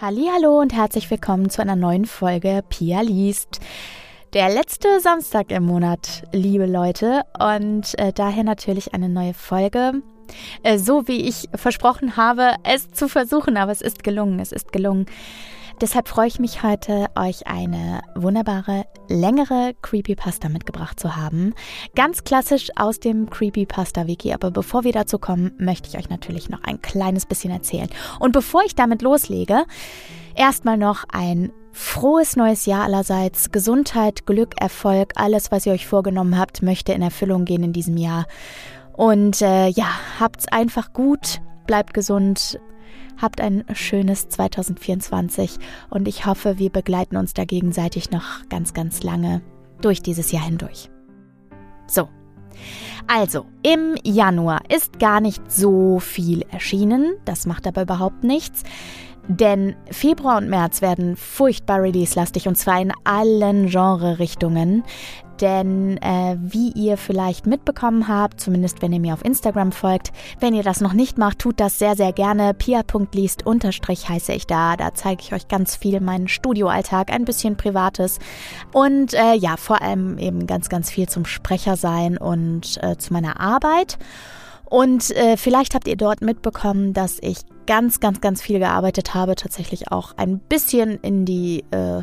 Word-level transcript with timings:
Hallo 0.00 0.60
und 0.60 0.72
herzlich 0.72 1.08
willkommen 1.10 1.48
zu 1.48 1.62
einer 1.62 1.76
neuen 1.76 2.06
Folge 2.06 2.64
Pia 2.68 3.02
liest. 3.02 3.60
Der 4.32 4.48
letzte 4.48 4.98
Samstag 5.00 5.52
im 5.52 5.64
Monat, 5.64 6.24
liebe 6.32 6.66
Leute, 6.66 7.22
und 7.38 7.96
äh, 7.98 8.12
daher 8.12 8.42
natürlich 8.42 8.94
eine 8.94 9.08
neue 9.08 9.34
Folge. 9.34 10.02
Äh, 10.64 10.78
so 10.78 11.06
wie 11.06 11.28
ich 11.28 11.48
versprochen 11.54 12.16
habe, 12.16 12.54
es 12.64 12.90
zu 12.90 13.08
versuchen, 13.08 13.56
aber 13.56 13.70
es 13.70 13.80
ist 13.80 14.02
gelungen, 14.02 14.40
es 14.40 14.50
ist 14.50 14.72
gelungen. 14.72 15.06
Deshalb 15.80 16.08
freue 16.08 16.28
ich 16.28 16.38
mich 16.38 16.62
heute, 16.62 17.06
euch 17.16 17.46
eine 17.46 18.02
wunderbare, 18.14 18.84
längere 19.08 19.74
Creepypasta 19.82 20.48
mitgebracht 20.48 21.00
zu 21.00 21.16
haben. 21.16 21.54
Ganz 21.94 22.24
klassisch 22.24 22.70
aus 22.76 23.00
dem 23.00 23.28
Creepypasta-Wiki. 23.30 24.32
Aber 24.32 24.50
bevor 24.50 24.84
wir 24.84 24.92
dazu 24.92 25.18
kommen, 25.18 25.52
möchte 25.58 25.88
ich 25.88 25.98
euch 25.98 26.08
natürlich 26.08 26.48
noch 26.50 26.62
ein 26.64 26.80
kleines 26.80 27.26
bisschen 27.26 27.50
erzählen. 27.50 27.88
Und 28.20 28.32
bevor 28.32 28.62
ich 28.64 28.74
damit 28.74 29.02
loslege, 29.02 29.64
erstmal 30.34 30.76
noch 30.76 31.04
ein 31.12 31.52
frohes 31.72 32.36
neues 32.36 32.66
Jahr 32.66 32.84
allerseits. 32.84 33.50
Gesundheit, 33.50 34.26
Glück, 34.26 34.60
Erfolg, 34.60 35.12
alles, 35.16 35.50
was 35.50 35.66
ihr 35.66 35.72
euch 35.72 35.86
vorgenommen 35.86 36.38
habt, 36.38 36.62
möchte 36.62 36.92
in 36.92 37.02
Erfüllung 37.02 37.44
gehen 37.44 37.64
in 37.64 37.72
diesem 37.72 37.96
Jahr. 37.96 38.26
Und 38.92 39.40
äh, 39.40 39.68
ja, 39.68 39.86
habt's 40.20 40.46
einfach 40.48 40.92
gut, 40.92 41.40
bleibt 41.66 41.94
gesund, 41.94 42.60
Habt 43.20 43.40
ein 43.40 43.64
schönes 43.72 44.28
2024 44.28 45.58
und 45.90 46.08
ich 46.08 46.26
hoffe, 46.26 46.58
wir 46.58 46.70
begleiten 46.70 47.16
uns 47.16 47.34
da 47.34 47.44
gegenseitig 47.44 48.10
noch 48.10 48.48
ganz, 48.48 48.74
ganz 48.74 49.02
lange 49.02 49.42
durch 49.80 50.02
dieses 50.02 50.32
Jahr 50.32 50.44
hindurch. 50.44 50.90
So. 51.86 52.08
Also, 53.06 53.46
im 53.62 53.96
Januar 54.04 54.60
ist 54.70 54.98
gar 54.98 55.20
nicht 55.20 55.50
so 55.50 55.98
viel 55.98 56.42
erschienen, 56.50 57.14
das 57.24 57.46
macht 57.46 57.66
aber 57.66 57.82
überhaupt 57.82 58.22
nichts. 58.22 58.62
Denn 59.28 59.76
Februar 59.90 60.38
und 60.38 60.48
März 60.48 60.82
werden 60.82 61.16
furchtbar 61.16 61.82
release-lastig 61.82 62.48
und 62.48 62.56
zwar 62.56 62.80
in 62.80 62.92
allen 63.04 63.68
Genre-Richtungen. 63.68 64.82
Denn 65.40 65.96
äh, 65.98 66.36
wie 66.40 66.70
ihr 66.72 66.96
vielleicht 66.96 67.46
mitbekommen 67.46 68.08
habt, 68.08 68.40
zumindest 68.40 68.82
wenn 68.82 68.92
ihr 68.92 69.00
mir 69.00 69.14
auf 69.14 69.24
Instagram 69.24 69.72
folgt, 69.72 70.12
wenn 70.40 70.54
ihr 70.54 70.62
das 70.62 70.80
noch 70.80 70.92
nicht 70.92 71.18
macht, 71.18 71.38
tut 71.38 71.60
das 71.60 71.78
sehr, 71.78 71.96
sehr 71.96 72.12
gerne. 72.12 72.54
Pia.liest 72.54 73.46
unterstrich 73.46 74.08
heiße 74.08 74.32
ich 74.32 74.46
da. 74.46 74.76
Da 74.76 74.94
zeige 74.94 75.22
ich 75.22 75.32
euch 75.32 75.48
ganz 75.48 75.76
viel 75.76 76.00
meinen 76.00 76.28
Studioalltag, 76.28 77.12
ein 77.12 77.24
bisschen 77.24 77.56
Privates 77.56 78.18
und 78.72 79.14
äh, 79.14 79.34
ja, 79.34 79.56
vor 79.56 79.82
allem 79.82 80.18
eben 80.18 80.46
ganz, 80.46 80.68
ganz 80.68 80.90
viel 80.90 81.08
zum 81.08 81.24
Sprecher 81.24 81.76
sein 81.76 82.18
und 82.18 82.78
äh, 82.82 82.96
zu 82.96 83.12
meiner 83.12 83.40
Arbeit. 83.40 83.98
Und 84.72 85.10
äh, 85.10 85.36
vielleicht 85.36 85.74
habt 85.74 85.86
ihr 85.86 85.96
dort 85.96 86.22
mitbekommen, 86.22 86.94
dass 86.94 87.18
ich 87.20 87.40
ganz, 87.66 88.00
ganz, 88.00 88.22
ganz 88.22 88.40
viel 88.40 88.58
gearbeitet 88.58 89.12
habe, 89.12 89.34
tatsächlich 89.34 89.92
auch 89.92 90.16
ein 90.16 90.38
bisschen 90.38 90.98
in 91.02 91.26
die 91.26 91.64
äh, 91.72 92.02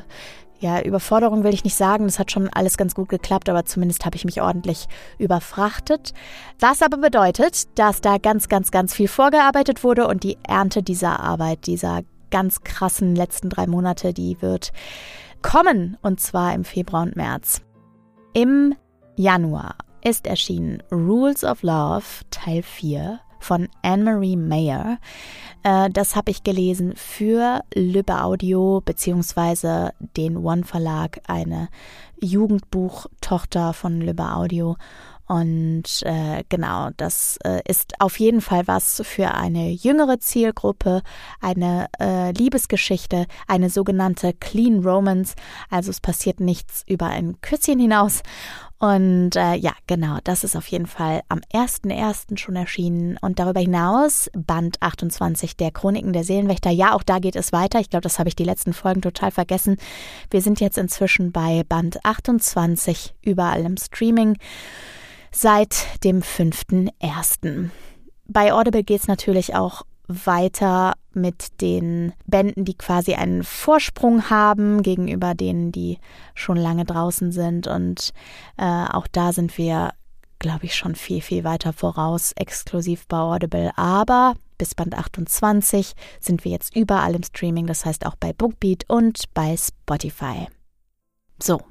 ja, 0.59 0.81
Überforderung 0.81 1.43
will 1.43 1.53
ich 1.53 1.63
nicht 1.63 1.75
sagen, 1.75 2.05
das 2.05 2.19
hat 2.19 2.31
schon 2.31 2.49
alles 2.49 2.77
ganz 2.77 2.93
gut 2.93 3.09
geklappt, 3.09 3.49
aber 3.49 3.65
zumindest 3.65 4.05
habe 4.05 4.17
ich 4.17 4.25
mich 4.25 4.41
ordentlich 4.41 4.87
überfrachtet. 5.17 6.13
Was 6.59 6.81
aber 6.81 6.97
bedeutet, 6.97 7.79
dass 7.79 8.01
da 8.01 8.17
ganz, 8.17 8.49
ganz, 8.49 8.69
ganz 8.71 8.93
viel 8.93 9.07
vorgearbeitet 9.07 9.83
wurde 9.83 10.07
und 10.07 10.23
die 10.23 10.37
Ernte 10.43 10.83
dieser 10.83 11.21
Arbeit, 11.21 11.65
dieser 11.65 12.01
ganz 12.29 12.63
krassen 12.63 13.15
letzten 13.15 13.49
drei 13.49 13.67
Monate, 13.67 14.13
die 14.13 14.41
wird 14.41 14.71
kommen 15.41 15.97
und 16.01 16.19
zwar 16.19 16.53
im 16.53 16.65
Februar 16.65 17.03
und 17.03 17.15
März. 17.15 17.61
Im 18.33 18.75
Januar 19.15 19.75
ist 20.03 20.27
erschienen 20.27 20.83
Rules 20.91 21.43
of 21.43 21.63
Love 21.63 22.05
Teil 22.31 22.63
4 22.63 23.19
von 23.39 23.69
Anne-Marie 23.81 24.35
Mayer. 24.35 24.97
Äh, 25.63 25.89
das 25.89 26.15
habe 26.15 26.31
ich 26.31 26.43
gelesen 26.43 26.93
für 26.95 27.61
Lübbe 27.73 28.21
Audio 28.23 28.81
beziehungsweise 28.83 29.93
den 30.17 30.37
One 30.37 30.63
Verlag, 30.63 31.21
eine 31.27 31.69
Jugendbuchtochter 32.21 33.73
von 33.73 34.01
Lübbe 34.01 34.33
Audio. 34.33 34.75
Und 35.29 36.01
äh, 36.05 36.43
genau, 36.49 36.89
das 36.97 37.37
äh, 37.43 37.61
ist 37.67 38.01
auf 38.01 38.19
jeden 38.19 38.41
Fall 38.41 38.67
was 38.67 39.03
für 39.05 39.31
eine 39.35 39.69
jüngere 39.69 40.19
Zielgruppe, 40.19 41.03
eine 41.39 41.85
äh, 41.99 42.31
Liebesgeschichte, 42.31 43.27
eine 43.47 43.69
sogenannte 43.69 44.33
Clean 44.33 44.83
Romance. 44.83 45.35
Also 45.69 45.91
es 45.91 46.01
passiert 46.01 46.39
nichts 46.39 46.83
über 46.87 47.05
ein 47.05 47.39
Küsschen 47.41 47.79
hinaus. 47.79 48.23
Und 48.79 49.35
äh, 49.35 49.55
ja, 49.55 49.73
genau, 49.87 50.19
das 50.23 50.45
ist 50.45 50.55
auf 50.55 50.67
jeden 50.67 50.85
Fall 50.85 51.21
am 51.27 51.41
1.1. 51.53 52.37
schon 52.37 52.55
erschienen. 52.55 53.17
Und 53.21 53.37
darüber 53.37 53.59
hinaus 53.59 54.31
Band 54.33 54.81
28 54.81 55.57
der 55.57 55.71
Chroniken 55.71 56.13
der 56.13 56.23
Seelenwächter. 56.23 56.69
Ja, 56.69 56.93
auch 56.93 57.03
da 57.03 57.19
geht 57.19 57.35
es 57.35 57.51
weiter. 57.51 57.81
Ich 57.81 57.89
glaube, 57.89 58.03
das 58.03 58.19
habe 58.19 58.29
ich 58.29 58.37
die 58.37 58.45
letzten 58.45 58.71
Folgen 58.71 59.01
total 59.01 59.31
vergessen. 59.31 59.75
Wir 60.31 60.41
sind 60.41 60.61
jetzt 60.61 60.77
inzwischen 60.77 61.33
bei 61.33 61.63
Band 61.67 62.05
28 62.05 63.15
überall 63.21 63.65
im 63.65 63.75
Streaming 63.75 64.37
seit 65.31 66.03
dem 66.05 66.21
5.1. 66.21 67.69
Bei 68.27 68.53
Audible 68.53 68.83
geht 68.83 69.01
es 69.01 69.07
natürlich 69.07 69.55
auch 69.55 69.83
weiter 70.09 70.93
mit 71.13 71.61
den 71.61 72.13
Bänden, 72.25 72.65
die 72.65 72.73
quasi 72.73 73.13
einen 73.13 73.43
Vorsprung 73.43 74.29
haben 74.29 74.81
gegenüber 74.81 75.35
denen, 75.35 75.71
die 75.71 75.99
schon 76.33 76.57
lange 76.57 76.83
draußen 76.83 77.31
sind. 77.31 77.67
Und 77.67 78.11
äh, 78.57 78.85
auch 78.89 79.07
da 79.07 79.31
sind 79.31 79.57
wir, 79.57 79.93
glaube 80.39 80.65
ich, 80.65 80.75
schon 80.75 80.95
viel, 80.95 81.21
viel 81.21 81.43
weiter 81.43 81.71
voraus, 81.71 82.33
exklusiv 82.33 83.07
bei 83.07 83.17
Audible. 83.17 83.71
Aber 83.77 84.33
bis 84.57 84.75
Band 84.75 84.97
28 84.97 85.93
sind 86.19 86.43
wir 86.43 86.51
jetzt 86.51 86.75
überall 86.75 87.15
im 87.15 87.23
Streaming, 87.23 87.67
das 87.67 87.85
heißt 87.85 88.05
auch 88.05 88.15
bei 88.15 88.33
Bookbeat 88.33 88.85
und 88.89 89.33
bei 89.33 89.55
Spotify. 89.55 90.47
So. 91.41 91.61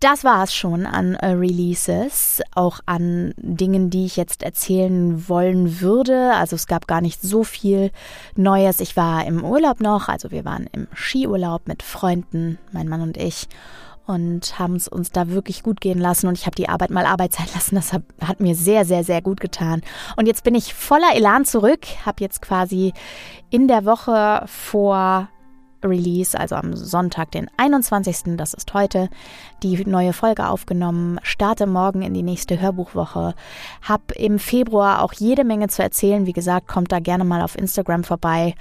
Das 0.00 0.24
war 0.24 0.44
es 0.44 0.54
schon 0.54 0.84
an 0.84 1.14
äh, 1.14 1.28
Releases, 1.28 2.42
auch 2.54 2.80
an 2.84 3.32
Dingen, 3.38 3.88
die 3.88 4.04
ich 4.04 4.16
jetzt 4.16 4.42
erzählen 4.42 5.26
wollen 5.26 5.80
würde. 5.80 6.32
Also 6.34 6.54
es 6.54 6.66
gab 6.66 6.86
gar 6.86 7.00
nicht 7.00 7.22
so 7.22 7.44
viel 7.44 7.90
Neues. 8.34 8.80
Ich 8.80 8.94
war 8.96 9.26
im 9.26 9.42
Urlaub 9.42 9.80
noch, 9.80 10.08
also 10.08 10.30
wir 10.30 10.44
waren 10.44 10.68
im 10.72 10.86
Skiurlaub 10.94 11.66
mit 11.66 11.82
Freunden, 11.82 12.58
mein 12.72 12.88
Mann 12.88 13.00
und 13.00 13.16
ich 13.16 13.48
und 14.06 14.58
haben 14.58 14.76
es 14.76 14.86
uns 14.86 15.10
da 15.10 15.30
wirklich 15.30 15.62
gut 15.62 15.80
gehen 15.80 15.98
lassen 15.98 16.28
und 16.28 16.38
ich 16.38 16.46
habe 16.46 16.54
die 16.54 16.68
Arbeit 16.68 16.90
mal 16.90 17.06
Arbeit 17.06 17.32
sein 17.32 17.48
lassen. 17.54 17.74
Das 17.74 17.92
hat, 17.92 18.02
hat, 18.22 18.40
mir 18.40 18.54
sehr, 18.54 18.84
sehr, 18.84 19.02
sehr 19.02 19.20
gut 19.22 19.40
getan. 19.40 19.80
Und 20.16 20.26
jetzt 20.26 20.44
bin 20.44 20.54
ich 20.54 20.74
voller 20.74 21.14
Elan 21.14 21.44
zurück, 21.44 21.86
habe 22.04 22.22
jetzt 22.22 22.40
quasi 22.42 22.92
in 23.50 23.66
der 23.66 23.84
Woche 23.84 24.44
vor 24.46 25.28
Release, 25.84 26.38
also 26.38 26.56
am 26.56 26.74
Sonntag, 26.74 27.30
den 27.32 27.50
21., 27.56 28.36
das 28.36 28.54
ist 28.54 28.74
heute, 28.74 29.08
die 29.62 29.84
neue 29.84 30.12
Folge 30.12 30.48
aufgenommen, 30.48 31.18
starte 31.22 31.66
morgen 31.66 32.02
in 32.02 32.14
die 32.14 32.22
nächste 32.22 32.60
Hörbuchwoche, 32.60 33.34
hab 33.82 34.12
im 34.12 34.38
Februar 34.38 35.02
auch 35.02 35.12
jede 35.12 35.44
Menge 35.44 35.68
zu 35.68 35.82
erzählen. 35.82 36.26
Wie 36.26 36.32
gesagt, 36.32 36.68
kommt 36.68 36.92
da 36.92 37.00
gerne 37.00 37.24
mal 37.24 37.42
auf 37.42 37.56
Instagram 37.56 38.04
vorbei 38.04 38.54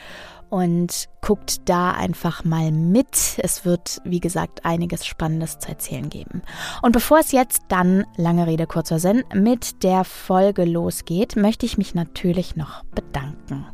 und 0.50 1.10
guckt 1.22 1.68
da 1.68 1.92
einfach 1.92 2.44
mal 2.44 2.72
mit. 2.72 3.40
Es 3.40 3.66
wird, 3.66 4.00
wie 4.04 4.20
gesagt, 4.20 4.64
einiges 4.64 5.06
Spannendes 5.06 5.60
zu 5.60 5.70
erzählen 5.70 6.10
geben. 6.10 6.44
Und 6.82 6.92
bevor 6.92 7.20
es 7.20 7.32
jetzt 7.32 7.64
dann, 7.68 8.06
lange 8.16 8.48
Rede, 8.48 8.68
kurzer 8.68 9.00
Sinn, 9.00 9.24
mit 9.34 9.84
der 9.84 10.04
Folge 10.04 10.66
losgeht, 10.66 11.36
möchte 11.36 11.66
ich 11.66 11.78
mich 11.78 11.96
natürlich 11.96 12.56
noch 12.56 12.84
bedanken. 12.86 13.66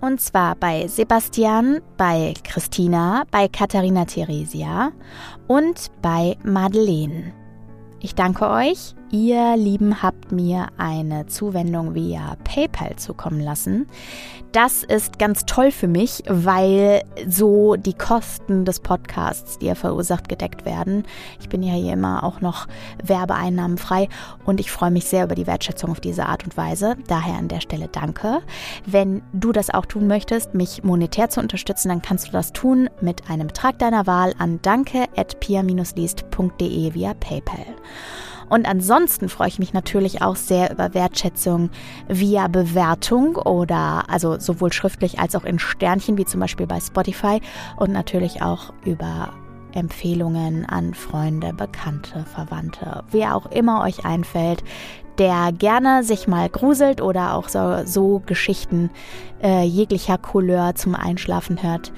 Und 0.00 0.20
zwar 0.20 0.54
bei 0.54 0.86
Sebastian, 0.86 1.80
bei 1.96 2.34
Christina, 2.44 3.24
bei 3.30 3.48
Katharina 3.48 4.04
Theresia 4.04 4.92
und 5.48 5.90
bei 6.02 6.36
Madeleine. 6.44 7.32
Ich 8.00 8.14
danke 8.14 8.48
euch. 8.48 8.94
Ihr 9.10 9.56
Lieben 9.56 10.02
habt 10.02 10.32
mir 10.32 10.66
eine 10.76 11.24
Zuwendung 11.26 11.94
via 11.94 12.36
PayPal 12.44 12.96
zukommen 12.96 13.40
lassen. 13.40 13.86
Das 14.52 14.82
ist 14.82 15.18
ganz 15.18 15.46
toll 15.46 15.70
für 15.70 15.88
mich, 15.88 16.24
weil 16.26 17.02
so 17.26 17.76
die 17.76 17.94
Kosten 17.94 18.66
des 18.66 18.80
Podcasts, 18.80 19.56
die 19.58 19.66
er 19.66 19.76
verursacht, 19.76 20.28
gedeckt 20.28 20.66
werden. 20.66 21.04
Ich 21.40 21.48
bin 21.48 21.62
ja 21.62 21.72
hier 21.72 21.94
immer 21.94 22.22
auch 22.22 22.42
noch 22.42 22.66
werbeeinnahmenfrei 23.02 24.10
und 24.44 24.60
ich 24.60 24.70
freue 24.70 24.90
mich 24.90 25.06
sehr 25.06 25.24
über 25.24 25.34
die 25.34 25.46
Wertschätzung 25.46 25.90
auf 25.90 26.00
diese 26.00 26.26
Art 26.26 26.44
und 26.44 26.58
Weise. 26.58 26.96
Daher 27.06 27.38
an 27.38 27.48
der 27.48 27.60
Stelle 27.60 27.88
danke. 27.88 28.42
Wenn 28.84 29.22
du 29.32 29.52
das 29.52 29.70
auch 29.70 29.86
tun 29.86 30.06
möchtest, 30.06 30.52
mich 30.54 30.84
monetär 30.84 31.30
zu 31.30 31.40
unterstützen, 31.40 31.88
dann 31.88 32.02
kannst 32.02 32.28
du 32.28 32.32
das 32.32 32.52
tun 32.52 32.90
mit 33.00 33.30
einem 33.30 33.46
Betrag 33.46 33.78
deiner 33.78 34.06
Wahl 34.06 34.34
an 34.38 34.60
danke.pia-liest.de 34.60 36.94
via 36.94 37.14
PayPal. 37.14 37.64
Und 38.48 38.66
ansonsten 38.66 39.28
freue 39.28 39.48
ich 39.48 39.58
mich 39.58 39.72
natürlich 39.72 40.22
auch 40.22 40.36
sehr 40.36 40.70
über 40.72 40.94
Wertschätzung 40.94 41.70
via 42.08 42.48
Bewertung 42.48 43.36
oder 43.36 44.04
also 44.08 44.38
sowohl 44.38 44.72
schriftlich 44.72 45.18
als 45.18 45.34
auch 45.36 45.44
in 45.44 45.58
Sternchen, 45.58 46.18
wie 46.18 46.24
zum 46.24 46.40
Beispiel 46.40 46.66
bei 46.66 46.80
Spotify 46.80 47.40
und 47.76 47.92
natürlich 47.92 48.42
auch 48.42 48.72
über 48.84 49.32
Empfehlungen 49.72 50.64
an 50.66 50.94
Freunde, 50.94 51.52
Bekannte, 51.52 52.24
Verwandte, 52.24 53.04
wer 53.10 53.36
auch 53.36 53.46
immer 53.46 53.82
euch 53.82 54.04
einfällt, 54.04 54.64
der 55.18 55.52
gerne 55.52 56.04
sich 56.04 56.28
mal 56.28 56.48
gruselt 56.48 57.00
oder 57.00 57.34
auch 57.34 57.48
so, 57.48 57.84
so 57.84 58.22
Geschichten 58.24 58.90
äh, 59.42 59.64
jeglicher 59.64 60.16
Couleur 60.16 60.74
zum 60.74 60.94
Einschlafen 60.94 61.62
hört. 61.62 61.92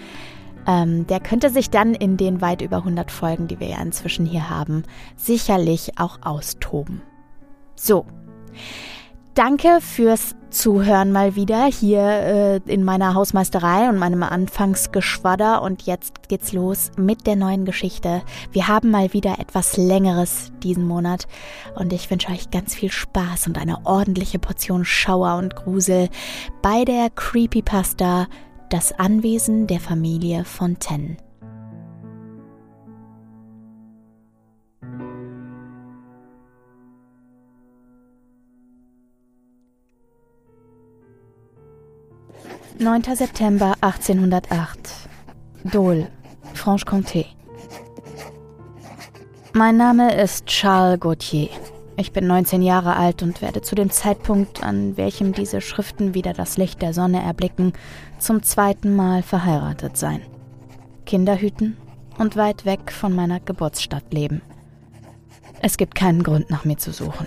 Ähm, 0.66 1.06
der 1.06 1.20
könnte 1.20 1.50
sich 1.50 1.70
dann 1.70 1.94
in 1.94 2.16
den 2.16 2.40
weit 2.40 2.62
über 2.62 2.78
100 2.78 3.10
Folgen, 3.10 3.48
die 3.48 3.60
wir 3.60 3.68
ja 3.68 3.80
inzwischen 3.80 4.26
hier 4.26 4.50
haben, 4.50 4.84
sicherlich 5.16 5.98
auch 5.98 6.18
austoben. 6.22 7.02
So. 7.74 8.06
Danke 9.34 9.80
fürs 9.80 10.34
Zuhören 10.50 11.12
mal 11.12 11.36
wieder 11.36 11.66
hier 11.66 12.00
äh, 12.00 12.56
in 12.66 12.82
meiner 12.82 13.14
Hausmeisterei 13.14 13.88
und 13.88 13.96
meinem 13.96 14.24
Anfangsgeschwadder. 14.24 15.62
Und 15.62 15.82
jetzt 15.82 16.28
geht's 16.28 16.52
los 16.52 16.90
mit 16.96 17.26
der 17.26 17.36
neuen 17.36 17.64
Geschichte. 17.64 18.22
Wir 18.50 18.66
haben 18.66 18.90
mal 18.90 19.12
wieder 19.12 19.38
etwas 19.38 19.76
Längeres 19.76 20.50
diesen 20.64 20.86
Monat. 20.86 21.28
Und 21.76 21.92
ich 21.92 22.10
wünsche 22.10 22.32
euch 22.32 22.50
ganz 22.50 22.74
viel 22.74 22.90
Spaß 22.90 23.46
und 23.46 23.58
eine 23.58 23.86
ordentliche 23.86 24.40
Portion 24.40 24.84
Schauer 24.84 25.36
und 25.36 25.54
Grusel 25.54 26.08
bei 26.60 26.84
der 26.84 27.08
Creepypasta 27.10 28.26
Das 28.70 28.92
Anwesen 28.92 29.66
der 29.66 29.80
Familie 29.80 30.44
Fontaine. 30.44 31.16
9. 42.78 43.02
September 43.16 43.74
1808. 43.80 44.78
Dole, 45.64 46.06
Franche-Comté. 46.54 47.26
Mein 49.52 49.78
Name 49.78 50.14
ist 50.14 50.46
Charles 50.46 51.00
Gauthier. 51.00 51.48
Ich 52.00 52.12
bin 52.12 52.26
19 52.26 52.62
Jahre 52.62 52.96
alt 52.96 53.22
und 53.22 53.42
werde 53.42 53.60
zu 53.60 53.74
dem 53.74 53.90
Zeitpunkt, 53.90 54.62
an 54.62 54.96
welchem 54.96 55.34
diese 55.34 55.60
Schriften 55.60 56.14
wieder 56.14 56.32
das 56.32 56.56
Licht 56.56 56.80
der 56.80 56.94
Sonne 56.94 57.22
erblicken, 57.22 57.74
zum 58.18 58.42
zweiten 58.42 58.96
Mal 58.96 59.22
verheiratet 59.22 59.98
sein. 59.98 60.22
Kinder 61.04 61.36
hüten 61.36 61.76
und 62.16 62.36
weit 62.36 62.64
weg 62.64 62.90
von 62.90 63.14
meiner 63.14 63.38
Geburtsstadt 63.38 64.14
leben. 64.14 64.40
Es 65.60 65.76
gibt 65.76 65.94
keinen 65.94 66.22
Grund, 66.22 66.48
nach 66.48 66.64
mir 66.64 66.78
zu 66.78 66.90
suchen. 66.90 67.26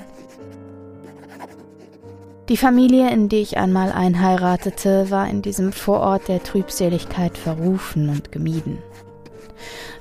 Die 2.49 2.57
Familie, 2.57 3.11
in 3.11 3.29
die 3.29 3.41
ich 3.41 3.57
einmal 3.57 3.91
einheiratete, 3.91 5.11
war 5.11 5.29
in 5.29 5.43
diesem 5.43 5.71
Vorort 5.71 6.27
der 6.29 6.41
Trübseligkeit 6.41 7.37
verrufen 7.37 8.09
und 8.09 8.31
gemieden. 8.31 8.79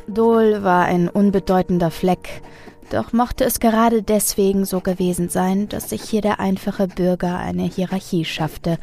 Dole 0.09 0.63
war 0.63 0.87
ein 0.87 1.11
unbedeutender 1.11 1.91
Fleck, 1.91 2.41
doch 2.93 3.12
mochte 3.12 3.44
es 3.44 3.61
gerade 3.61 4.03
deswegen 4.03 4.65
so 4.65 4.81
gewesen 4.81 5.29
sein, 5.29 5.69
dass 5.69 5.91
sich 5.91 6.03
hier 6.03 6.21
der 6.21 6.41
einfache 6.41 6.89
Bürger 6.89 7.39
eine 7.39 7.65
Hierarchie 7.65 8.25
schaffte, 8.25 8.79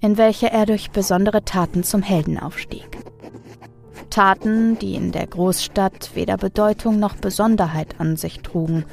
in 0.00 0.18
welcher 0.18 0.52
er 0.52 0.66
durch 0.66 0.90
besondere 0.90 1.44
Taten 1.44 1.84
zum 1.84 2.02
Helden 2.02 2.38
aufstieg. 2.38 2.98
Taten, 4.10 4.78
die 4.78 4.94
in 4.94 5.12
der 5.12 5.26
Großstadt 5.26 6.10
weder 6.14 6.36
Bedeutung 6.36 6.98
noch 6.98 7.16
Besonderheit 7.16 7.98
an 7.98 8.16
sich 8.16 8.40
trugen, 8.40 8.84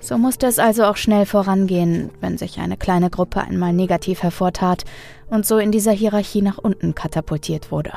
so 0.00 0.18
musste 0.18 0.46
es 0.46 0.60
also 0.60 0.84
auch 0.84 0.96
schnell 0.96 1.26
vorangehen, 1.26 2.10
wenn 2.20 2.38
sich 2.38 2.60
eine 2.60 2.76
kleine 2.76 3.10
Gruppe 3.10 3.40
einmal 3.40 3.72
negativ 3.72 4.22
hervortat 4.22 4.84
und 5.28 5.44
so 5.44 5.58
in 5.58 5.72
dieser 5.72 5.90
Hierarchie 5.90 6.42
nach 6.42 6.58
unten 6.58 6.94
katapultiert 6.94 7.72
wurde. 7.72 7.92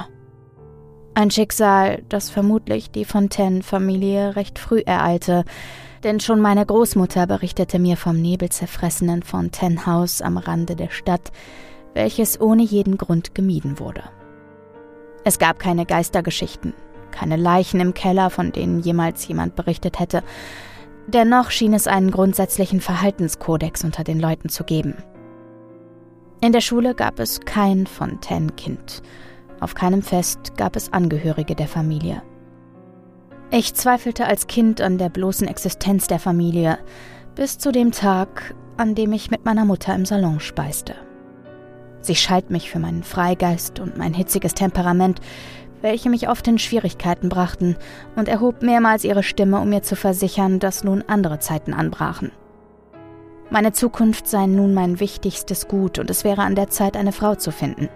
Ein 1.19 1.31
Schicksal, 1.31 2.01
das 2.07 2.29
vermutlich 2.29 2.91
die 2.91 3.03
Fontaine-Familie 3.03 4.37
recht 4.37 4.57
früh 4.57 4.79
ereilte, 4.85 5.43
denn 6.05 6.21
schon 6.21 6.39
meine 6.39 6.65
Großmutter 6.65 7.27
berichtete 7.27 7.77
mir 7.77 7.97
vom 7.97 8.21
nebelzerfressenen 8.21 9.23
Fontaine-Haus 9.23 10.21
am 10.21 10.37
Rande 10.37 10.77
der 10.77 10.91
Stadt, 10.91 11.33
welches 11.93 12.39
ohne 12.39 12.63
jeden 12.63 12.95
Grund 12.95 13.35
gemieden 13.35 13.79
wurde. 13.79 14.03
Es 15.25 15.39
gab 15.39 15.59
keine 15.59 15.85
Geistergeschichten, 15.85 16.73
keine 17.11 17.35
Leichen 17.35 17.81
im 17.81 17.93
Keller, 17.93 18.29
von 18.29 18.53
denen 18.53 18.79
jemals 18.79 19.27
jemand 19.27 19.57
berichtet 19.57 19.99
hätte, 19.99 20.23
Dennoch 21.07 21.51
schien 21.51 21.73
es 21.73 21.87
einen 21.87 22.11
grundsätzlichen 22.11 22.79
Verhaltenskodex 22.79 23.83
unter 23.83 24.05
den 24.05 24.21
Leuten 24.21 24.47
zu 24.47 24.63
geben. 24.63 24.95
In 26.39 26.53
der 26.53 26.61
Schule 26.61 26.95
gab 26.95 27.19
es 27.19 27.41
kein 27.41 27.87
Fontaine-Kind. 27.87 29.01
Auf 29.59 29.75
keinem 29.75 30.01
Fest 30.01 30.57
gab 30.57 30.75
es 30.75 30.93
Angehörige 30.93 31.55
der 31.55 31.67
Familie. 31.67 32.21
Ich 33.51 33.73
zweifelte 33.73 34.25
als 34.25 34.47
Kind 34.47 34.79
an 34.79 34.97
der 34.97 35.09
bloßen 35.09 35.47
Existenz 35.47 36.07
der 36.07 36.19
Familie, 36.19 36.77
bis 37.35 37.57
zu 37.57 37.71
dem 37.71 37.91
Tag, 37.91 38.55
an 38.77 38.95
dem 38.95 39.11
ich 39.11 39.31
mit 39.31 39.43
meiner 39.43 39.65
Mutter 39.65 39.93
im 39.95 40.05
Salon 40.05 40.39
speiste. 40.39 40.95
Sie 42.01 42.15
schalt 42.15 42.49
mich 42.49 42.69
für 42.69 42.79
meinen 42.79 43.03
Freigeist 43.03 43.79
und 43.79 43.97
mein 43.97 44.13
hitziges 44.13 44.53
Temperament, 44.53 45.19
welche 45.81 46.09
mich 46.09 46.29
oft 46.29 46.47
in 46.47 46.59
Schwierigkeiten 46.59 47.29
brachten, 47.29 47.75
und 48.15 48.27
erhob 48.27 48.61
mehrmals 48.61 49.03
ihre 49.03 49.23
Stimme, 49.23 49.59
um 49.59 49.69
mir 49.69 49.81
zu 49.81 49.95
versichern, 49.95 50.59
dass 50.59 50.83
nun 50.83 51.03
andere 51.07 51.39
Zeiten 51.39 51.73
anbrachen. 51.73 52.31
Meine 53.49 53.71
Zukunft 53.71 54.27
sei 54.27 54.45
nun 54.45 54.73
mein 54.73 54.99
wichtigstes 54.99 55.67
Gut 55.67 55.97
und 55.97 56.09
es 56.09 56.23
wäre 56.23 56.43
an 56.43 56.55
der 56.55 56.69
Zeit, 56.69 56.95
eine 56.95 57.11
Frau 57.11 57.35
zu 57.35 57.51
finden. 57.51 57.89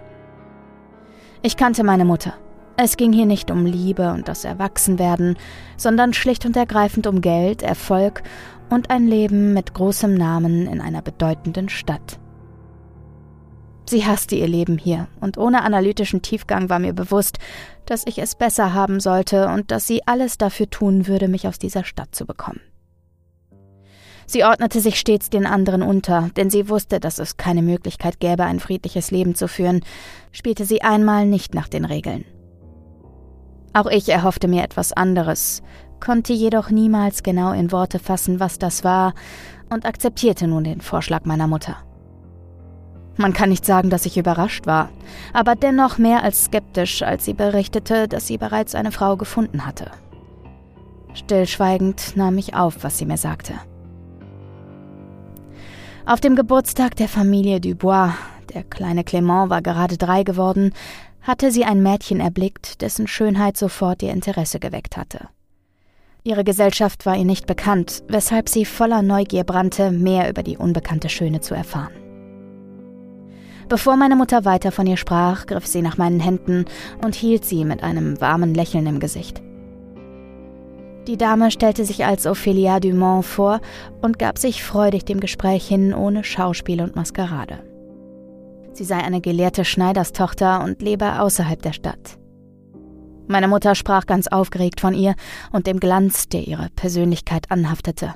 Ich 1.46 1.58
kannte 1.58 1.84
meine 1.84 2.06
Mutter. 2.06 2.32
Es 2.78 2.96
ging 2.96 3.12
hier 3.12 3.26
nicht 3.26 3.50
um 3.50 3.66
Liebe 3.66 4.14
und 4.14 4.28
das 4.28 4.46
Erwachsenwerden, 4.46 5.36
sondern 5.76 6.14
schlicht 6.14 6.46
und 6.46 6.56
ergreifend 6.56 7.06
um 7.06 7.20
Geld, 7.20 7.62
Erfolg 7.62 8.22
und 8.70 8.88
ein 8.88 9.06
Leben 9.06 9.52
mit 9.52 9.74
großem 9.74 10.14
Namen 10.14 10.66
in 10.66 10.80
einer 10.80 11.02
bedeutenden 11.02 11.68
Stadt. 11.68 12.18
Sie 13.86 14.06
hasste 14.06 14.36
ihr 14.36 14.48
Leben 14.48 14.78
hier, 14.78 15.06
und 15.20 15.36
ohne 15.36 15.64
analytischen 15.64 16.22
Tiefgang 16.22 16.70
war 16.70 16.78
mir 16.78 16.94
bewusst, 16.94 17.36
dass 17.84 18.06
ich 18.06 18.18
es 18.18 18.36
besser 18.36 18.72
haben 18.72 18.98
sollte 18.98 19.48
und 19.48 19.70
dass 19.70 19.86
sie 19.86 20.06
alles 20.06 20.38
dafür 20.38 20.70
tun 20.70 21.06
würde, 21.08 21.28
mich 21.28 21.46
aus 21.46 21.58
dieser 21.58 21.84
Stadt 21.84 22.14
zu 22.14 22.24
bekommen. 22.24 22.60
Sie 24.26 24.44
ordnete 24.44 24.80
sich 24.80 24.98
stets 24.98 25.30
den 25.30 25.46
anderen 25.46 25.82
unter, 25.82 26.30
denn 26.36 26.50
sie 26.50 26.68
wusste, 26.68 27.00
dass 27.00 27.18
es 27.18 27.36
keine 27.36 27.62
Möglichkeit 27.62 28.20
gäbe, 28.20 28.44
ein 28.44 28.60
friedliches 28.60 29.10
Leben 29.10 29.34
zu 29.34 29.48
führen, 29.48 29.82
spielte 30.32 30.64
sie 30.64 30.82
einmal 30.82 31.26
nicht 31.26 31.54
nach 31.54 31.68
den 31.68 31.84
Regeln. 31.84 32.24
Auch 33.72 33.86
ich 33.86 34.08
erhoffte 34.08 34.48
mir 34.48 34.62
etwas 34.62 34.92
anderes, 34.92 35.62
konnte 36.00 36.32
jedoch 36.32 36.70
niemals 36.70 37.22
genau 37.22 37.52
in 37.52 37.72
Worte 37.72 37.98
fassen, 37.98 38.40
was 38.40 38.58
das 38.58 38.84
war, 38.84 39.14
und 39.70 39.86
akzeptierte 39.86 40.46
nun 40.46 40.64
den 40.64 40.80
Vorschlag 40.80 41.24
meiner 41.24 41.48
Mutter. 41.48 41.76
Man 43.16 43.32
kann 43.32 43.48
nicht 43.48 43.64
sagen, 43.64 43.90
dass 43.90 44.06
ich 44.06 44.16
überrascht 44.16 44.66
war, 44.66 44.90
aber 45.32 45.54
dennoch 45.54 45.98
mehr 45.98 46.22
als 46.22 46.46
skeptisch, 46.46 47.02
als 47.02 47.24
sie 47.24 47.34
berichtete, 47.34 48.08
dass 48.08 48.26
sie 48.26 48.38
bereits 48.38 48.74
eine 48.74 48.92
Frau 48.92 49.16
gefunden 49.16 49.66
hatte. 49.66 49.90
Stillschweigend 51.14 52.16
nahm 52.16 52.38
ich 52.38 52.54
auf, 52.54 52.82
was 52.82 52.98
sie 52.98 53.06
mir 53.06 53.16
sagte. 53.16 53.54
Auf 56.06 56.20
dem 56.20 56.36
Geburtstag 56.36 56.96
der 56.96 57.08
Familie 57.08 57.60
Dubois, 57.60 58.12
der 58.52 58.62
kleine 58.62 59.04
Clement 59.04 59.48
war 59.48 59.62
gerade 59.62 59.96
drei 59.96 60.22
geworden, 60.22 60.74
hatte 61.22 61.50
sie 61.50 61.64
ein 61.64 61.82
Mädchen 61.82 62.20
erblickt, 62.20 62.82
dessen 62.82 63.06
Schönheit 63.06 63.56
sofort 63.56 64.02
ihr 64.02 64.12
Interesse 64.12 64.60
geweckt 64.60 64.98
hatte. 64.98 65.28
Ihre 66.22 66.44
Gesellschaft 66.44 67.06
war 67.06 67.16
ihr 67.16 67.24
nicht 67.24 67.46
bekannt, 67.46 68.02
weshalb 68.08 68.50
sie 68.50 68.66
voller 68.66 69.00
Neugier 69.00 69.44
brannte, 69.44 69.90
mehr 69.90 70.28
über 70.28 70.42
die 70.42 70.58
unbekannte 70.58 71.08
Schöne 71.08 71.40
zu 71.40 71.54
erfahren. 71.54 71.94
Bevor 73.70 73.96
meine 73.96 74.16
Mutter 74.16 74.44
weiter 74.44 74.72
von 74.72 74.86
ihr 74.86 74.98
sprach, 74.98 75.46
griff 75.46 75.66
sie 75.66 75.80
nach 75.80 75.96
meinen 75.96 76.20
Händen 76.20 76.66
und 77.02 77.14
hielt 77.14 77.46
sie 77.46 77.64
mit 77.64 77.82
einem 77.82 78.20
warmen 78.20 78.52
Lächeln 78.52 78.86
im 78.86 79.00
Gesicht. 79.00 79.42
Die 81.06 81.16
Dame 81.16 81.50
stellte 81.50 81.84
sich 81.84 82.04
als 82.04 82.26
Ophelia 82.26 82.80
Dumont 82.80 83.24
vor 83.24 83.60
und 84.00 84.18
gab 84.18 84.38
sich 84.38 84.64
freudig 84.64 85.04
dem 85.04 85.20
Gespräch 85.20 85.66
hin, 85.66 85.92
ohne 85.92 86.24
Schauspiel 86.24 86.80
und 86.80 86.96
Maskerade. 86.96 87.62
Sie 88.72 88.84
sei 88.84 88.96
eine 88.96 89.20
gelehrte 89.20 89.64
Schneiderstochter 89.64 90.64
und 90.64 90.82
lebe 90.82 91.20
außerhalb 91.20 91.60
der 91.62 91.72
Stadt. 91.72 92.18
Meine 93.26 93.48
Mutter 93.48 93.74
sprach 93.74 94.06
ganz 94.06 94.26
aufgeregt 94.26 94.80
von 94.80 94.94
ihr 94.94 95.14
und 95.52 95.66
dem 95.66 95.80
Glanz, 95.80 96.28
der 96.28 96.46
ihre 96.46 96.68
Persönlichkeit 96.70 97.50
anhaftete. 97.50 98.14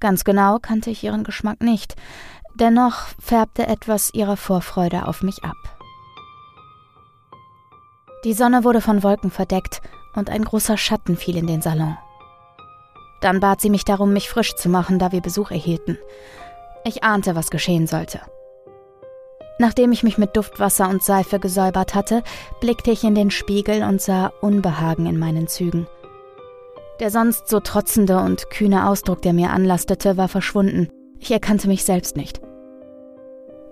Ganz 0.00 0.24
genau 0.24 0.58
kannte 0.58 0.90
ich 0.90 1.04
ihren 1.04 1.24
Geschmack 1.24 1.62
nicht, 1.62 1.94
Dennoch 2.54 3.06
färbte 3.18 3.66
etwas 3.66 4.12
ihrer 4.12 4.36
Vorfreude 4.36 5.06
auf 5.06 5.22
mich 5.22 5.44
ab. 5.44 5.56
Die 8.24 8.34
Sonne 8.34 8.64
wurde 8.64 8.80
von 8.80 9.02
Wolken 9.02 9.30
verdeckt 9.30 9.80
und 10.14 10.30
ein 10.30 10.44
großer 10.44 10.76
Schatten 10.76 11.16
fiel 11.16 11.36
in 11.36 11.46
den 11.46 11.62
Salon. 11.62 11.96
Dann 13.20 13.40
bat 13.40 13.60
sie 13.60 13.70
mich 13.70 13.84
darum, 13.84 14.12
mich 14.12 14.28
frisch 14.28 14.54
zu 14.54 14.68
machen, 14.68 14.98
da 14.98 15.12
wir 15.12 15.20
Besuch 15.20 15.50
erhielten. 15.50 15.98
Ich 16.84 17.04
ahnte, 17.04 17.36
was 17.36 17.50
geschehen 17.50 17.86
sollte. 17.86 18.20
Nachdem 19.58 19.92
ich 19.92 20.02
mich 20.02 20.16
mit 20.16 20.36
Duftwasser 20.36 20.88
und 20.88 21.02
Seife 21.02 21.38
gesäubert 21.38 21.94
hatte, 21.94 22.22
blickte 22.60 22.90
ich 22.90 23.04
in 23.04 23.14
den 23.14 23.30
Spiegel 23.30 23.82
und 23.82 24.00
sah 24.00 24.32
Unbehagen 24.40 25.04
in 25.04 25.18
meinen 25.18 25.48
Zügen. 25.48 25.86
Der 26.98 27.10
sonst 27.10 27.48
so 27.48 27.60
trotzende 27.60 28.20
und 28.20 28.48
kühne 28.48 28.88
Ausdruck, 28.88 29.20
der 29.20 29.34
mir 29.34 29.50
anlastete, 29.50 30.16
war 30.16 30.28
verschwunden. 30.28 30.88
Ich 31.18 31.30
erkannte 31.30 31.68
mich 31.68 31.84
selbst 31.84 32.16
nicht. 32.16 32.40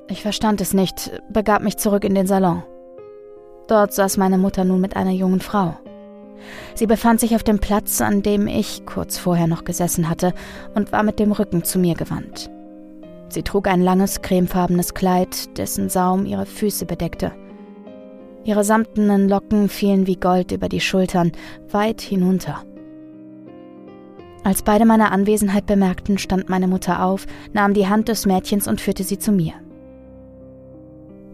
Ich 0.09 0.21
verstand 0.21 0.61
es 0.61 0.75
nicht, 0.75 1.11
begab 1.31 1.63
mich 1.63 1.79
zurück 1.79 2.05
in 2.05 2.15
den 2.15 2.27
Salon. 2.27 2.63
Dort 3.67 3.95
saß 3.95 4.19
meine 4.19 4.39
Mutter 4.39 4.65
nun 4.65 4.81
mit 4.81 4.97
einer 4.97 5.11
jungen 5.11 5.41
Frau. 5.41 5.77
Sie 6.75 6.87
befand 6.87 7.21
sich 7.21 7.35
auf 7.35 7.43
dem 7.43 7.59
Platz, 7.59 8.01
an 8.01 8.23
dem 8.23 8.47
ich 8.47 8.87
kurz 8.87 9.19
vorher 9.19 9.47
noch 9.47 9.65
gesessen 9.65 10.09
hatte, 10.09 10.33
und 10.75 10.93
war 10.93 11.03
mit 11.03 11.19
dem 11.19 11.33
Rücken 11.33 11.65
zu 11.65 11.79
mir 11.79 11.95
gewandt. 11.95 12.51
Sie 13.29 13.43
trug 13.43 13.69
ein 13.69 13.83
langes 13.83 14.23
cremefarbenes 14.23 14.95
Kleid, 14.95 15.59
dessen 15.59 15.89
Saum 15.89 16.25
ihre 16.25 16.47
Füße 16.47 16.87
bedeckte. 16.87 17.33
Ihre 18.45 18.65
samtenen 18.65 19.29
Locken 19.29 19.69
fielen 19.69 20.07
wie 20.07 20.17
Gold 20.17 20.53
über 20.53 20.69
die 20.69 20.81
Schultern, 20.81 21.33
weit 21.71 22.01
hinunter. 22.01 22.63
Als 24.45 24.63
beide 24.63 24.87
meine 24.87 25.11
Anwesenheit 25.11 25.67
bemerkten, 25.67 26.17
stand 26.17 26.49
meine 26.49 26.69
Mutter 26.69 27.05
auf, 27.05 27.27
nahm 27.53 27.75
die 27.75 27.89
Hand 27.89 28.09
des 28.09 28.25
Mädchens 28.25 28.67
und 28.67 28.81
führte 28.81 29.05
sie 29.05 29.19
zu 29.19 29.33
mir. 29.33 29.53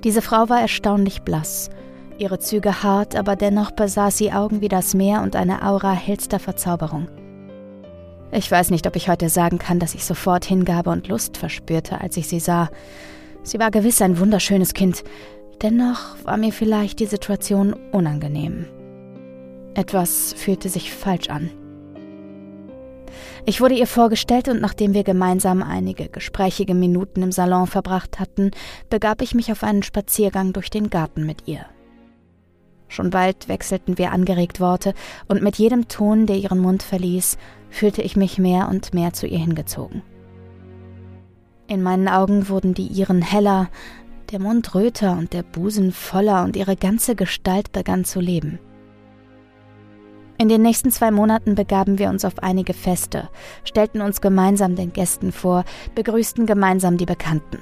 Diese 0.02 0.20
Frau 0.20 0.48
war 0.48 0.60
erstaunlich 0.60 1.22
blass, 1.22 1.70
ihre 2.18 2.38
Züge 2.38 2.82
hart, 2.82 3.16
aber 3.16 3.36
dennoch 3.36 3.70
besaß 3.70 4.16
sie 4.16 4.32
Augen 4.32 4.60
wie 4.60 4.68
das 4.68 4.94
Meer 4.94 5.22
und 5.22 5.36
eine 5.36 5.66
Aura 5.66 5.92
hellster 5.92 6.38
Verzauberung. 6.38 7.08
Ich 8.32 8.50
weiß 8.50 8.70
nicht, 8.70 8.86
ob 8.86 8.96
ich 8.96 9.08
heute 9.08 9.28
sagen 9.28 9.58
kann, 9.58 9.78
dass 9.78 9.94
ich 9.94 10.04
sofort 10.04 10.44
Hingabe 10.44 10.90
und 10.90 11.08
Lust 11.08 11.36
verspürte, 11.36 12.00
als 12.00 12.16
ich 12.16 12.26
sie 12.26 12.40
sah. 12.40 12.68
Sie 13.42 13.58
war 13.58 13.70
gewiss 13.70 14.02
ein 14.02 14.18
wunderschönes 14.18 14.74
Kind, 14.74 15.04
dennoch 15.62 16.16
war 16.24 16.36
mir 16.36 16.52
vielleicht 16.52 16.98
die 16.98 17.06
Situation 17.06 17.74
unangenehm. 17.92 18.66
Etwas 19.74 20.34
fühlte 20.36 20.68
sich 20.68 20.92
falsch 20.92 21.28
an. 21.28 21.50
Ich 23.46 23.60
wurde 23.60 23.74
ihr 23.74 23.86
vorgestellt 23.86 24.48
und 24.48 24.60
nachdem 24.60 24.94
wir 24.94 25.04
gemeinsam 25.04 25.62
einige 25.62 26.08
gesprächige 26.08 26.74
Minuten 26.74 27.22
im 27.22 27.32
Salon 27.32 27.66
verbracht 27.66 28.18
hatten, 28.18 28.50
begab 28.88 29.20
ich 29.20 29.34
mich 29.34 29.52
auf 29.52 29.62
einen 29.62 29.82
Spaziergang 29.82 30.52
durch 30.52 30.70
den 30.70 30.88
Garten 30.88 31.26
mit 31.26 31.46
ihr. 31.46 31.66
Schon 32.88 33.10
bald 33.10 33.48
wechselten 33.48 33.98
wir 33.98 34.12
angeregt 34.12 34.60
Worte, 34.60 34.94
und 35.28 35.42
mit 35.42 35.56
jedem 35.56 35.88
Ton, 35.88 36.26
der 36.26 36.36
ihren 36.36 36.58
Mund 36.58 36.82
verließ, 36.82 37.38
fühlte 37.70 38.02
ich 38.02 38.16
mich 38.16 38.38
mehr 38.38 38.68
und 38.68 38.94
mehr 38.94 39.12
zu 39.12 39.26
ihr 39.26 39.38
hingezogen. 39.38 40.02
In 41.66 41.82
meinen 41.82 42.08
Augen 42.08 42.48
wurden 42.48 42.74
die 42.74 42.86
ihren 42.86 43.22
heller, 43.22 43.68
der 44.30 44.38
Mund 44.38 44.74
röter 44.74 45.12
und 45.12 45.32
der 45.32 45.42
Busen 45.42 45.92
voller 45.92 46.44
und 46.44 46.56
ihre 46.56 46.76
ganze 46.76 47.14
Gestalt 47.14 47.72
begann 47.72 48.04
zu 48.04 48.20
leben. 48.20 48.58
In 50.36 50.48
den 50.48 50.62
nächsten 50.62 50.90
zwei 50.90 51.10
Monaten 51.10 51.54
begaben 51.54 51.98
wir 51.98 52.10
uns 52.10 52.24
auf 52.24 52.42
einige 52.42 52.74
Feste, 52.74 53.28
stellten 53.64 54.00
uns 54.00 54.20
gemeinsam 54.20 54.74
den 54.74 54.92
Gästen 54.92 55.32
vor, 55.32 55.64
begrüßten 55.94 56.46
gemeinsam 56.46 56.96
die 56.96 57.06
Bekannten. 57.06 57.58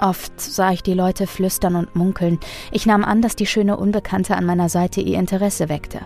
Oft 0.00 0.40
sah 0.40 0.72
ich 0.72 0.82
die 0.82 0.94
Leute 0.94 1.26
flüstern 1.26 1.76
und 1.76 1.94
munkeln. 1.94 2.40
Ich 2.72 2.86
nahm 2.86 3.04
an, 3.04 3.20
dass 3.20 3.36
die 3.36 3.46
schöne 3.46 3.76
Unbekannte 3.76 4.34
an 4.34 4.46
meiner 4.46 4.70
Seite 4.70 5.02
ihr 5.02 5.18
Interesse 5.18 5.68
weckte. 5.68 6.00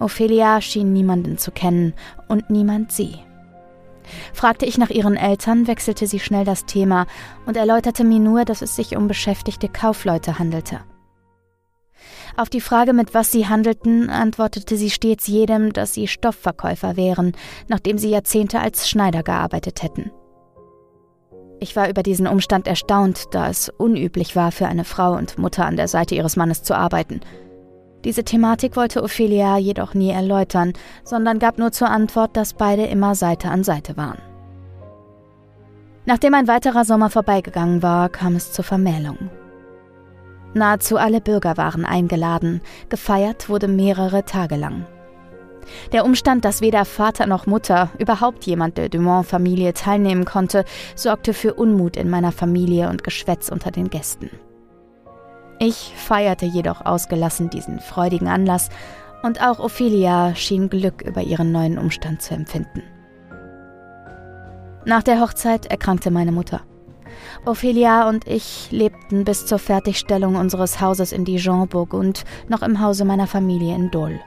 Ophelia 0.00 0.60
schien 0.60 0.92
niemanden 0.92 1.38
zu 1.38 1.50
kennen 1.50 1.94
und 2.28 2.50
niemand 2.50 2.90
sie. 2.90 3.16
Fragte 4.32 4.66
ich 4.66 4.78
nach 4.78 4.90
ihren 4.90 5.16
Eltern, 5.16 5.66
wechselte 5.66 6.06
sie 6.06 6.20
schnell 6.20 6.44
das 6.44 6.66
Thema 6.66 7.06
und 7.46 7.56
erläuterte 7.56 8.04
mir 8.04 8.18
nur, 8.18 8.44
dass 8.44 8.62
es 8.62 8.76
sich 8.76 8.96
um 8.96 9.08
beschäftigte 9.08 9.68
Kaufleute 9.68 10.38
handelte. 10.38 10.80
Auf 12.36 12.50
die 12.50 12.60
Frage, 12.60 12.92
mit 12.92 13.14
was 13.14 13.30
sie 13.30 13.46
handelten, 13.46 14.10
antwortete 14.10 14.76
sie 14.76 14.90
stets 14.90 15.26
jedem, 15.26 15.72
dass 15.72 15.94
sie 15.94 16.08
Stoffverkäufer 16.08 16.96
wären, 16.96 17.32
nachdem 17.68 17.96
sie 17.96 18.10
Jahrzehnte 18.10 18.60
als 18.60 18.88
Schneider 18.88 19.22
gearbeitet 19.22 19.82
hätten. 19.82 20.10
Ich 21.64 21.76
war 21.76 21.88
über 21.88 22.02
diesen 22.02 22.26
Umstand 22.26 22.66
erstaunt, 22.66 23.34
da 23.34 23.48
es 23.48 23.70
unüblich 23.70 24.36
war, 24.36 24.52
für 24.52 24.66
eine 24.66 24.84
Frau 24.84 25.14
und 25.14 25.38
Mutter 25.38 25.64
an 25.64 25.76
der 25.76 25.88
Seite 25.88 26.14
ihres 26.14 26.36
Mannes 26.36 26.62
zu 26.62 26.76
arbeiten. 26.76 27.20
Diese 28.04 28.22
Thematik 28.22 28.76
wollte 28.76 29.02
Ophelia 29.02 29.56
jedoch 29.56 29.94
nie 29.94 30.10
erläutern, 30.10 30.74
sondern 31.04 31.38
gab 31.38 31.56
nur 31.58 31.72
zur 31.72 31.88
Antwort, 31.88 32.36
dass 32.36 32.52
beide 32.52 32.84
immer 32.84 33.14
Seite 33.14 33.48
an 33.48 33.64
Seite 33.64 33.96
waren. 33.96 34.18
Nachdem 36.04 36.34
ein 36.34 36.48
weiterer 36.48 36.84
Sommer 36.84 37.08
vorbeigegangen 37.08 37.82
war, 37.82 38.10
kam 38.10 38.36
es 38.36 38.52
zur 38.52 38.66
Vermählung. 38.66 39.30
Nahezu 40.52 40.98
alle 40.98 41.22
Bürger 41.22 41.56
waren 41.56 41.86
eingeladen, 41.86 42.60
gefeiert 42.90 43.48
wurde 43.48 43.68
mehrere 43.68 44.26
Tage 44.26 44.56
lang. 44.56 44.84
Der 45.92 46.04
Umstand, 46.04 46.44
dass 46.44 46.60
weder 46.60 46.84
Vater 46.84 47.26
noch 47.26 47.46
Mutter, 47.46 47.90
überhaupt 47.98 48.44
jemand 48.44 48.78
der 48.78 48.88
Dumont-Familie 48.88 49.74
teilnehmen 49.74 50.24
konnte, 50.24 50.64
sorgte 50.94 51.34
für 51.34 51.54
Unmut 51.54 51.96
in 51.96 52.10
meiner 52.10 52.32
Familie 52.32 52.88
und 52.88 53.04
Geschwätz 53.04 53.48
unter 53.48 53.70
den 53.70 53.90
Gästen. 53.90 54.30
Ich 55.58 55.92
feierte 55.96 56.46
jedoch 56.46 56.84
ausgelassen 56.84 57.50
diesen 57.50 57.80
freudigen 57.80 58.28
Anlass, 58.28 58.70
und 59.22 59.40
auch 59.42 59.58
Ophelia 59.58 60.34
schien 60.34 60.68
Glück 60.68 61.00
über 61.00 61.22
ihren 61.22 61.50
neuen 61.50 61.78
Umstand 61.78 62.20
zu 62.20 62.34
empfinden. 62.34 62.82
Nach 64.84 65.02
der 65.02 65.20
Hochzeit 65.20 65.64
erkrankte 65.64 66.10
meine 66.10 66.32
Mutter. 66.32 66.60
Ophelia 67.46 68.08
und 68.08 68.26
ich 68.26 68.68
lebten 68.70 69.24
bis 69.24 69.46
zur 69.46 69.58
Fertigstellung 69.58 70.36
unseres 70.36 70.80
Hauses 70.80 71.12
in 71.12 71.24
Dijon, 71.24 71.68
Burgund, 71.68 72.24
noch 72.48 72.62
im 72.62 72.80
Hause 72.80 73.04
meiner 73.06 73.26
Familie 73.26 73.74
in 73.74 73.90
Dole. 73.90 74.20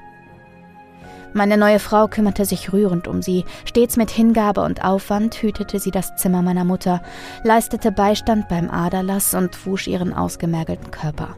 Meine 1.34 1.58
neue 1.58 1.80
Frau 1.80 2.08
kümmerte 2.08 2.46
sich 2.46 2.74
rührend 2.74 3.08
um 3.08 3.22
sie. 3.22 3.46
Stets 3.66 3.98
mit 3.98 4.10
Hingabe 4.10 4.62
und 4.62 4.84
Aufwand 4.84 5.36
hütete 5.36 5.80
sie 5.80 5.92
das 5.92 6.16
Zimmer 6.16 6.42
meiner 6.42 6.64
Mutter, 6.64 7.02
leistete 7.44 7.92
Beistand 7.92 8.48
beim 8.48 8.70
Aderlass 8.70 9.34
und 9.34 9.66
wusch 9.66 9.88
ihren 9.88 10.14
ausgemergelten 10.14 10.92
Körper. 10.92 11.36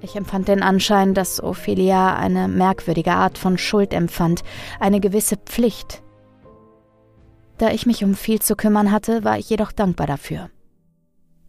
Ich 0.00 0.14
empfand 0.14 0.46
den 0.48 0.62
Anschein, 0.62 1.14
dass 1.14 1.42
Ophelia 1.42 2.14
eine 2.14 2.46
merkwürdige 2.46 3.12
Art 3.12 3.36
von 3.36 3.58
Schuld 3.58 3.92
empfand, 3.92 4.44
eine 4.78 5.00
gewisse 5.00 5.36
Pflicht. 5.36 6.02
Da 7.56 7.70
ich 7.70 7.86
mich 7.86 8.04
um 8.04 8.14
viel 8.14 8.40
zu 8.40 8.54
kümmern 8.54 8.92
hatte, 8.92 9.24
war 9.24 9.38
ich 9.38 9.50
jedoch 9.50 9.72
dankbar 9.72 10.06
dafür. 10.06 10.50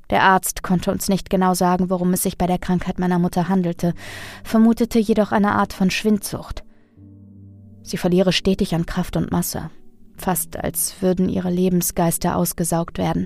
Der 0.10 0.24
Arzt 0.24 0.64
konnte 0.64 0.92
uns 0.92 1.08
nicht 1.08 1.30
genau 1.30 1.54
sagen, 1.54 1.92
worum 1.92 2.14
es 2.14 2.24
sich 2.24 2.40
bei 2.40 2.48
der 2.48 2.58
Krankheit 2.58 2.98
meiner 2.98 3.20
Mutter 3.20 3.48
handelte, 3.48 3.94
vermutete 4.44 4.98
jedoch 4.98 5.32
eine 5.32 5.52
Art 5.52 5.74
von 5.74 5.92
Schwindsucht. 5.92 6.64
Sie 7.90 7.98
verliere 7.98 8.32
stetig 8.32 8.76
an 8.76 8.86
Kraft 8.86 9.18
und 9.18 9.32
Masse, 9.32 9.72
fast 10.16 10.58
als 10.58 11.02
würden 11.02 11.28
ihre 11.28 11.50
Lebensgeister 11.50 12.36
ausgesaugt 12.36 13.00
werden. 13.00 13.26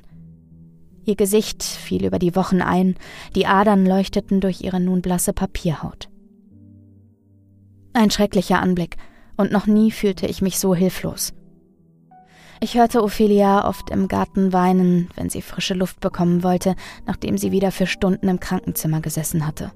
Ihr 1.04 1.18
Gesicht 1.18 1.62
fiel 1.62 2.06
über 2.06 2.18
die 2.18 2.34
Wochen 2.38 2.62
ein, 2.62 2.96
die 3.36 3.46
Adern 3.46 3.86
leuchteten 3.86 4.40
durch 4.40 4.62
ihre 4.62 4.80
nun 4.80 5.02
blasse 5.02 5.34
Papierhaut. 5.34 6.08
Ein 7.92 8.10
schrecklicher 8.10 8.62
Anblick, 8.62 8.96
und 9.36 9.52
noch 9.52 9.68
nie 9.68 9.92
fühlte 9.92 10.28
ich 10.28 10.42
mich 10.42 10.58
so 10.58 10.74
hilflos. 10.74 11.34
Ich 12.62 12.76
hörte 12.76 13.04
Ophelia 13.04 13.68
oft 13.68 13.90
im 13.90 14.08
Garten 14.08 14.54
weinen, 14.54 15.10
wenn 15.18 15.30
sie 15.30 15.42
frische 15.42 15.74
Luft 15.74 16.00
bekommen 16.00 16.42
wollte, 16.42 16.76
nachdem 17.06 17.38
sie 17.38 17.52
wieder 17.52 17.72
für 17.72 17.86
Stunden 17.86 18.30
im 18.30 18.40
Krankenzimmer 18.40 19.02
gesessen 19.02 19.46
hatte. 19.46 19.74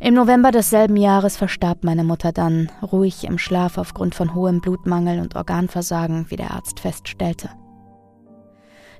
Im 0.00 0.14
November 0.14 0.52
desselben 0.52 0.96
Jahres 0.96 1.36
verstarb 1.36 1.82
meine 1.82 2.04
Mutter 2.04 2.30
dann, 2.32 2.70
ruhig 2.82 3.24
im 3.24 3.36
Schlaf 3.36 3.78
aufgrund 3.78 4.14
von 4.14 4.34
hohem 4.34 4.60
Blutmangel 4.60 5.20
und 5.20 5.34
Organversagen, 5.34 6.26
wie 6.28 6.36
der 6.36 6.52
Arzt 6.52 6.80
feststellte. 6.80 7.50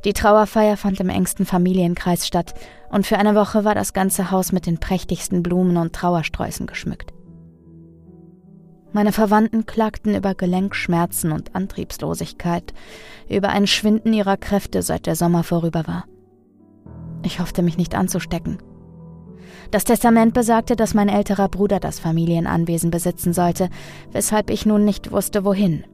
Die 0.04 0.12
Trauerfeier 0.12 0.76
fand 0.76 0.98
im 1.00 1.08
engsten 1.08 1.46
Familienkreis 1.46 2.26
statt, 2.26 2.54
und 2.90 3.06
für 3.06 3.18
eine 3.18 3.34
Woche 3.34 3.64
war 3.64 3.74
das 3.74 3.92
ganze 3.92 4.30
Haus 4.30 4.50
mit 4.50 4.66
den 4.66 4.78
prächtigsten 4.78 5.42
Blumen 5.42 5.76
und 5.76 5.92
Trauersträußen 5.92 6.66
geschmückt. 6.66 7.12
Meine 8.92 9.12
Verwandten 9.12 9.66
klagten 9.66 10.14
über 10.14 10.34
Gelenkschmerzen 10.34 11.30
und 11.30 11.54
Antriebslosigkeit, 11.54 12.72
über 13.28 13.50
ein 13.50 13.66
Schwinden 13.66 14.12
ihrer 14.12 14.36
Kräfte, 14.36 14.82
seit 14.82 15.06
der 15.06 15.14
Sommer 15.14 15.44
vorüber 15.44 15.86
war. 15.86 16.04
Ich 17.22 17.38
hoffte 17.38 17.62
mich 17.62 17.76
nicht 17.76 17.94
anzustecken. 17.94 18.58
Das 19.70 19.84
Testament 19.84 20.32
besagte, 20.32 20.76
dass 20.76 20.94
mein 20.94 21.10
älterer 21.10 21.48
Bruder 21.48 21.78
das 21.78 21.98
Familienanwesen 21.98 22.90
besitzen 22.90 23.32
sollte, 23.34 23.68
weshalb 24.12 24.48
ich 24.50 24.64
nun 24.64 24.84
nicht 24.84 25.12
wusste, 25.12 25.44
wohin. 25.44 25.84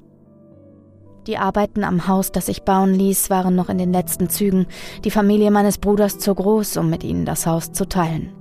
Die 1.26 1.38
Arbeiten 1.38 1.85
am 1.85 2.07
Haus, 2.07 2.33
das 2.33 2.49
ich 2.49 2.62
bauen 2.62 2.95
ließ, 2.95 3.31
waren 3.31 3.57
noch 3.57 3.69
in 3.69 3.78
den 3.78 3.93
letzten 3.93 4.28
Zügen, 4.28 4.66
die 5.04 5.11
Familie 5.11 5.50
meines 5.50 5.78
Bruders 5.78 6.19
zu 6.19 6.35
groß, 6.35 6.76
um 6.76 6.90
mit 6.90 7.02
ihnen 7.02 7.25
das 7.25 7.47
Haus 7.47 7.73
zu 7.73 7.88
teilen. 7.88 8.33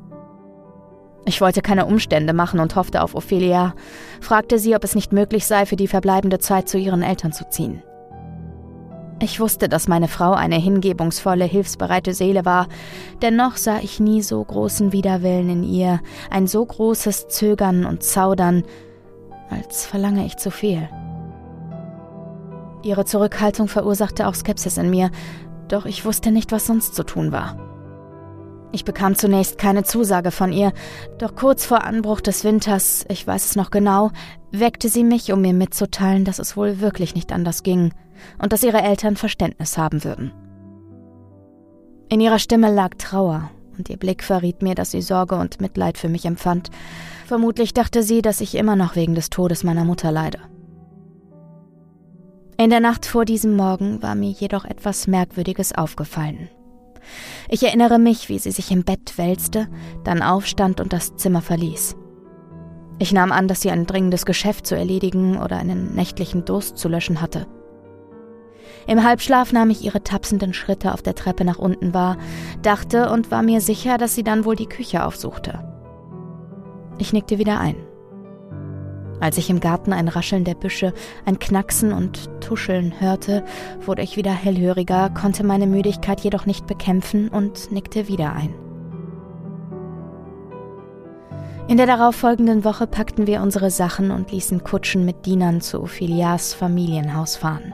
Ich 1.25 1.39
wollte 1.39 1.61
keine 1.61 1.85
Umstände 1.85 2.33
machen 2.33 2.59
und 2.59 2.75
hoffte 2.75 3.01
auf 3.01 3.15
Ophelia, 3.15 3.73
fragte 4.19 4.59
sie, 4.59 4.75
ob 4.75 4.83
es 4.83 4.95
nicht 4.95 5.13
möglich 5.13 5.47
sei, 5.47 5.65
für 5.65 5.77
die 5.77 5.87
verbleibende 5.87 6.39
Zeit 6.39 6.67
zu 6.67 6.77
ihren 6.77 7.01
Eltern 7.01 7.31
zu 7.31 7.49
ziehen. 7.49 7.81
Ich 9.23 9.39
wusste, 9.39 9.69
dass 9.69 9.87
meine 9.87 10.09
Frau 10.09 10.33
eine 10.33 10.57
hingebungsvolle, 10.57 11.45
hilfsbereite 11.45 12.13
Seele 12.13 12.43
war, 12.43 12.67
dennoch 13.21 13.55
sah 13.55 13.79
ich 13.81 14.01
nie 14.01 14.21
so 14.21 14.43
großen 14.43 14.91
Widerwillen 14.91 15.49
in 15.49 15.63
ihr, 15.63 16.01
ein 16.29 16.45
so 16.45 16.65
großes 16.65 17.29
Zögern 17.29 17.85
und 17.85 18.03
Zaudern, 18.03 18.63
als 19.49 19.85
verlange 19.85 20.25
ich 20.25 20.35
zu 20.35 20.51
viel. 20.51 20.89
Ihre 22.83 23.05
Zurückhaltung 23.05 23.69
verursachte 23.69 24.27
auch 24.27 24.35
Skepsis 24.35 24.77
in 24.77 24.89
mir, 24.89 25.09
doch 25.69 25.85
ich 25.85 26.03
wusste 26.03 26.33
nicht, 26.33 26.51
was 26.51 26.67
sonst 26.67 26.93
zu 26.93 27.03
tun 27.03 27.31
war. 27.31 27.57
Ich 28.73 28.83
bekam 28.83 29.15
zunächst 29.15 29.57
keine 29.57 29.83
Zusage 29.83 30.31
von 30.31 30.51
ihr, 30.51 30.73
doch 31.17 31.33
kurz 31.33 31.65
vor 31.65 31.85
Anbruch 31.85 32.19
des 32.19 32.43
Winters, 32.43 33.05
ich 33.07 33.25
weiß 33.25 33.45
es 33.45 33.55
noch 33.55 33.71
genau, 33.71 34.11
weckte 34.51 34.89
sie 34.89 35.05
mich, 35.05 35.31
um 35.31 35.39
mir 35.39 35.53
mitzuteilen, 35.53 36.25
dass 36.25 36.39
es 36.39 36.57
wohl 36.57 36.81
wirklich 36.81 37.15
nicht 37.15 37.31
anders 37.31 37.63
ging 37.63 37.93
und 38.41 38.53
dass 38.53 38.63
ihre 38.63 38.81
Eltern 38.81 39.15
Verständnis 39.15 39.77
haben 39.77 40.03
würden. 40.03 40.31
In 42.09 42.19
ihrer 42.19 42.39
Stimme 42.39 42.73
lag 42.73 42.95
Trauer, 42.97 43.49
und 43.77 43.89
ihr 43.89 43.97
Blick 43.97 44.23
verriet 44.23 44.61
mir, 44.61 44.75
dass 44.75 44.91
sie 44.91 45.01
Sorge 45.01 45.35
und 45.35 45.61
Mitleid 45.61 45.97
für 45.97 46.09
mich 46.09 46.25
empfand. 46.25 46.69
Vermutlich 47.25 47.73
dachte 47.73 48.03
sie, 48.03 48.21
dass 48.21 48.41
ich 48.41 48.55
immer 48.55 48.75
noch 48.75 48.95
wegen 48.95 49.15
des 49.15 49.29
Todes 49.29 49.63
meiner 49.63 49.85
Mutter 49.85 50.11
leide. 50.11 50.39
In 52.57 52.69
der 52.69 52.79
Nacht 52.79 53.05
vor 53.05 53.25
diesem 53.25 53.55
Morgen 53.55 54.01
war 54.03 54.15
mir 54.15 54.29
jedoch 54.29 54.63
etwas 54.63 55.07
Merkwürdiges 55.07 55.73
aufgefallen. 55.73 56.49
Ich 57.49 57.63
erinnere 57.63 57.99
mich, 57.99 58.29
wie 58.29 58.39
sie 58.39 58.51
sich 58.51 58.71
im 58.71 58.83
Bett 58.83 59.17
wälzte, 59.17 59.67
dann 60.03 60.21
aufstand 60.21 60.79
und 60.79 60.93
das 60.93 61.15
Zimmer 61.15 61.41
verließ. 61.41 61.95
Ich 62.99 63.11
nahm 63.11 63.31
an, 63.31 63.47
dass 63.47 63.61
sie 63.61 63.71
ein 63.71 63.85
dringendes 63.85 64.25
Geschäft 64.25 64.67
zu 64.67 64.75
erledigen 64.75 65.37
oder 65.37 65.57
einen 65.57 65.95
nächtlichen 65.95 66.45
Durst 66.45 66.77
zu 66.77 66.87
löschen 66.87 67.21
hatte. 67.21 67.47
Im 68.87 69.03
Halbschlaf 69.03 69.53
nahm 69.53 69.69
ich 69.69 69.83
ihre 69.83 70.03
tapsenden 70.03 70.53
Schritte 70.53 70.93
auf 70.93 71.01
der 71.01 71.15
Treppe 71.15 71.45
nach 71.45 71.59
unten 71.59 71.93
wahr, 71.93 72.17
dachte 72.61 73.09
und 73.09 73.31
war 73.31 73.41
mir 73.41 73.61
sicher, 73.61 73.97
dass 73.97 74.15
sie 74.15 74.23
dann 74.23 74.45
wohl 74.45 74.55
die 74.55 74.67
Küche 74.67 75.05
aufsuchte. 75.05 75.59
Ich 76.97 77.13
nickte 77.13 77.37
wieder 77.37 77.59
ein. 77.59 77.75
Als 79.19 79.37
ich 79.37 79.49
im 79.49 79.61
Garten 79.61 79.93
ein 79.93 80.09
Rascheln 80.09 80.43
der 80.43 80.55
Büsche, 80.55 80.93
ein 81.25 81.39
Knacksen 81.39 81.93
und 81.93 82.29
Tuscheln 82.41 82.99
hörte, 82.99 83.45
wurde 83.85 84.01
ich 84.01 84.17
wieder 84.17 84.33
hellhöriger, 84.33 85.09
konnte 85.09 85.45
meine 85.45 85.65
Müdigkeit 85.65 86.19
jedoch 86.21 86.45
nicht 86.45 86.67
bekämpfen 86.67 87.29
und 87.29 87.71
nickte 87.71 88.09
wieder 88.09 88.33
ein. 88.33 88.53
In 91.69 91.77
der 91.77 91.85
darauffolgenden 91.85 92.65
Woche 92.65 92.85
packten 92.85 93.25
wir 93.25 93.41
unsere 93.41 93.71
Sachen 93.71 94.11
und 94.11 94.31
ließen 94.31 94.65
Kutschen 94.65 95.05
mit 95.05 95.25
Dienern 95.25 95.61
zu 95.61 95.81
Ophilias 95.81 96.53
Familienhaus 96.53 97.37
fahren. 97.37 97.73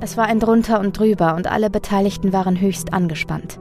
Es 0.00 0.16
war 0.16 0.26
ein 0.26 0.38
Drunter 0.38 0.78
und 0.78 0.96
Drüber 0.96 1.34
und 1.34 1.50
alle 1.50 1.70
Beteiligten 1.70 2.32
waren 2.32 2.60
höchst 2.60 2.92
angespannt. 2.92 3.58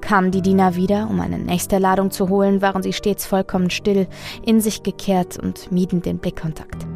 Kamen 0.00 0.32
die 0.32 0.42
Diener 0.42 0.74
wieder, 0.74 1.08
um 1.08 1.20
eine 1.20 1.38
nächste 1.38 1.78
Ladung 1.78 2.10
zu 2.10 2.28
holen, 2.28 2.60
waren 2.60 2.82
sie 2.82 2.92
stets 2.92 3.24
vollkommen 3.24 3.70
still, 3.70 4.08
in 4.44 4.60
sich 4.60 4.82
gekehrt 4.82 5.38
und 5.38 5.70
mieden 5.72 6.02
den 6.02 6.18
Blickkontakt. 6.18 6.86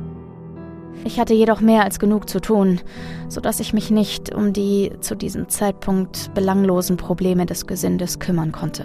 Ich 1.04 1.20
hatte 1.20 1.32
jedoch 1.32 1.60
mehr 1.60 1.84
als 1.84 2.00
genug 2.00 2.28
zu 2.28 2.40
tun, 2.40 2.80
so 3.28 3.40
dass 3.40 3.60
ich 3.60 3.72
mich 3.72 3.90
nicht 3.90 4.34
um 4.34 4.52
die 4.52 4.92
zu 5.00 5.14
diesem 5.14 5.48
Zeitpunkt 5.48 6.34
belanglosen 6.34 6.96
Probleme 6.96 7.46
des 7.46 7.66
Gesindes 7.66 8.18
kümmern 8.18 8.52
konnte. 8.52 8.84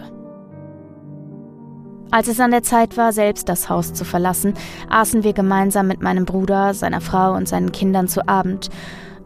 Als 2.12 2.28
es 2.28 2.40
an 2.40 2.52
der 2.52 2.62
Zeit 2.62 2.96
war, 2.96 3.12
selbst 3.12 3.50
das 3.50 3.70
Haus 3.70 3.94
zu 3.94 4.06
verlassen, 4.06 4.54
aßen 4.88 5.24
wir 5.24 5.34
gemeinsam 5.34 5.88
mit 5.88 6.04
meinem 6.04 6.26
Bruder, 6.26 6.76
seiner 6.76 7.02
Frau 7.02 7.34
und 7.34 7.50
seinen 7.50 7.72
Kindern 7.72 8.08
zu 8.08 8.28
Abend 8.28 8.70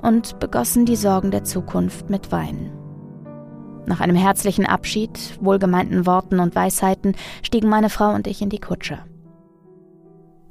und 0.02 0.40
begossen 0.40 0.86
die 0.86 0.96
Sorgen 0.96 1.32
der 1.32 1.44
Zukunft 1.44 2.10
mit 2.10 2.32
Wein. 2.32 2.72
Nach 3.86 4.02
einem 4.02 4.16
herzlichen 4.16 4.66
Abschied, 4.66 5.38
wohlgemeinten 5.42 6.06
Worten 6.06 6.40
und 6.40 6.56
Weisheiten 6.56 7.16
stiegen 7.42 7.70
meine 7.70 7.90
Frau 7.90 8.14
und 8.14 8.28
ich 8.28 8.42
in 8.42 8.50
die 8.50 8.60
Kutsche. 8.60 9.00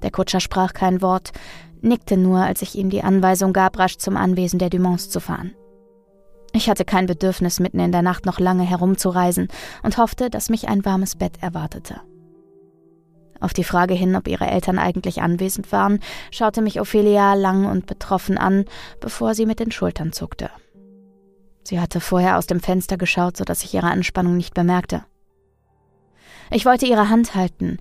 Der 0.02 0.10
Kutscher 0.10 0.40
sprach 0.40 0.72
kein 0.72 1.02
Wort, 1.02 1.32
nickte 1.82 2.16
nur, 2.16 2.38
als 2.38 2.62
ich 2.62 2.74
ihm 2.76 2.90
die 2.90 3.02
Anweisung 3.02 3.52
gab, 3.52 3.78
rasch 3.78 3.98
zum 3.98 4.16
Anwesen 4.16 4.58
der 4.58 4.70
Dumonts 4.70 5.10
zu 5.10 5.20
fahren. 5.20 5.52
Ich 6.52 6.70
hatte 6.70 6.86
kein 6.86 7.06
Bedürfnis, 7.06 7.60
mitten 7.60 7.80
in 7.80 7.92
der 7.92 8.02
Nacht 8.02 8.24
noch 8.24 8.40
lange 8.40 8.62
herumzureisen 8.62 9.48
und 9.82 9.98
hoffte, 9.98 10.30
dass 10.30 10.48
mich 10.48 10.68
ein 10.68 10.84
warmes 10.86 11.16
Bett 11.16 11.34
erwartete. 11.42 12.00
Auf 13.40 13.52
die 13.52 13.64
Frage 13.64 13.94
hin, 13.94 14.16
ob 14.16 14.28
ihre 14.28 14.46
Eltern 14.46 14.78
eigentlich 14.78 15.22
anwesend 15.22 15.72
waren, 15.72 16.00
schaute 16.30 16.62
mich 16.62 16.80
Ophelia 16.80 17.34
lang 17.34 17.66
und 17.66 17.86
betroffen 17.86 18.38
an, 18.38 18.64
bevor 19.00 19.34
sie 19.34 19.46
mit 19.46 19.60
den 19.60 19.72
Schultern 19.72 20.12
zuckte. 20.12 20.50
Sie 21.64 21.80
hatte 21.80 22.00
vorher 22.00 22.38
aus 22.38 22.46
dem 22.46 22.60
Fenster 22.60 22.96
geschaut, 22.96 23.36
sodass 23.36 23.64
ich 23.64 23.74
ihre 23.74 23.88
Anspannung 23.88 24.36
nicht 24.36 24.54
bemerkte. 24.54 25.04
Ich 26.50 26.64
wollte 26.64 26.86
ihre 26.86 27.08
Hand 27.08 27.34
halten, 27.34 27.78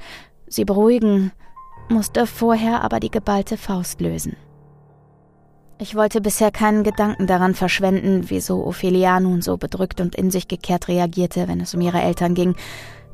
sie 0.47 0.65
beruhigen, 0.65 1.31
musste 1.89 2.25
vorher 2.25 2.83
aber 2.83 2.99
die 2.99 3.11
geballte 3.11 3.57
Faust 3.57 4.01
lösen. 4.01 4.35
Ich 5.77 5.93
wollte 5.93 6.21
bisher 6.21 6.51
keinen 6.51 6.83
Gedanken 6.83 7.27
daran 7.27 7.53
verschwenden, 7.53 8.29
wieso 8.29 8.65
Ophelia 8.65 9.19
nun 9.19 9.41
so 9.41 9.57
bedrückt 9.57 9.99
und 9.99 10.15
in 10.15 10.31
sich 10.31 10.47
gekehrt 10.47 10.87
reagierte, 10.87 11.47
wenn 11.47 11.59
es 11.59 11.75
um 11.75 11.81
ihre 11.81 12.01
Eltern 12.01 12.33
ging, 12.33 12.55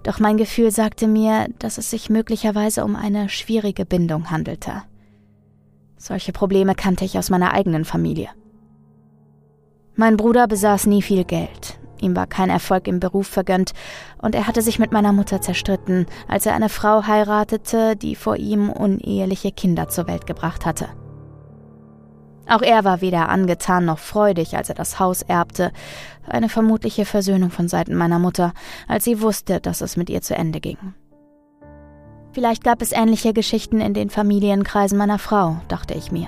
doch 0.04 0.20
mein 0.20 0.38
Gefühl 0.38 0.72
sagte 0.72 1.08
mir, 1.08 1.48
dass 1.60 1.78
es 1.78 1.90
sich 1.92 2.10
möglicherweise 2.10 2.84
um 2.84 2.96
eine 2.96 3.30
schwierige 3.30 3.86
Bindung 3.86 4.32
handelte. 4.32 4.84
Solche 5.98 6.32
Probleme 6.32 6.74
kannte 6.74 7.06
ich 7.06 7.18
aus 7.18 7.30
meiner 7.30 7.54
eigenen 7.54 7.86
Familie. 7.86 8.30
Mein 9.96 10.18
Bruder 10.18 10.48
besaß 10.48 10.88
nie 10.88 11.02
viel 11.02 11.26
Geld. 11.26 11.80
Ihm 12.02 12.16
war 12.16 12.26
kein 12.26 12.50
Erfolg 12.50 12.88
im 12.88 13.00
Beruf 13.00 13.28
vergönnt 13.28 13.74
und 14.20 14.34
er 14.34 14.48
hatte 14.48 14.64
sich 14.64 14.80
mit 14.80 14.92
meiner 14.92 15.14
Mutter 15.14 15.42
zerstritten, 15.42 16.08
als 16.28 16.48
er 16.48 16.56
eine 16.56 16.70
Frau 16.70 17.06
heiratete, 17.06 17.96
die 17.96 18.16
vor 18.16 18.38
ihm 18.38 18.72
uneheliche 18.72 19.52
Kinder 19.52 19.88
zur 19.88 20.08
Welt 20.08 20.26
gebracht 20.26 20.66
hatte. 20.66 20.88
Auch 22.52 22.62
er 22.62 22.84
war 22.84 23.00
weder 23.00 23.30
angetan 23.30 23.86
noch 23.86 23.98
freudig, 23.98 24.58
als 24.58 24.68
er 24.68 24.76
das 24.76 25.00
Haus 25.00 25.22
erbte, 25.22 25.72
eine 26.28 26.50
vermutliche 26.50 27.06
Versöhnung 27.06 27.50
von 27.50 27.70
Seiten 27.70 27.96
meiner 27.96 28.20
Mutter, 28.20 28.52
als 28.90 29.06
sie 29.06 29.22
wusste, 29.22 29.62
dass 29.62 29.80
es 29.80 29.96
mit 29.96 30.10
ihr 30.10 30.22
zu 30.22 30.36
Ende 30.36 30.60
ging. 30.60 30.94
Vielleicht 32.34 32.66
gab 32.66 32.82
es 32.82 32.92
ähnliche 32.92 33.32
Geschichten 33.32 33.80
in 33.80 33.94
den 33.94 34.10
Familienkreisen 34.10 34.98
meiner 34.98 35.18
Frau, 35.18 35.62
dachte 35.70 35.94
ich 35.94 36.12
mir. 36.12 36.28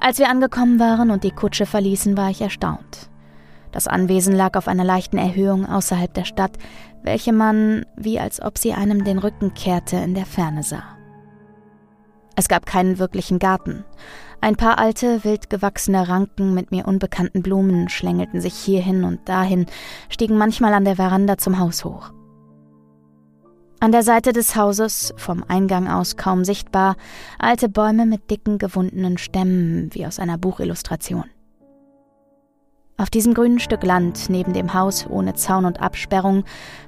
Als 0.00 0.18
wir 0.18 0.28
angekommen 0.28 0.80
waren 0.80 1.12
und 1.12 1.22
die 1.22 1.30
Kutsche 1.30 1.64
verließen, 1.64 2.16
war 2.16 2.30
ich 2.30 2.40
erstaunt. 2.40 3.10
Das 3.70 3.86
Anwesen 3.86 4.34
lag 4.34 4.56
auf 4.56 4.66
einer 4.66 4.84
leichten 4.84 5.18
Erhöhung 5.18 5.64
außerhalb 5.64 6.12
der 6.12 6.24
Stadt, 6.24 6.58
welche 7.04 7.32
man, 7.32 7.86
wie 7.94 8.18
als 8.18 8.42
ob 8.42 8.58
sie 8.58 8.72
einem 8.72 9.04
den 9.04 9.18
Rücken 9.18 9.54
kehrte, 9.54 9.96
in 9.98 10.14
der 10.14 10.26
Ferne 10.26 10.64
sah. 10.64 10.97
Es 12.38 12.46
gab 12.46 12.66
keinen 12.66 13.00
wirklichen 13.00 13.40
Garten. 13.40 13.84
Ein 14.40 14.54
paar 14.54 14.78
alte, 14.78 15.24
wild 15.24 15.50
gewachsene 15.50 16.08
Ranken 16.08 16.54
mit 16.54 16.70
mir 16.70 16.86
unbekannten 16.86 17.42
Blumen 17.42 17.88
schlängelten 17.88 18.40
sich 18.40 18.54
hierhin 18.54 19.02
und 19.02 19.28
dahin, 19.28 19.66
stiegen 20.08 20.38
manchmal 20.38 20.72
an 20.72 20.84
der 20.84 20.94
Veranda 20.94 21.36
zum 21.36 21.58
Haus 21.58 21.84
hoch. 21.84 22.12
An 23.80 23.90
der 23.90 24.04
Seite 24.04 24.32
des 24.32 24.54
Hauses, 24.54 25.12
vom 25.16 25.42
Eingang 25.48 25.88
aus 25.88 26.16
kaum 26.16 26.44
sichtbar, 26.44 26.94
alte 27.40 27.68
Bäume 27.68 28.06
mit 28.06 28.30
dicken, 28.30 28.58
gewundenen 28.58 29.18
Stämmen, 29.18 29.88
wie 29.92 30.06
aus 30.06 30.20
einer 30.20 30.38
Buchillustration. 30.38 31.24
Auf 32.98 33.10
diesem 33.10 33.34
grünen 33.34 33.58
Stück 33.58 33.82
Land 33.82 34.30
neben 34.30 34.52
dem 34.52 34.74
Haus 34.74 35.08
ohne 35.10 35.34
Zaun 35.34 35.64
und 35.64 35.80
Absperrung 35.80 36.44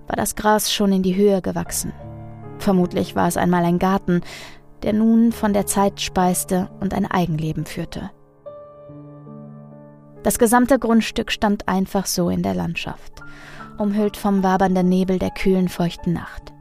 war 0.06 0.14
das 0.14 0.36
Gras 0.36 0.72
schon 0.72 0.92
in 0.92 1.02
die 1.02 1.16
Höhe 1.16 1.42
gewachsen. 1.42 1.92
Vermutlich 2.60 3.16
war 3.16 3.26
es 3.26 3.38
einmal 3.38 3.64
ein 3.64 3.78
Garten, 3.78 4.20
der 4.82 4.92
nun 4.92 5.32
von 5.32 5.52
der 5.52 5.66
Zeit 5.66 6.00
speiste 6.00 6.70
und 6.80 6.94
ein 6.94 7.06
Eigenleben 7.06 7.66
führte. 7.66 8.10
Das 10.22 10.38
gesamte 10.38 10.78
Grundstück 10.78 11.32
stand 11.32 11.68
einfach 11.68 12.06
so 12.06 12.28
in 12.28 12.42
der 12.42 12.54
Landschaft, 12.54 13.22
umhüllt 13.78 14.16
vom 14.16 14.42
wabernden 14.42 14.88
Nebel 14.88 15.18
der 15.18 15.30
kühlen, 15.30 15.68
feuchten 15.68 16.12
Nacht. 16.12 16.52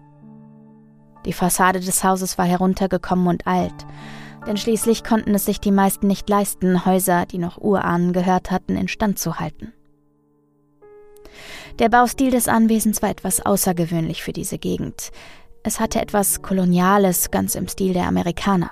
Die 1.26 1.34
Fassade 1.34 1.80
des 1.82 2.04
Hauses 2.04 2.38
war 2.38 2.46
heruntergekommen 2.46 3.28
und 3.28 3.48
alt, 3.48 3.86
denn 4.48 4.56
schließlich 4.56 5.04
konnten 5.04 5.36
es 5.36 5.46
sich 5.46 5.60
die 5.60 5.72
meisten 5.72 6.08
nicht 6.08 6.30
leisten, 6.30 6.86
Häuser, 6.86 7.26
die 7.26 7.38
noch 7.38 7.58
Urahnen 7.58 8.14
gehört 8.14 8.52
hatten, 8.52 8.78
instand 8.78 9.20
zu 9.20 9.40
halten. 9.40 9.74
Der 11.80 11.90
Baustil 11.90 12.32
des 12.32 12.48
Anwesens 12.48 13.02
war 13.02 13.10
etwas 13.10 13.46
außergewöhnlich 13.46 14.24
für 14.24 14.34
diese 14.34 14.58
Gegend. 14.58 15.12
Es 15.64 15.80
hatte 15.80 16.02
etwas 16.02 16.42
Koloniales, 16.42 17.32
ganz 17.32 17.56
im 17.56 17.68
Stil 17.68 17.94
der 17.94 18.08
Amerikaner. 18.08 18.72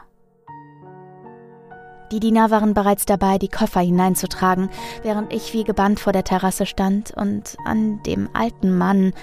Die 2.12 2.21
Diener 2.21 2.50
waren 2.52 2.73
bereits 2.73 3.06
dabei, 3.06 3.38
die 3.38 3.50
Koffer 3.50 3.82
hineinzutragen, 3.82 4.69
während 5.04 5.34
ich 5.34 5.54
wie 5.54 5.65
gebannt 5.65 6.00
vor 6.00 6.13
der 6.13 6.23
Terrasse 6.23 6.65
stand 6.65 7.12
und 7.12 7.58
an 7.65 8.02
dem 8.04 8.30
alten 8.34 8.78
Mann, 8.78 9.13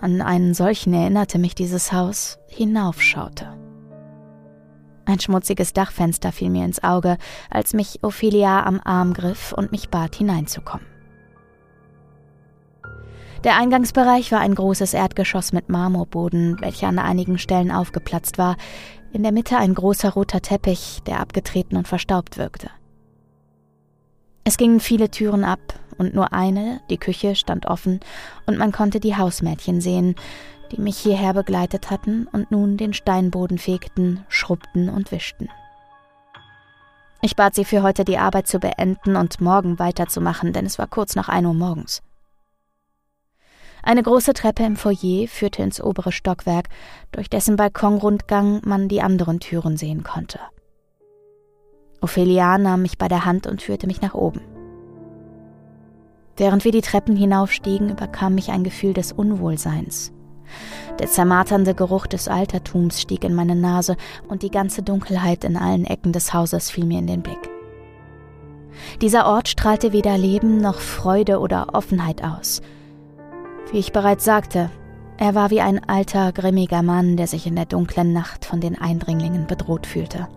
an 0.00 0.22
einen 0.22 0.54
solchen 0.54 0.94
erinnerte 0.94 1.40
mich 1.40 1.56
dieses 1.56 1.92
Haus, 1.92 2.38
hinaufschaute. 2.46 3.48
Ein 5.06 5.18
schmutziges 5.18 5.72
Dachfenster 5.72 6.30
fiel 6.30 6.50
mir 6.50 6.64
ins 6.64 6.84
Auge, 6.84 7.16
als 7.50 7.74
mich 7.74 7.98
Ophelia 8.02 8.64
am 8.64 8.80
Arm 8.84 9.12
griff 9.12 9.52
und 9.52 9.72
mich 9.72 9.88
bat, 9.88 10.14
hineinzukommen. 10.14 10.89
Der 13.44 13.56
Eingangsbereich 13.56 14.32
war 14.32 14.40
ein 14.40 14.54
großes 14.54 14.92
Erdgeschoss 14.92 15.54
mit 15.54 15.70
Marmorboden, 15.70 16.60
welcher 16.60 16.88
an 16.88 16.98
einigen 16.98 17.38
Stellen 17.38 17.70
aufgeplatzt 17.70 18.36
war, 18.36 18.56
in 19.12 19.22
der 19.22 19.32
Mitte 19.32 19.56
ein 19.56 19.74
großer 19.74 20.10
roter 20.10 20.42
Teppich, 20.42 21.00
der 21.06 21.20
abgetreten 21.20 21.78
und 21.78 21.88
verstaubt 21.88 22.36
wirkte. 22.36 22.70
Es 24.44 24.58
gingen 24.58 24.80
viele 24.80 25.10
Türen 25.10 25.44
ab, 25.44 25.60
und 25.96 26.14
nur 26.14 26.32
eine, 26.34 26.80
die 26.90 26.98
Küche, 26.98 27.34
stand 27.34 27.66
offen, 27.66 28.00
und 28.46 28.58
man 28.58 28.72
konnte 28.72 29.00
die 29.00 29.16
Hausmädchen 29.16 29.80
sehen, 29.80 30.16
die 30.72 30.80
mich 30.80 30.98
hierher 30.98 31.32
begleitet 31.32 31.90
hatten 31.90 32.26
und 32.32 32.50
nun 32.50 32.76
den 32.76 32.92
Steinboden 32.92 33.58
fegten, 33.58 34.24
schrubbten 34.28 34.90
und 34.90 35.12
wischten. 35.12 35.48
Ich 37.22 37.36
bat 37.36 37.54
sie 37.54 37.64
für 37.64 37.82
heute 37.82 38.04
die 38.04 38.18
Arbeit 38.18 38.48
zu 38.48 38.58
beenden 38.58 39.16
und 39.16 39.40
morgen 39.40 39.78
weiterzumachen, 39.78 40.52
denn 40.52 40.66
es 40.66 40.78
war 40.78 40.86
kurz 40.86 41.16
nach 41.16 41.28
ein 41.28 41.46
Uhr 41.46 41.54
morgens. 41.54 42.02
Eine 43.82 44.02
große 44.02 44.34
Treppe 44.34 44.64
im 44.64 44.76
Foyer 44.76 45.26
führte 45.26 45.62
ins 45.62 45.80
obere 45.80 46.12
Stockwerk, 46.12 46.68
durch 47.12 47.30
dessen 47.30 47.56
Balkonrundgang 47.56 48.60
man 48.64 48.88
die 48.88 49.02
anderen 49.02 49.40
Türen 49.40 49.76
sehen 49.76 50.02
konnte. 50.02 50.38
Ophelia 52.00 52.58
nahm 52.58 52.82
mich 52.82 52.98
bei 52.98 53.08
der 53.08 53.24
Hand 53.24 53.46
und 53.46 53.62
führte 53.62 53.86
mich 53.86 54.00
nach 54.00 54.14
oben. 54.14 54.40
Während 56.36 56.64
wir 56.64 56.72
die 56.72 56.80
Treppen 56.80 57.16
hinaufstiegen, 57.16 57.90
überkam 57.90 58.34
mich 58.34 58.50
ein 58.50 58.64
Gefühl 58.64 58.94
des 58.94 59.12
Unwohlseins. 59.12 60.12
Der 60.98 61.06
zermarternde 61.06 61.74
Geruch 61.74 62.06
des 62.06 62.28
Altertums 62.28 63.00
stieg 63.00 63.24
in 63.24 63.34
meine 63.34 63.54
Nase 63.54 63.96
und 64.28 64.42
die 64.42 64.50
ganze 64.50 64.82
Dunkelheit 64.82 65.44
in 65.44 65.56
allen 65.56 65.84
Ecken 65.84 66.12
des 66.12 66.32
Hauses 66.34 66.70
fiel 66.70 66.86
mir 66.86 66.98
in 66.98 67.06
den 67.06 67.22
Blick. 67.22 67.50
Dieser 69.00 69.26
Ort 69.26 69.48
strahlte 69.48 69.92
weder 69.92 70.16
Leben 70.16 70.58
noch 70.58 70.80
Freude 70.80 71.38
oder 71.38 71.74
Offenheit 71.74 72.24
aus. 72.24 72.62
Wie 73.72 73.78
ich 73.78 73.92
bereits 73.92 74.24
sagte, 74.24 74.70
er 75.16 75.34
war 75.34 75.50
wie 75.50 75.60
ein 75.60 75.86
alter, 75.88 76.32
grimmiger 76.32 76.82
Mann, 76.82 77.16
der 77.16 77.26
sich 77.26 77.46
in 77.46 77.54
der 77.54 77.66
dunklen 77.66 78.12
Nacht 78.12 78.44
von 78.44 78.60
den 78.60 78.80
Eindringlingen 78.80 79.46
bedroht 79.46 79.86
fühlte. 79.86 80.28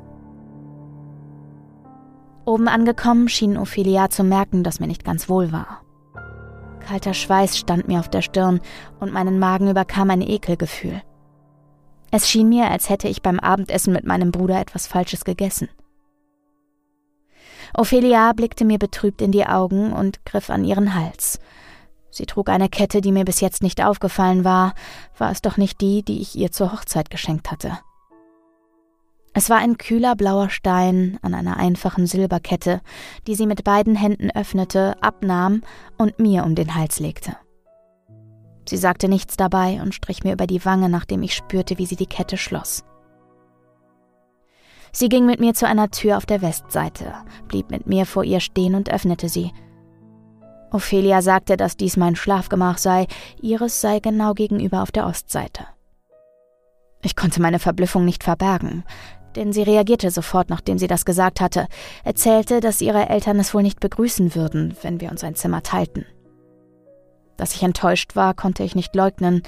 Oben 2.46 2.68
angekommen 2.68 3.30
schien 3.30 3.58
Ophelia 3.58 4.10
zu 4.10 4.24
merken, 4.24 4.64
dass 4.64 4.80
mir 4.80 4.88
nicht 4.88 5.06
ganz 5.06 5.30
wohl 5.30 5.52
war. 5.52 5.82
Kalter 6.86 7.14
Schweiß 7.14 7.58
stand 7.58 7.88
mir 7.88 8.00
auf 8.00 8.10
der 8.10 8.22
Stirn 8.22 8.60
und 9.00 9.14
meinen 9.14 9.40
Magen 9.40 9.70
überkam 9.70 10.10
ein 10.10 10.22
Ekelgefühl. 10.22 11.02
Es 12.12 12.30
schien 12.30 12.50
mir, 12.50 12.70
als 12.70 12.90
hätte 12.90 13.08
ich 13.08 13.24
beim 13.24 13.40
Abendessen 13.40 13.94
mit 13.94 14.06
meinem 14.06 14.32
Bruder 14.32 14.60
etwas 14.60 14.86
Falsches 14.86 15.24
gegessen. 15.24 15.70
Ophelia 17.74 18.34
blickte 18.34 18.66
mir 18.66 18.78
betrübt 18.78 19.22
in 19.22 19.32
die 19.32 19.48
Augen 19.48 19.94
und 19.94 20.24
griff 20.26 20.50
an 20.50 20.64
ihren 20.64 20.94
Hals. 20.94 21.40
Sie 22.14 22.28
trug 22.28 22.50
eine 22.50 22.70
Kette, 22.70 23.02
die 23.02 23.12
mir 23.12 23.26
bis 23.26 23.40
jetzt 23.40 23.64
nicht 23.64 23.84
aufgefallen 23.84 24.44
war, 24.44 24.76
war 25.18 25.32
es 25.32 25.42
doch 25.42 25.58
nicht 25.58 25.82
die, 25.82 26.04
die 26.04 26.22
ich 26.22 26.36
ihr 26.36 26.52
zur 26.52 26.72
Hochzeit 26.72 27.10
geschenkt 27.10 27.50
hatte. 27.50 27.80
Es 29.34 29.50
war 29.50 29.58
ein 29.58 29.80
kühler 29.80 30.16
blauer 30.16 30.52
Stein 30.52 31.18
an 31.24 31.34
einer 31.34 31.58
einfachen 31.58 32.06
Silberkette, 32.06 32.82
die 33.26 33.34
sie 33.34 33.48
mit 33.48 33.64
beiden 33.64 33.96
Händen 33.96 34.30
öffnete, 34.30 34.96
abnahm 35.02 35.64
und 35.98 36.20
mir 36.20 36.44
um 36.44 36.54
den 36.54 36.76
Hals 36.76 37.00
legte. 37.00 37.36
Sie 38.70 38.78
sagte 38.78 39.10
nichts 39.10 39.36
dabei 39.36 39.82
und 39.82 39.96
strich 39.96 40.24
mir 40.24 40.34
über 40.34 40.46
die 40.46 40.64
Wange, 40.64 40.90
nachdem 40.90 41.24
ich 41.24 41.34
spürte, 41.34 41.80
wie 41.80 41.88
sie 41.88 41.96
die 41.96 42.06
Kette 42.06 42.38
schloss. 42.38 42.84
Sie 44.92 45.10
ging 45.10 45.26
mit 45.26 45.40
mir 45.40 45.56
zu 45.56 45.68
einer 45.68 45.90
Tür 45.90 46.18
auf 46.18 46.28
der 46.28 46.44
Westseite, 46.44 47.16
blieb 47.48 47.72
mit 47.72 47.88
mir 47.88 48.06
vor 48.06 48.24
ihr 48.24 48.40
stehen 48.40 48.76
und 48.76 48.94
öffnete 48.94 49.30
sie. 49.30 49.52
Ophelia 50.74 51.22
sagte, 51.22 51.56
dass 51.56 51.78
dies 51.78 51.98
mein 51.98 52.16
Schlafgemach 52.16 52.78
sei, 52.78 53.08
ihres 53.42 53.80
sei 53.80 54.00
genau 54.00 54.34
gegenüber 54.34 54.82
auf 54.82 54.92
der 54.92 55.06
Ostseite. 55.08 55.66
Ich 57.02 57.16
konnte 57.16 57.42
meine 57.42 57.60
Verblüffung 57.60 58.06
nicht 58.06 58.24
verbergen 58.24 58.84
denn 59.36 59.54
sie 59.54 59.64
reagierte 59.64 60.12
sofort, 60.12 60.50
nachdem 60.50 60.78
sie 60.78 60.88
das 60.88 61.06
gesagt 61.06 61.42
hatte, 61.42 61.68
erzählte, 62.04 62.60
dass 62.60 62.82
ihre 62.82 63.10
Eltern 63.10 63.40
es 63.40 63.54
wohl 63.54 63.64
nicht 63.64 63.80
begrüßen 63.80 64.36
würden, 64.36 64.76
wenn 64.82 65.02
wir 65.02 65.12
uns 65.12 65.24
ein 65.24 65.36
Zimmer 65.36 65.64
teilten. 65.64 66.06
Dass 67.38 67.56
ich 67.56 67.64
enttäuscht 67.64 68.16
war, 68.16 68.34
konnte 68.34 68.64
ich 68.64 68.76
nicht 68.76 68.96
leugnen, 68.96 69.44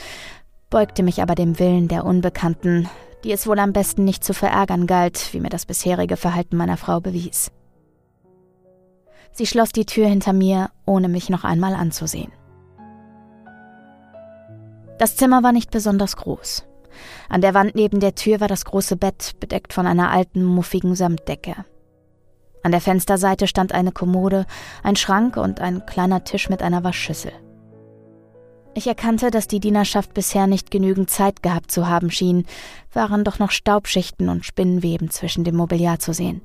beugte 0.70 1.04
mich 1.04 1.22
aber 1.22 1.36
dem 1.36 1.60
Willen 1.60 1.88
der 1.88 2.06
Unbekannten, 2.06 2.90
die 3.24 3.32
es 3.32 3.48
wohl 3.48 3.60
am 3.60 3.74
besten 3.74 4.04
nicht 4.04 4.24
zu 4.24 4.34
verärgern 4.34 4.88
galt, 4.88 5.34
wie 5.34 5.40
mir 5.40 5.50
das 5.50 5.66
bisherige 5.66 6.18
Verhalten 6.18 6.58
meiner 6.58 6.78
Frau 6.78 7.00
bewies. 7.00 7.52
Sie 9.36 9.46
schloss 9.46 9.74
die 9.74 9.86
Tür 9.86 10.08
hinter 10.08 10.32
mir, 10.32 10.70
ohne 10.86 11.10
mich 11.10 11.30
noch 11.30 11.44
einmal 11.44 11.76
anzusehen. 11.76 12.32
Das 14.98 15.18
Zimmer 15.18 15.44
war 15.44 15.52
nicht 15.52 15.72
besonders 15.72 16.16
groß. 16.16 16.66
An 17.28 17.42
der 17.42 17.54
Wand 17.54 17.76
neben 17.76 18.00
der 18.00 18.16
Tür 18.16 18.40
war 18.40 18.48
das 18.48 18.64
große 18.64 18.96
Bett, 18.96 19.34
bedeckt 19.42 19.74
von 19.74 19.88
einer 19.88 20.10
alten, 20.10 20.46
muffigen 20.46 20.96
Samtdecke. 20.96 21.66
An 22.64 22.72
der 22.72 22.80
Fensterseite 22.80 23.48
stand 23.48 23.74
eine 23.74 23.92
Kommode, 23.92 24.46
ein 24.84 24.96
Schrank 24.96 25.36
und 25.36 25.60
ein 25.60 25.86
kleiner 25.86 26.24
Tisch 26.24 26.48
mit 26.48 26.64
einer 26.64 26.86
Waschschüssel. 26.86 27.34
Ich 28.74 28.88
erkannte, 28.88 29.32
dass 29.32 29.50
die 29.50 29.60
Dienerschaft 29.60 30.14
bisher 30.14 30.48
nicht 30.48 30.72
genügend 30.72 31.10
Zeit 31.10 31.44
gehabt 31.44 31.72
zu 31.72 31.90
haben 31.90 32.10
schien, 32.10 32.46
waren 32.94 33.26
doch 33.26 33.38
noch 33.38 33.52
Staubschichten 33.52 34.30
und 34.30 34.46
Spinnenweben 34.46 35.10
zwischen 35.10 35.44
dem 35.44 35.58
Mobiliar 35.58 36.00
zu 36.00 36.14
sehen. 36.14 36.42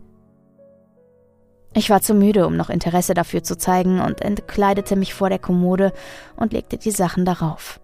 Ich 1.73 1.89
war 1.89 2.01
zu 2.01 2.15
müde, 2.15 2.47
um 2.47 2.57
noch 2.57 2.69
Interesse 2.69 3.15
dafür 3.15 3.43
zu 3.43 3.57
zeigen, 3.57 4.01
und 4.01 4.21
entkleidete 4.21 4.97
mich 4.97 5.15
vor 5.15 5.29
der 5.29 5.39
Kommode 5.39 5.93
und 6.37 6.53
legte 6.53 6.79
die 6.79 6.91
Sachen 6.91 7.25
darauf. 7.25 7.81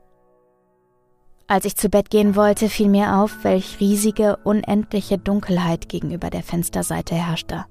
Als 1.48 1.64
ich 1.64 1.76
zu 1.76 1.88
Bett 1.88 2.10
gehen 2.10 2.34
wollte, 2.34 2.68
fiel 2.68 2.88
mir 2.88 3.18
auf, 3.18 3.44
welch 3.44 3.78
riesige, 3.78 4.38
unendliche 4.38 5.18
Dunkelheit 5.18 5.88
gegenüber 5.88 6.28
der 6.30 6.42
Fensterseite 6.42 7.14
herrschte. 7.14 7.66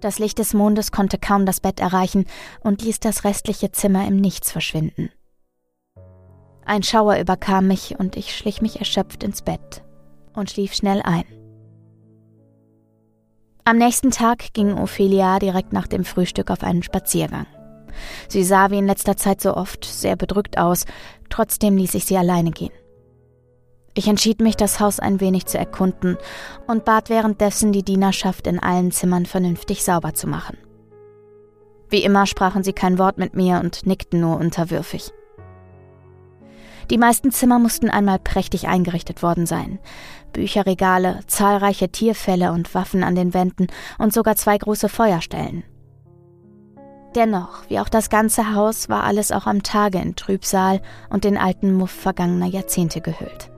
Das 0.00 0.18
Licht 0.18 0.38
des 0.38 0.54
Mondes 0.54 0.92
konnte 0.92 1.18
kaum 1.18 1.44
das 1.44 1.60
Bett 1.60 1.80
erreichen 1.80 2.24
und 2.62 2.80
ließ 2.80 3.00
das 3.00 3.24
restliche 3.24 3.72
Zimmer 3.72 4.08
im 4.08 4.16
Nichts 4.16 4.50
verschwinden. 4.50 5.10
Ein 6.64 6.82
Schauer 6.82 7.18
überkam 7.18 7.66
mich 7.66 7.98
und 7.98 8.16
ich 8.16 8.34
schlich 8.34 8.62
mich 8.62 8.78
erschöpft 8.78 9.22
ins 9.22 9.42
Bett 9.42 9.82
und 10.32 10.50
schlief 10.50 10.72
schnell 10.72 11.02
ein. 11.02 11.24
Am 13.64 13.76
nächsten 13.76 14.10
Tag 14.10 14.52
ging 14.52 14.78
Ophelia 14.78 15.38
direkt 15.38 15.72
nach 15.72 15.86
dem 15.86 16.04
Frühstück 16.04 16.50
auf 16.50 16.62
einen 16.62 16.82
Spaziergang. 16.82 17.46
Sie 18.28 18.42
sah 18.42 18.70
wie 18.70 18.78
in 18.78 18.86
letzter 18.86 19.16
Zeit 19.16 19.40
so 19.40 19.54
oft 19.54 19.84
sehr 19.84 20.16
bedrückt 20.16 20.58
aus, 20.58 20.86
trotzdem 21.28 21.76
ließ 21.76 21.94
ich 21.94 22.06
sie 22.06 22.16
alleine 22.16 22.50
gehen. 22.50 22.72
Ich 23.94 24.08
entschied 24.08 24.40
mich, 24.40 24.56
das 24.56 24.80
Haus 24.80 25.00
ein 25.00 25.20
wenig 25.20 25.46
zu 25.46 25.58
erkunden 25.58 26.16
und 26.66 26.84
bat 26.84 27.10
währenddessen 27.10 27.72
die 27.72 27.82
Dienerschaft 27.82 28.46
in 28.46 28.60
allen 28.60 28.92
Zimmern 28.92 29.26
vernünftig 29.26 29.84
sauber 29.84 30.14
zu 30.14 30.26
machen. 30.26 30.56
Wie 31.88 32.04
immer 32.04 32.26
sprachen 32.26 32.62
sie 32.62 32.72
kein 32.72 32.98
Wort 32.98 33.18
mit 33.18 33.34
mir 33.34 33.60
und 33.60 33.84
nickten 33.86 34.20
nur 34.20 34.38
unterwürfig. 34.38 35.12
Die 36.90 36.98
meisten 36.98 37.30
Zimmer 37.30 37.60
mussten 37.60 37.88
einmal 37.88 38.18
prächtig 38.18 38.66
eingerichtet 38.66 39.22
worden 39.22 39.46
sein. 39.46 39.78
Bücherregale, 40.32 41.20
zahlreiche 41.28 41.88
Tierfälle 41.88 42.52
und 42.52 42.74
Waffen 42.74 43.04
an 43.04 43.14
den 43.14 43.32
Wänden 43.32 43.68
und 43.98 44.12
sogar 44.12 44.34
zwei 44.34 44.58
große 44.58 44.88
Feuerstellen. 44.88 45.62
Dennoch, 47.14 47.68
wie 47.68 47.80
auch 47.80 47.88
das 47.88 48.10
ganze 48.10 48.54
Haus, 48.54 48.88
war 48.88 49.04
alles 49.04 49.32
auch 49.32 49.46
am 49.46 49.62
Tage 49.62 49.98
in 49.98 50.16
Trübsal 50.16 50.80
und 51.10 51.24
den 51.24 51.38
alten 51.38 51.72
Muff 51.74 51.90
vergangener 51.90 52.46
Jahrzehnte 52.46 53.00
gehüllt. 53.00 53.50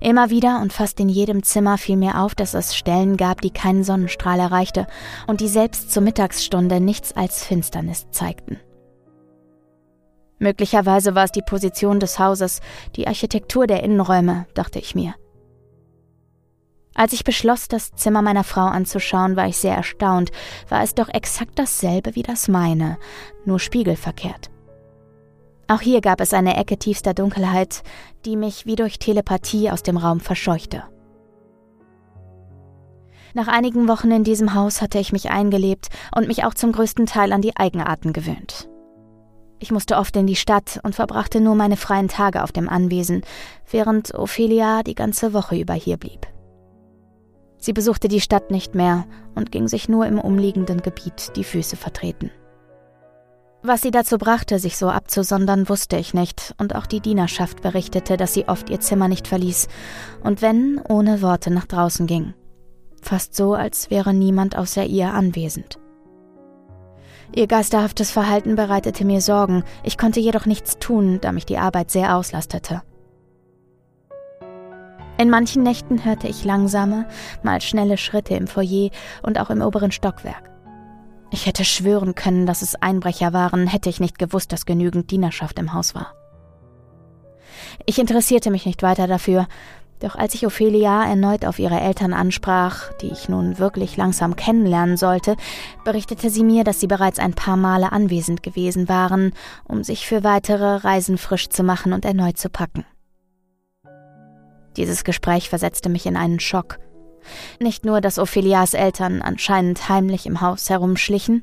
Immer 0.00 0.30
wieder 0.30 0.60
und 0.60 0.72
fast 0.72 1.00
in 1.00 1.08
jedem 1.08 1.42
Zimmer 1.42 1.78
fiel 1.78 1.96
mir 1.96 2.20
auf, 2.20 2.34
dass 2.34 2.54
es 2.54 2.76
Stellen 2.76 3.16
gab, 3.16 3.40
die 3.40 3.50
keinen 3.50 3.82
Sonnenstrahl 3.82 4.38
erreichte 4.38 4.86
und 5.26 5.40
die 5.40 5.48
selbst 5.48 5.90
zur 5.90 6.02
Mittagsstunde 6.02 6.80
nichts 6.80 7.16
als 7.16 7.44
Finsternis 7.44 8.06
zeigten. 8.10 8.60
Möglicherweise 10.38 11.14
war 11.14 11.24
es 11.24 11.32
die 11.32 11.42
Position 11.42 11.98
des 11.98 12.18
Hauses, 12.18 12.60
die 12.94 13.06
Architektur 13.06 13.66
der 13.66 13.82
Innenräume, 13.82 14.46
dachte 14.54 14.78
ich 14.78 14.94
mir. 14.94 15.14
Als 16.94 17.12
ich 17.12 17.24
beschloss, 17.24 17.68
das 17.68 17.92
Zimmer 17.92 18.22
meiner 18.22 18.44
Frau 18.44 18.64
anzuschauen, 18.64 19.36
war 19.36 19.46
ich 19.46 19.58
sehr 19.58 19.74
erstaunt, 19.74 20.30
war 20.68 20.82
es 20.82 20.94
doch 20.94 21.08
exakt 21.08 21.58
dasselbe 21.58 22.14
wie 22.14 22.22
das 22.22 22.48
meine, 22.48 22.98
nur 23.44 23.60
spiegelverkehrt. 23.60 24.50
Auch 25.68 25.80
hier 25.80 26.00
gab 26.00 26.20
es 26.20 26.32
eine 26.32 26.56
Ecke 26.56 26.78
tiefster 26.78 27.12
Dunkelheit, 27.12 27.82
die 28.24 28.36
mich 28.36 28.66
wie 28.66 28.76
durch 28.76 28.98
Telepathie 28.98 29.70
aus 29.70 29.82
dem 29.82 29.96
Raum 29.96 30.20
verscheuchte. 30.20 30.84
Nach 33.34 33.48
einigen 33.48 33.88
Wochen 33.88 34.10
in 34.10 34.24
diesem 34.24 34.54
Haus 34.54 34.80
hatte 34.80 34.98
ich 34.98 35.12
mich 35.12 35.30
eingelebt 35.30 35.88
und 36.14 36.28
mich 36.28 36.44
auch 36.44 36.54
zum 36.54 36.72
größten 36.72 37.04
Teil 37.04 37.32
an 37.32 37.42
die 37.42 37.56
Eigenarten 37.56 38.14
gewöhnt. 38.14 38.70
Ich 39.58 39.72
musste 39.72 39.96
oft 39.96 40.16
in 40.16 40.26
die 40.26 40.36
Stadt 40.36 40.80
und 40.82 40.94
verbrachte 40.94 41.40
nur 41.40 41.54
meine 41.54 41.76
freien 41.76 42.08
Tage 42.08 42.42
auf 42.42 42.52
dem 42.52 42.68
Anwesen, 42.68 43.22
während 43.70 44.14
Ophelia 44.14 44.82
die 44.82 44.94
ganze 44.94 45.32
Woche 45.32 45.56
über 45.56 45.74
hier 45.74 45.96
blieb. 45.96 46.26
Sie 47.58 47.72
besuchte 47.72 48.08
die 48.08 48.20
Stadt 48.20 48.50
nicht 48.50 48.74
mehr 48.74 49.06
und 49.34 49.50
ging 49.50 49.66
sich 49.66 49.88
nur 49.88 50.06
im 50.06 50.20
umliegenden 50.20 50.82
Gebiet 50.82 51.32
die 51.36 51.44
Füße 51.44 51.76
vertreten. 51.76 52.30
Was 53.62 53.82
sie 53.82 53.90
dazu 53.90 54.18
brachte, 54.18 54.60
sich 54.60 54.76
so 54.76 54.90
abzusondern, 54.90 55.68
wusste 55.68 55.96
ich 55.96 56.14
nicht, 56.14 56.54
und 56.58 56.76
auch 56.76 56.86
die 56.86 57.00
Dienerschaft 57.00 57.62
berichtete, 57.62 58.16
dass 58.16 58.34
sie 58.34 58.46
oft 58.46 58.70
ihr 58.70 58.78
Zimmer 58.78 59.08
nicht 59.08 59.26
verließ 59.26 59.66
und 60.22 60.42
wenn, 60.42 60.80
ohne 60.88 61.22
Worte 61.22 61.50
nach 61.50 61.64
draußen 61.64 62.06
ging. 62.06 62.34
Fast 63.02 63.34
so, 63.34 63.54
als 63.54 63.90
wäre 63.90 64.14
niemand 64.14 64.56
außer 64.56 64.84
ihr 64.84 65.12
anwesend. 65.12 65.80
Ihr 67.34 67.46
geisterhaftes 67.46 68.10
Verhalten 68.10 68.56
bereitete 68.56 69.04
mir 69.04 69.20
Sorgen, 69.20 69.64
ich 69.82 69.98
konnte 69.98 70.20
jedoch 70.20 70.46
nichts 70.46 70.78
tun, 70.78 71.18
da 71.20 71.32
mich 71.32 71.46
die 71.46 71.58
Arbeit 71.58 71.90
sehr 71.90 72.16
auslastete. 72.16 72.82
In 75.18 75.30
manchen 75.30 75.62
Nächten 75.62 76.04
hörte 76.04 76.28
ich 76.28 76.44
langsame, 76.44 77.06
mal 77.42 77.60
schnelle 77.62 77.96
Schritte 77.96 78.34
im 78.34 78.46
Foyer 78.46 78.90
und 79.22 79.40
auch 79.40 79.50
im 79.50 79.62
oberen 79.62 79.90
Stockwerk. 79.90 80.50
Ich 81.30 81.46
hätte 81.46 81.64
schwören 81.64 82.14
können, 82.14 82.46
dass 82.46 82.62
es 82.62 82.74
Einbrecher 82.76 83.32
waren, 83.32 83.66
hätte 83.66 83.88
ich 83.88 83.98
nicht 83.98 84.18
gewusst, 84.18 84.52
dass 84.52 84.66
genügend 84.66 85.10
Dienerschaft 85.10 85.58
im 85.58 85.72
Haus 85.72 85.94
war. 85.94 86.14
Ich 87.86 87.98
interessierte 87.98 88.50
mich 88.50 88.66
nicht 88.66 88.82
weiter 88.82 89.06
dafür, 89.06 89.48
doch 90.00 90.14
als 90.14 90.34
ich 90.34 90.46
Ophelia 90.46 91.04
erneut 91.04 91.44
auf 91.44 91.58
ihre 91.58 91.80
Eltern 91.80 92.12
ansprach, 92.12 92.92
die 93.00 93.08
ich 93.08 93.28
nun 93.28 93.58
wirklich 93.58 93.96
langsam 93.96 94.36
kennenlernen 94.36 94.96
sollte, 94.96 95.36
berichtete 95.84 96.30
sie 96.30 96.44
mir, 96.44 96.64
dass 96.64 96.80
sie 96.80 96.86
bereits 96.86 97.18
ein 97.18 97.34
paar 97.34 97.56
Male 97.56 97.92
anwesend 97.92 98.42
gewesen 98.42 98.88
waren, 98.88 99.32
um 99.64 99.84
sich 99.84 100.06
für 100.06 100.24
weitere 100.24 100.76
Reisen 100.76 101.18
frisch 101.18 101.48
zu 101.48 101.62
machen 101.62 101.92
und 101.92 102.04
erneut 102.04 102.36
zu 102.36 102.50
packen. 102.50 102.84
Dieses 104.76 105.04
Gespräch 105.04 105.48
versetzte 105.48 105.88
mich 105.88 106.04
in 106.04 106.16
einen 106.16 106.40
Schock. 106.40 106.78
Nicht 107.58 107.84
nur, 107.84 108.00
dass 108.00 108.18
Ophelias 108.18 108.74
Eltern 108.74 109.22
anscheinend 109.22 109.88
heimlich 109.88 110.26
im 110.26 110.40
Haus 110.40 110.70
herumschlichen, 110.70 111.42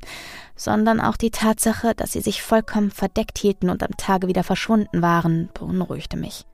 sondern 0.56 1.02
auch 1.02 1.18
die 1.18 1.32
Tatsache, 1.32 1.94
dass 1.96 2.14
sie 2.14 2.22
sich 2.22 2.42
vollkommen 2.42 2.92
verdeckt 2.92 3.38
hielten 3.38 3.70
und 3.70 3.84
am 3.84 3.98
Tage 3.98 4.28
wieder 4.28 4.44
verschwunden 4.44 5.02
waren, 5.02 5.50
beunruhigte 5.54 6.16
mich. 6.16 6.46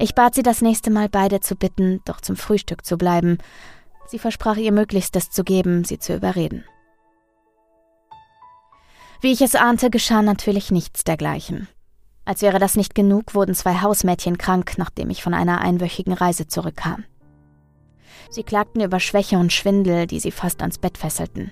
Ich 0.00 0.14
bat 0.14 0.36
sie 0.36 0.44
das 0.44 0.62
nächste 0.62 0.90
Mal 0.90 1.08
beide 1.08 1.40
zu 1.40 1.56
bitten, 1.56 2.00
doch 2.04 2.20
zum 2.20 2.36
Frühstück 2.36 2.86
zu 2.86 2.96
bleiben. 2.96 3.38
Sie 4.06 4.20
versprach 4.20 4.56
ihr 4.56 4.70
Möglichstes 4.70 5.30
zu 5.30 5.42
geben, 5.42 5.84
sie 5.84 5.98
zu 5.98 6.14
überreden. 6.14 6.64
Wie 9.20 9.32
ich 9.32 9.42
es 9.42 9.56
ahnte, 9.56 9.90
geschah 9.90 10.22
natürlich 10.22 10.70
nichts 10.70 11.02
dergleichen. 11.02 11.66
Als 12.24 12.42
wäre 12.42 12.60
das 12.60 12.76
nicht 12.76 12.94
genug, 12.94 13.34
wurden 13.34 13.56
zwei 13.56 13.80
Hausmädchen 13.80 14.38
krank, 14.38 14.74
nachdem 14.76 15.10
ich 15.10 15.22
von 15.22 15.34
einer 15.34 15.60
einwöchigen 15.60 16.12
Reise 16.12 16.46
zurückkam. 16.46 17.04
Sie 18.30 18.44
klagten 18.44 18.82
über 18.82 19.00
Schwäche 19.00 19.38
und 19.38 19.52
Schwindel, 19.52 20.06
die 20.06 20.20
sie 20.20 20.30
fast 20.30 20.60
ans 20.60 20.78
Bett 20.78 20.96
fesselten. 20.96 21.50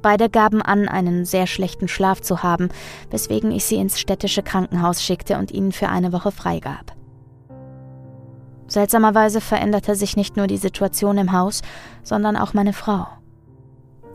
Beide 0.00 0.30
gaben 0.30 0.62
an, 0.62 0.88
einen 0.88 1.26
sehr 1.26 1.46
schlechten 1.46 1.88
Schlaf 1.88 2.22
zu 2.22 2.42
haben, 2.42 2.70
weswegen 3.10 3.50
ich 3.50 3.66
sie 3.66 3.76
ins 3.76 4.00
städtische 4.00 4.42
Krankenhaus 4.42 5.02
schickte 5.02 5.36
und 5.36 5.50
ihnen 5.50 5.72
für 5.72 5.90
eine 5.90 6.14
Woche 6.14 6.32
freigab. 6.32 6.96
Seltsamerweise 8.70 9.40
veränderte 9.40 9.96
sich 9.96 10.16
nicht 10.16 10.36
nur 10.36 10.46
die 10.46 10.56
Situation 10.56 11.18
im 11.18 11.32
Haus, 11.32 11.62
sondern 12.04 12.36
auch 12.36 12.54
meine 12.54 12.72
Frau. 12.72 13.08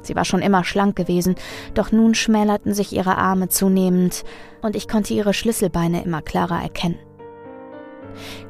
Sie 0.02 0.16
war 0.16 0.24
schon 0.24 0.42
immer 0.42 0.64
schlank 0.64 0.96
gewesen, 0.96 1.36
doch 1.74 1.92
nun 1.92 2.16
schmälerten 2.16 2.74
sich 2.74 2.94
ihre 2.94 3.18
Arme 3.18 3.50
zunehmend 3.50 4.24
und 4.62 4.78
ich 4.78 4.88
konnte 4.88 5.14
ihre 5.14 5.34
Schlüsselbeine 5.34 6.06
immer 6.06 6.22
klarer 6.22 6.62
erkennen. 6.62 6.98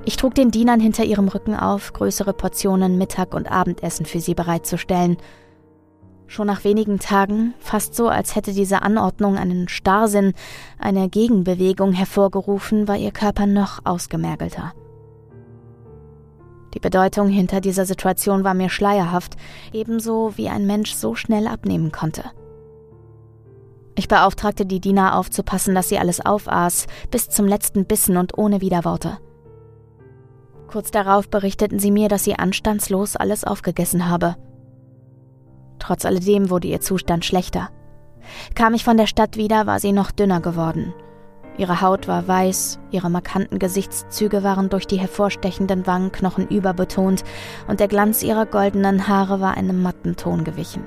Ich 0.06 0.16
trug 0.16 0.36
den 0.36 0.52
Dienern 0.52 0.80
hinter 0.80 1.06
ihrem 1.06 1.28
Rücken 1.28 1.56
auf, 1.56 1.92
größere 1.94 2.34
Portionen 2.34 3.00
Mittag- 3.00 3.34
und 3.34 3.52
Abendessen 3.52 4.06
für 4.06 4.20
sie 4.20 4.36
bereitzustellen. 4.36 5.18
Schon 6.28 6.46
nach 6.46 6.64
wenigen 6.64 7.00
Tagen, 7.00 7.56
fast 7.60 7.96
so, 7.96 8.10
als 8.10 8.36
hätte 8.36 8.54
diese 8.54 8.84
Anordnung 8.84 9.38
einen 9.38 9.70
Starrsinn, 9.70 10.34
eine 10.78 11.10
Gegenbewegung 11.10 11.94
hervorgerufen, 11.94 12.88
war 12.88 12.98
ihr 12.98 13.12
Körper 13.12 13.48
noch 13.48 13.80
ausgemergelter. 13.86 14.74
Die 16.76 16.80
Bedeutung 16.80 17.30
hinter 17.30 17.62
dieser 17.62 17.86
Situation 17.86 18.44
war 18.44 18.54
mir 18.54 18.70
schleierhaft, 18.70 19.38
ebenso 19.72 20.38
wie 20.38 20.50
ein 20.50 20.68
Mensch 20.68 20.94
so 20.94 21.16
schnell 21.16 21.48
abnehmen 21.48 21.92
konnte. 21.92 22.24
Ich 23.96 24.10
beauftragte 24.10 24.66
die 24.66 24.82
Diener 24.82 25.18
aufzupassen, 25.18 25.74
dass 25.74 25.88
sie 25.88 25.98
alles 25.98 26.24
aufaß, 26.24 26.88
bis 27.12 27.30
zum 27.30 27.48
letzten 27.48 27.86
Bissen 27.86 28.18
und 28.18 28.38
ohne 28.38 28.60
Widerworte. 28.60 29.18
Kurz 30.68 30.92
darauf 30.92 31.30
berichteten 31.30 31.80
sie 31.80 31.92
mir, 31.92 32.10
dass 32.10 32.26
sie 32.26 32.36
anstandslos 32.36 33.16
alles 33.16 33.46
aufgegessen 33.46 34.10
habe. 34.10 34.36
Trotz 35.80 36.04
alledem 36.04 36.50
wurde 36.50 36.68
ihr 36.68 36.82
Zustand 36.82 37.24
schlechter. 37.24 37.70
Kam 38.54 38.74
ich 38.74 38.84
von 38.84 38.98
der 38.98 39.08
Stadt 39.08 39.38
wieder, 39.38 39.66
war 39.66 39.80
sie 39.80 39.94
noch 39.94 40.12
dünner 40.12 40.42
geworden. 40.42 40.94
Ihre 41.58 41.82
Haut 41.82 42.08
war 42.08 42.28
weiß, 42.28 42.80
ihre 42.92 43.10
markanten 43.10 43.60
Gesichtszüge 43.60 44.44
waren 44.44 44.70
durch 44.70 44.88
die 44.88 45.00
hervorstechenden 45.00 45.88
Wangenknochen 45.88 46.48
überbetont 46.50 47.24
und 47.68 47.80
der 47.80 47.88
Glanz 47.88 48.24
ihrer 48.24 48.46
goldenen 48.46 49.08
Haare 49.08 49.40
war 49.40 49.56
einem 49.56 49.82
matten 49.82 50.18
Ton 50.18 50.44
gewichen. 50.44 50.84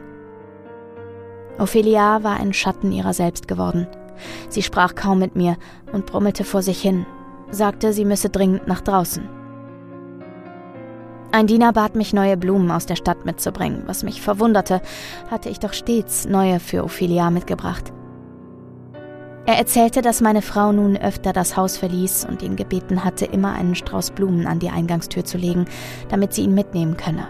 Ophelia 1.59 2.23
war 2.23 2.39
ein 2.39 2.53
Schatten 2.53 2.93
ihrer 2.93 3.15
selbst 3.15 3.49
geworden. 3.49 3.87
Sie 4.49 4.63
sprach 4.63 4.95
kaum 4.95 5.19
mit 5.21 5.37
mir 5.37 5.57
und 5.93 6.07
brummelte 6.07 6.45
vor 6.45 6.61
sich 6.61 6.81
hin, 6.83 7.07
sagte, 7.51 7.93
sie 7.93 8.05
müsse 8.05 8.29
dringend 8.29 8.69
nach 8.69 8.83
draußen. 8.83 9.29
Ein 11.33 11.47
Diener 11.47 11.73
bat 11.73 11.95
mich, 11.95 12.13
neue 12.13 12.37
Blumen 12.37 12.71
aus 12.71 12.87
der 12.87 12.97
Stadt 12.97 13.25
mitzubringen, 13.25 13.83
was 13.87 14.03
mich 14.03 14.23
verwunderte, 14.23 14.81
hatte 15.31 15.49
ich 15.49 15.61
doch 15.61 15.73
stets 15.73 16.27
neue 16.27 16.59
für 16.59 16.85
Ophelia 16.85 17.31
mitgebracht. 17.31 17.93
Er 19.49 19.57
erzählte, 19.57 20.03
dass 20.03 20.21
meine 20.21 20.43
Frau 20.43 20.73
nun 20.73 20.99
öfter 20.99 21.33
das 21.33 21.57
Haus 21.57 21.79
verließ 21.79 22.27
und 22.29 22.43
ihn 22.43 22.55
gebeten 22.55 23.03
hatte, 23.03 23.25
immer 23.25 23.55
einen 23.55 23.75
Strauß 23.75 24.11
Blumen 24.11 24.47
an 24.47 24.59
die 24.59 24.69
Eingangstür 24.69 25.25
zu 25.25 25.39
legen, 25.39 25.65
damit 26.11 26.35
sie 26.35 26.43
ihn 26.43 26.53
mitnehmen 26.53 26.99
könne. 26.99 27.29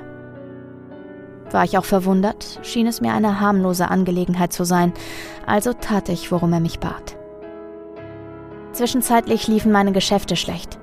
War 1.52 1.62
ich 1.62 1.78
auch 1.78 1.84
verwundert, 1.84 2.58
schien 2.62 2.88
es 2.88 3.00
mir 3.00 3.12
eine 3.12 3.38
harmlose 3.38 3.88
Angelegenheit 3.88 4.52
zu 4.52 4.64
sein, 4.64 4.92
also 5.46 5.72
tat 5.72 6.08
ich, 6.08 6.32
worum 6.32 6.52
er 6.52 6.58
mich 6.58 6.80
bat. 6.80 7.16
Zwischenzeitlich 8.72 9.46
liefen 9.46 9.70
meine 9.70 9.92
Geschäfte 9.92 10.34
schlecht. 10.34 10.76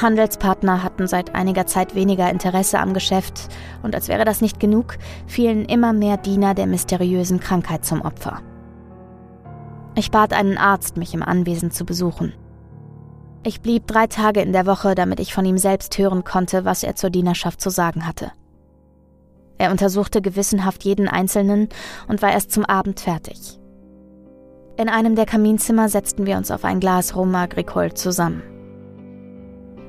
Handelspartner 0.00 0.82
hatten 0.82 1.06
seit 1.06 1.34
einiger 1.34 1.66
Zeit 1.66 1.94
weniger 1.94 2.30
Interesse 2.30 2.80
am 2.80 2.94
Geschäft, 2.94 3.48
und 3.82 3.94
als 3.94 4.08
wäre 4.08 4.24
das 4.24 4.40
nicht 4.40 4.58
genug, 4.58 4.96
fielen 5.26 5.66
immer 5.66 5.92
mehr 5.92 6.16
Diener 6.16 6.54
der 6.54 6.66
mysteriösen 6.66 7.40
Krankheit 7.40 7.84
zum 7.84 8.00
Opfer. 8.00 8.40
Ich 9.98 10.10
bat 10.10 10.34
einen 10.34 10.58
Arzt, 10.58 10.98
mich 10.98 11.14
im 11.14 11.22
Anwesen 11.22 11.70
zu 11.70 11.86
besuchen. 11.86 12.34
Ich 13.42 13.62
blieb 13.62 13.86
drei 13.86 14.06
Tage 14.06 14.42
in 14.42 14.52
der 14.52 14.66
Woche, 14.66 14.94
damit 14.94 15.20
ich 15.20 15.32
von 15.32 15.46
ihm 15.46 15.56
selbst 15.56 15.96
hören 15.96 16.22
konnte, 16.22 16.66
was 16.66 16.82
er 16.82 16.96
zur 16.96 17.08
Dienerschaft 17.08 17.62
zu 17.62 17.70
sagen 17.70 18.06
hatte. 18.06 18.30
Er 19.56 19.70
untersuchte 19.70 20.20
gewissenhaft 20.20 20.84
jeden 20.84 21.08
Einzelnen 21.08 21.70
und 22.08 22.20
war 22.20 22.30
erst 22.30 22.52
zum 22.52 22.66
Abend 22.66 23.00
fertig. 23.00 23.58
In 24.76 24.90
einem 24.90 25.16
der 25.16 25.24
Kaminzimmer 25.24 25.88
setzten 25.88 26.26
wir 26.26 26.36
uns 26.36 26.50
auf 26.50 26.64
ein 26.64 26.78
Glas 26.80 27.16
Rum 27.16 27.34
Agricole 27.34 27.94
zusammen. 27.94 28.42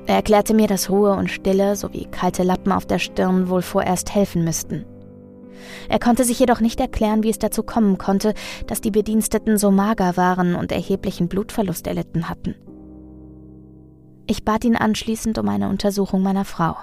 Er 0.06 0.14
erklärte 0.14 0.54
mir, 0.54 0.68
dass 0.68 0.88
Ruhe 0.88 1.12
und 1.12 1.30
Stille 1.30 1.76
sowie 1.76 2.06
kalte 2.10 2.44
Lappen 2.44 2.72
auf 2.72 2.86
der 2.86 2.98
Stirn 2.98 3.50
wohl 3.50 3.60
vorerst 3.60 4.14
helfen 4.14 4.42
müssten. 4.42 4.86
Er 5.88 5.98
konnte 5.98 6.24
sich 6.24 6.38
jedoch 6.38 6.60
nicht 6.60 6.80
erklären, 6.80 7.22
wie 7.22 7.30
es 7.30 7.38
dazu 7.38 7.62
kommen 7.62 7.98
konnte, 7.98 8.34
dass 8.66 8.80
die 8.80 8.90
Bediensteten 8.90 9.58
so 9.58 9.70
mager 9.70 10.16
waren 10.16 10.54
und 10.54 10.72
erheblichen 10.72 11.28
Blutverlust 11.28 11.86
erlitten 11.86 12.28
hatten. 12.28 12.54
Ich 14.26 14.44
bat 14.44 14.64
ihn 14.64 14.76
anschließend 14.76 15.38
um 15.38 15.48
eine 15.48 15.68
Untersuchung 15.68 16.22
meiner 16.22 16.44
Frau. 16.44 16.76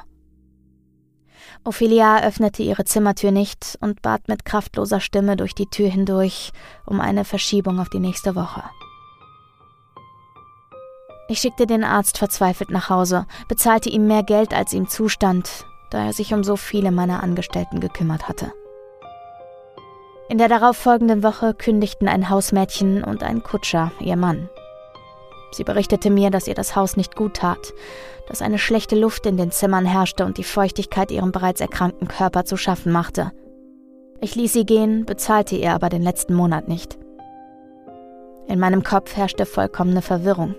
Ophelia 1.64 2.24
öffnete 2.24 2.64
ihre 2.64 2.86
Zimmertür 2.86 3.32
nicht 3.32 3.78
und 3.82 4.02
bat 4.02 4.28
mit 4.28 4.46
kraftloser 4.46 5.00
Stimme 5.00 5.36
durch 5.36 5.54
die 5.54 5.68
Tür 5.68 5.90
hindurch 5.90 6.52
um 6.86 7.00
eine 7.00 7.26
Verschiebung 7.26 7.80
auf 7.80 7.90
die 7.90 8.00
nächste 8.00 8.36
Woche. 8.36 8.64
Ich 11.28 11.40
schickte 11.40 11.66
den 11.66 11.84
Arzt 11.84 12.20
verzweifelt 12.20 12.70
nach 12.70 12.90
Hause, 12.90 13.26
bezahlte 13.48 13.90
ihm 13.90 14.06
mehr 14.06 14.22
Geld, 14.22 14.54
als 14.54 14.74
ihm 14.74 14.88
zustand, 14.88 15.66
da 15.90 16.06
er 16.06 16.14
sich 16.14 16.34
um 16.34 16.44
so 16.44 16.56
viele 16.56 16.92
meiner 16.92 17.24
Angestellten 17.24 17.80
gekümmert 17.80 18.28
hatte. 18.28 18.52
In 20.28 20.40
der 20.40 20.48
darauffolgenden 20.48 21.22
Woche 21.22 21.54
kündigten 21.54 22.08
ein 22.08 22.30
Hausmädchen 22.30 23.04
und 23.04 23.22
ein 23.22 23.44
Kutscher 23.44 23.92
ihr 24.00 24.16
Mann. 24.16 24.50
Sie 25.52 25.64
berichtete 25.64 26.10
mir, 26.10 26.32
dass 26.32 26.48
ihr 26.48 26.56
das 26.56 26.76
Haus 26.76 26.98
nicht 26.98 27.16
gut 27.16 27.36
tat, 27.36 27.74
dass 28.28 28.42
eine 28.42 28.58
schlechte 28.58 28.96
Luft 28.96 29.28
in 29.28 29.38
den 29.38 29.52
Zimmern 29.52 29.86
herrschte 29.86 30.26
und 30.26 30.40
die 30.40 30.44
Feuchtigkeit 30.44 31.12
ihrem 31.12 31.32
bereits 31.32 31.62
erkrankten 31.62 32.08
Körper 32.08 32.44
zu 32.44 32.58
schaffen 32.58 32.92
machte. 32.92 33.32
Ich 34.20 34.36
ließ 34.36 34.52
sie 34.52 34.66
gehen, 34.66 35.06
bezahlte 35.06 35.56
ihr 35.56 35.74
aber 35.74 35.90
den 35.90 36.02
letzten 36.02 36.34
Monat 36.34 36.68
nicht. 36.68 36.98
In 38.48 38.60
meinem 38.60 38.84
Kopf 38.84 39.16
herrschte 39.16 39.46
vollkommene 39.46 40.02
Verwirrung. 40.02 40.56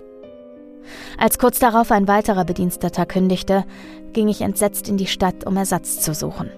Als 1.17 1.39
kurz 1.39 1.59
darauf 1.59 1.91
ein 1.91 2.07
weiterer 2.07 2.45
Bediensteter 2.45 3.05
kündigte, 3.05 3.65
ging 4.13 4.29
ich 4.29 4.39
entsetzt 4.39 4.87
in 4.87 4.95
die 4.95 5.07
Stadt, 5.07 5.45
um 5.45 5.57
Ersatz 5.57 5.99
zu 5.99 6.13
suchen. 6.13 6.49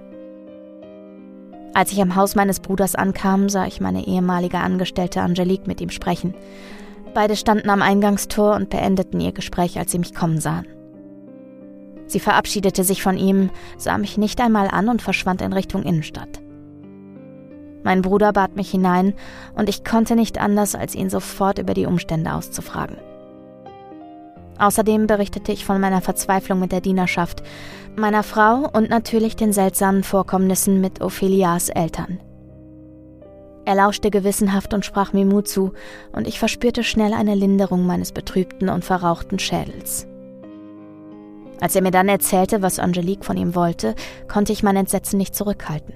Als 1.73 1.91
ich 1.91 2.01
am 2.01 2.15
Haus 2.15 2.35
meines 2.35 2.59
Bruders 2.59 2.95
ankam, 2.95 3.49
sah 3.49 3.65
ich 3.65 3.79
meine 3.79 4.05
ehemalige 4.07 4.57
Angestellte 4.57 5.21
Angelique 5.21 5.67
mit 5.67 5.81
ihm 5.81 5.89
sprechen. 5.89 6.33
Beide 7.13 7.35
standen 7.35 7.69
am 7.69 7.81
Eingangstor 7.81 8.55
und 8.55 8.69
beendeten 8.69 9.19
ihr 9.19 9.31
Gespräch, 9.31 9.77
als 9.77 9.91
sie 9.91 9.99
mich 9.99 10.13
kommen 10.13 10.39
sahen. 10.39 10.67
Sie 12.07 12.19
verabschiedete 12.19 12.83
sich 12.83 13.03
von 13.03 13.17
ihm, 13.17 13.51
sah 13.77 13.97
mich 13.97 14.17
nicht 14.17 14.41
einmal 14.41 14.67
an 14.67 14.89
und 14.89 15.01
verschwand 15.01 15.41
in 15.41 15.53
Richtung 15.53 15.83
Innenstadt. 15.83 16.41
Mein 17.83 18.01
Bruder 18.01 18.33
bat 18.33 18.55
mich 18.55 18.71
hinein, 18.71 19.13
und 19.55 19.69
ich 19.69 19.83
konnte 19.83 20.15
nicht 20.15 20.39
anders, 20.39 20.75
als 20.75 20.95
ihn 20.95 21.09
sofort 21.09 21.59
über 21.59 21.73
die 21.73 21.85
Umstände 21.85 22.33
auszufragen. 22.33 22.97
Außerdem 24.57 25.07
berichtete 25.07 25.53
ich 25.53 25.65
von 25.65 25.79
meiner 25.79 26.01
Verzweiflung 26.01 26.59
mit 26.59 26.71
der 26.71 26.81
Dienerschaft, 26.81 27.43
meiner 27.97 28.23
Frau 28.23 28.69
und 28.71 28.89
natürlich 28.89 29.35
den 29.35 29.53
seltsamen 29.53 30.03
Vorkommnissen 30.03 30.81
mit 30.81 31.01
Ophelias 31.01 31.69
Eltern. 31.69 32.19
Er 33.65 33.75
lauschte 33.75 34.09
gewissenhaft 34.09 34.73
und 34.73 34.85
sprach 34.85 35.13
mir 35.13 35.25
Mut 35.25 35.47
zu, 35.47 35.73
und 36.11 36.27
ich 36.27 36.39
verspürte 36.39 36.83
schnell 36.83 37.13
eine 37.13 37.35
Linderung 37.35 37.85
meines 37.85 38.11
betrübten 38.11 38.69
und 38.69 38.83
verrauchten 38.83 39.39
Schädels. 39.39 40.07
Als 41.61 41.75
er 41.75 41.81
mir 41.81 41.91
dann 41.91 42.09
erzählte, 42.09 42.61
was 42.61 42.79
Angelique 42.79 43.25
von 43.25 43.37
ihm 43.37 43.53
wollte, 43.53 43.95
konnte 44.27 44.53
ich 44.53 44.63
mein 44.63 44.75
Entsetzen 44.77 45.17
nicht 45.17 45.35
zurückhalten. 45.35 45.93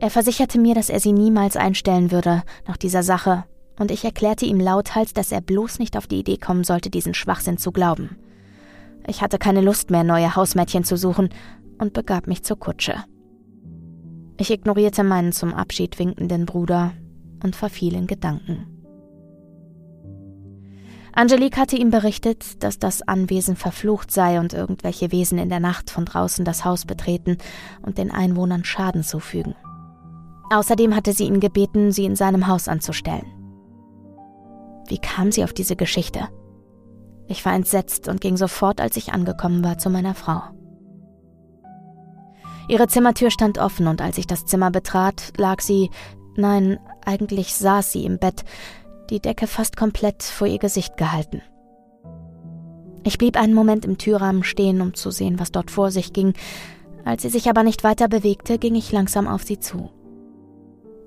Er 0.00 0.10
versicherte 0.10 0.58
mir, 0.58 0.74
dass 0.74 0.88
er 0.88 1.00
sie 1.00 1.12
niemals 1.12 1.56
einstellen 1.56 2.10
würde 2.10 2.42
nach 2.66 2.78
dieser 2.78 3.02
Sache 3.02 3.44
und 3.80 3.90
ich 3.90 4.04
erklärte 4.04 4.44
ihm 4.44 4.60
lauthals, 4.60 5.14
dass 5.14 5.32
er 5.32 5.40
bloß 5.40 5.78
nicht 5.78 5.96
auf 5.96 6.06
die 6.06 6.18
Idee 6.20 6.36
kommen 6.36 6.64
sollte, 6.64 6.90
diesen 6.90 7.14
Schwachsinn 7.14 7.56
zu 7.56 7.72
glauben. 7.72 8.18
Ich 9.06 9.22
hatte 9.22 9.38
keine 9.38 9.60
Lust 9.60 9.90
mehr, 9.90 10.04
neue 10.04 10.36
Hausmädchen 10.36 10.84
zu 10.84 10.96
suchen 10.96 11.30
und 11.78 11.92
begab 11.92 12.26
mich 12.26 12.42
zur 12.42 12.58
Kutsche. 12.58 12.94
Ich 14.38 14.50
ignorierte 14.50 15.04
meinen 15.04 15.32
zum 15.32 15.52
Abschied 15.52 15.98
winkenden 15.98 16.46
Bruder 16.46 16.92
und 17.42 17.56
verfiel 17.56 17.94
in 17.94 18.06
Gedanken. 18.06 18.66
Angelique 21.12 21.56
hatte 21.56 21.76
ihm 21.76 21.90
berichtet, 21.90 22.62
dass 22.62 22.78
das 22.78 23.02
Anwesen 23.02 23.56
verflucht 23.56 24.10
sei 24.10 24.38
und 24.38 24.52
irgendwelche 24.54 25.10
Wesen 25.10 25.38
in 25.38 25.48
der 25.48 25.60
Nacht 25.60 25.90
von 25.90 26.04
draußen 26.04 26.44
das 26.44 26.64
Haus 26.64 26.86
betreten 26.86 27.36
und 27.82 27.98
den 27.98 28.10
Einwohnern 28.10 28.64
Schaden 28.64 29.02
zufügen. 29.02 29.54
Außerdem 30.50 30.94
hatte 30.94 31.12
sie 31.12 31.24
ihn 31.24 31.40
gebeten, 31.40 31.92
sie 31.92 32.04
in 32.04 32.16
seinem 32.16 32.46
Haus 32.46 32.68
anzustellen. 32.68 33.26
Wie 34.88 34.98
kam 34.98 35.30
sie 35.32 35.44
auf 35.44 35.52
diese 35.52 35.76
Geschichte? 35.76 36.28
Ich 37.30 37.44
war 37.44 37.54
entsetzt 37.54 38.08
und 38.08 38.20
ging 38.20 38.36
sofort, 38.36 38.80
als 38.80 38.96
ich 38.96 39.12
angekommen 39.12 39.62
war, 39.62 39.78
zu 39.78 39.88
meiner 39.88 40.16
Frau. 40.16 40.42
Ihre 42.68 42.88
Zimmertür 42.88 43.30
stand 43.30 43.56
offen 43.58 43.86
und 43.86 44.02
als 44.02 44.18
ich 44.18 44.26
das 44.26 44.46
Zimmer 44.46 44.72
betrat, 44.72 45.32
lag 45.36 45.60
sie, 45.60 45.90
nein, 46.34 46.80
eigentlich 47.04 47.54
saß 47.54 47.92
sie 47.92 48.04
im 48.04 48.18
Bett, 48.18 48.44
die 49.10 49.20
Decke 49.20 49.46
fast 49.46 49.76
komplett 49.76 50.24
vor 50.24 50.48
ihr 50.48 50.58
Gesicht 50.58 50.96
gehalten. 50.96 51.40
Ich 53.04 53.16
blieb 53.16 53.36
einen 53.36 53.54
Moment 53.54 53.84
im 53.84 53.96
Türrahmen 53.96 54.42
stehen, 54.42 54.80
um 54.80 54.94
zu 54.94 55.12
sehen, 55.12 55.38
was 55.38 55.52
dort 55.52 55.70
vor 55.70 55.92
sich 55.92 56.12
ging. 56.12 56.34
Als 57.04 57.22
sie 57.22 57.30
sich 57.30 57.48
aber 57.48 57.62
nicht 57.62 57.84
weiter 57.84 58.08
bewegte, 58.08 58.58
ging 58.58 58.74
ich 58.74 58.90
langsam 58.90 59.28
auf 59.28 59.44
sie 59.44 59.60
zu. 59.60 59.88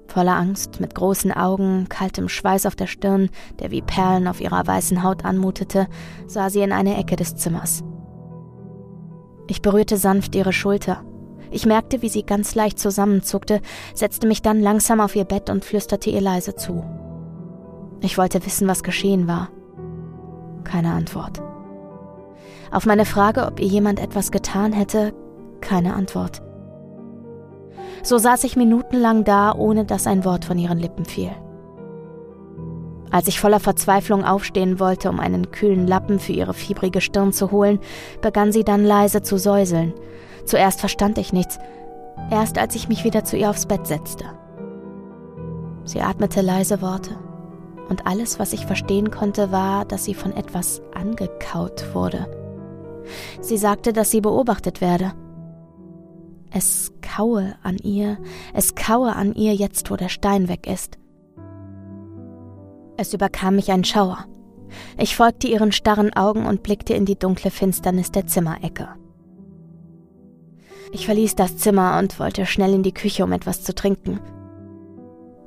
Voller 0.07 0.35
Angst, 0.35 0.79
mit 0.79 0.93
großen 0.95 1.31
Augen, 1.31 1.87
kaltem 1.89 2.29
Schweiß 2.29 2.65
auf 2.65 2.75
der 2.75 2.87
Stirn, 2.87 3.29
der 3.59 3.71
wie 3.71 3.81
Perlen 3.81 4.27
auf 4.27 4.41
ihrer 4.41 4.65
weißen 4.65 5.01
Haut 5.03 5.25
anmutete, 5.25 5.87
sah 6.27 6.49
sie 6.49 6.61
in 6.61 6.71
eine 6.71 6.97
Ecke 6.97 7.15
des 7.15 7.35
Zimmers. 7.35 7.83
Ich 9.47 9.61
berührte 9.61 9.97
sanft 9.97 10.35
ihre 10.35 10.53
Schulter. 10.53 11.03
Ich 11.51 11.65
merkte, 11.65 12.01
wie 12.01 12.09
sie 12.09 12.23
ganz 12.23 12.55
leicht 12.55 12.79
zusammenzuckte, 12.79 13.61
setzte 13.93 14.27
mich 14.27 14.41
dann 14.41 14.61
langsam 14.61 14.99
auf 14.99 15.15
ihr 15.15 15.25
Bett 15.25 15.49
und 15.49 15.65
flüsterte 15.65 16.09
ihr 16.09 16.21
leise 16.21 16.55
zu. 16.55 16.83
Ich 18.01 18.17
wollte 18.17 18.45
wissen, 18.45 18.67
was 18.67 18.83
geschehen 18.83 19.27
war. 19.27 19.49
Keine 20.63 20.91
Antwort. 20.91 21.41
Auf 22.71 22.85
meine 22.85 23.05
Frage, 23.05 23.45
ob 23.45 23.59
ihr 23.59 23.67
jemand 23.67 23.99
etwas 23.99 24.31
getan 24.31 24.73
hätte, 24.73 25.13
keine 25.61 25.93
Antwort. 25.93 26.41
So 28.03 28.17
saß 28.17 28.43
ich 28.43 28.55
minutenlang 28.55 29.23
da, 29.23 29.53
ohne 29.53 29.85
dass 29.85 30.07
ein 30.07 30.25
Wort 30.25 30.45
von 30.45 30.57
ihren 30.57 30.79
Lippen 30.79 31.05
fiel. 31.05 31.31
Als 33.11 33.27
ich 33.27 33.39
voller 33.39 33.59
Verzweiflung 33.59 34.25
aufstehen 34.25 34.79
wollte, 34.79 35.09
um 35.09 35.19
einen 35.19 35.51
kühlen 35.51 35.85
Lappen 35.85 36.19
für 36.19 36.33
ihre 36.33 36.53
fiebrige 36.53 36.99
Stirn 36.99 37.31
zu 37.31 37.51
holen, 37.51 37.79
begann 38.21 38.51
sie 38.51 38.63
dann 38.63 38.83
leise 38.83 39.21
zu 39.21 39.37
säuseln. 39.37 39.93
Zuerst 40.45 40.79
verstand 40.79 41.17
ich 41.17 41.31
nichts, 41.31 41.59
erst 42.31 42.57
als 42.57 42.75
ich 42.75 42.89
mich 42.89 43.03
wieder 43.03 43.23
zu 43.23 43.37
ihr 43.37 43.49
aufs 43.51 43.67
Bett 43.67 43.85
setzte. 43.85 44.25
Sie 45.85 46.01
atmete 46.01 46.41
leise 46.41 46.81
Worte, 46.81 47.11
und 47.89 48.07
alles, 48.07 48.39
was 48.39 48.53
ich 48.53 48.65
verstehen 48.65 49.11
konnte, 49.11 49.51
war, 49.51 49.85
dass 49.85 50.05
sie 50.05 50.13
von 50.13 50.33
etwas 50.35 50.81
angekaut 50.93 51.93
wurde. 51.93 52.25
Sie 53.41 53.57
sagte, 53.57 53.93
dass 53.93 54.09
sie 54.09 54.21
beobachtet 54.21 54.81
werde. 54.81 55.13
Es 56.55 56.93
kaue 57.01 57.55
an 57.63 57.77
ihr, 57.77 58.19
es 58.53 58.75
kaue 58.75 59.15
an 59.15 59.33
ihr 59.33 59.55
jetzt, 59.55 59.89
wo 59.89 59.95
der 59.95 60.09
Stein 60.09 60.47
weg 60.47 60.67
ist. 60.67 60.99
Es 62.95 63.11
überkam 63.11 63.55
mich 63.55 63.71
ein 63.71 63.83
Schauer. 63.83 64.25
Ich 64.99 65.15
folgte 65.15 65.47
ihren 65.47 65.71
starren 65.71 66.13
Augen 66.13 66.45
und 66.45 66.61
blickte 66.61 66.93
in 66.93 67.05
die 67.05 67.17
dunkle 67.17 67.49
Finsternis 67.49 68.11
der 68.11 68.27
Zimmerecke. 68.27 68.89
Ich 70.91 71.07
verließ 71.07 71.35
das 71.35 71.57
Zimmer 71.57 71.97
und 71.97 72.19
wollte 72.19 72.45
schnell 72.45 72.73
in 72.75 72.83
die 72.83 72.93
Küche, 72.93 73.23
um 73.23 73.31
etwas 73.31 73.63
zu 73.63 73.73
trinken. 73.73 74.19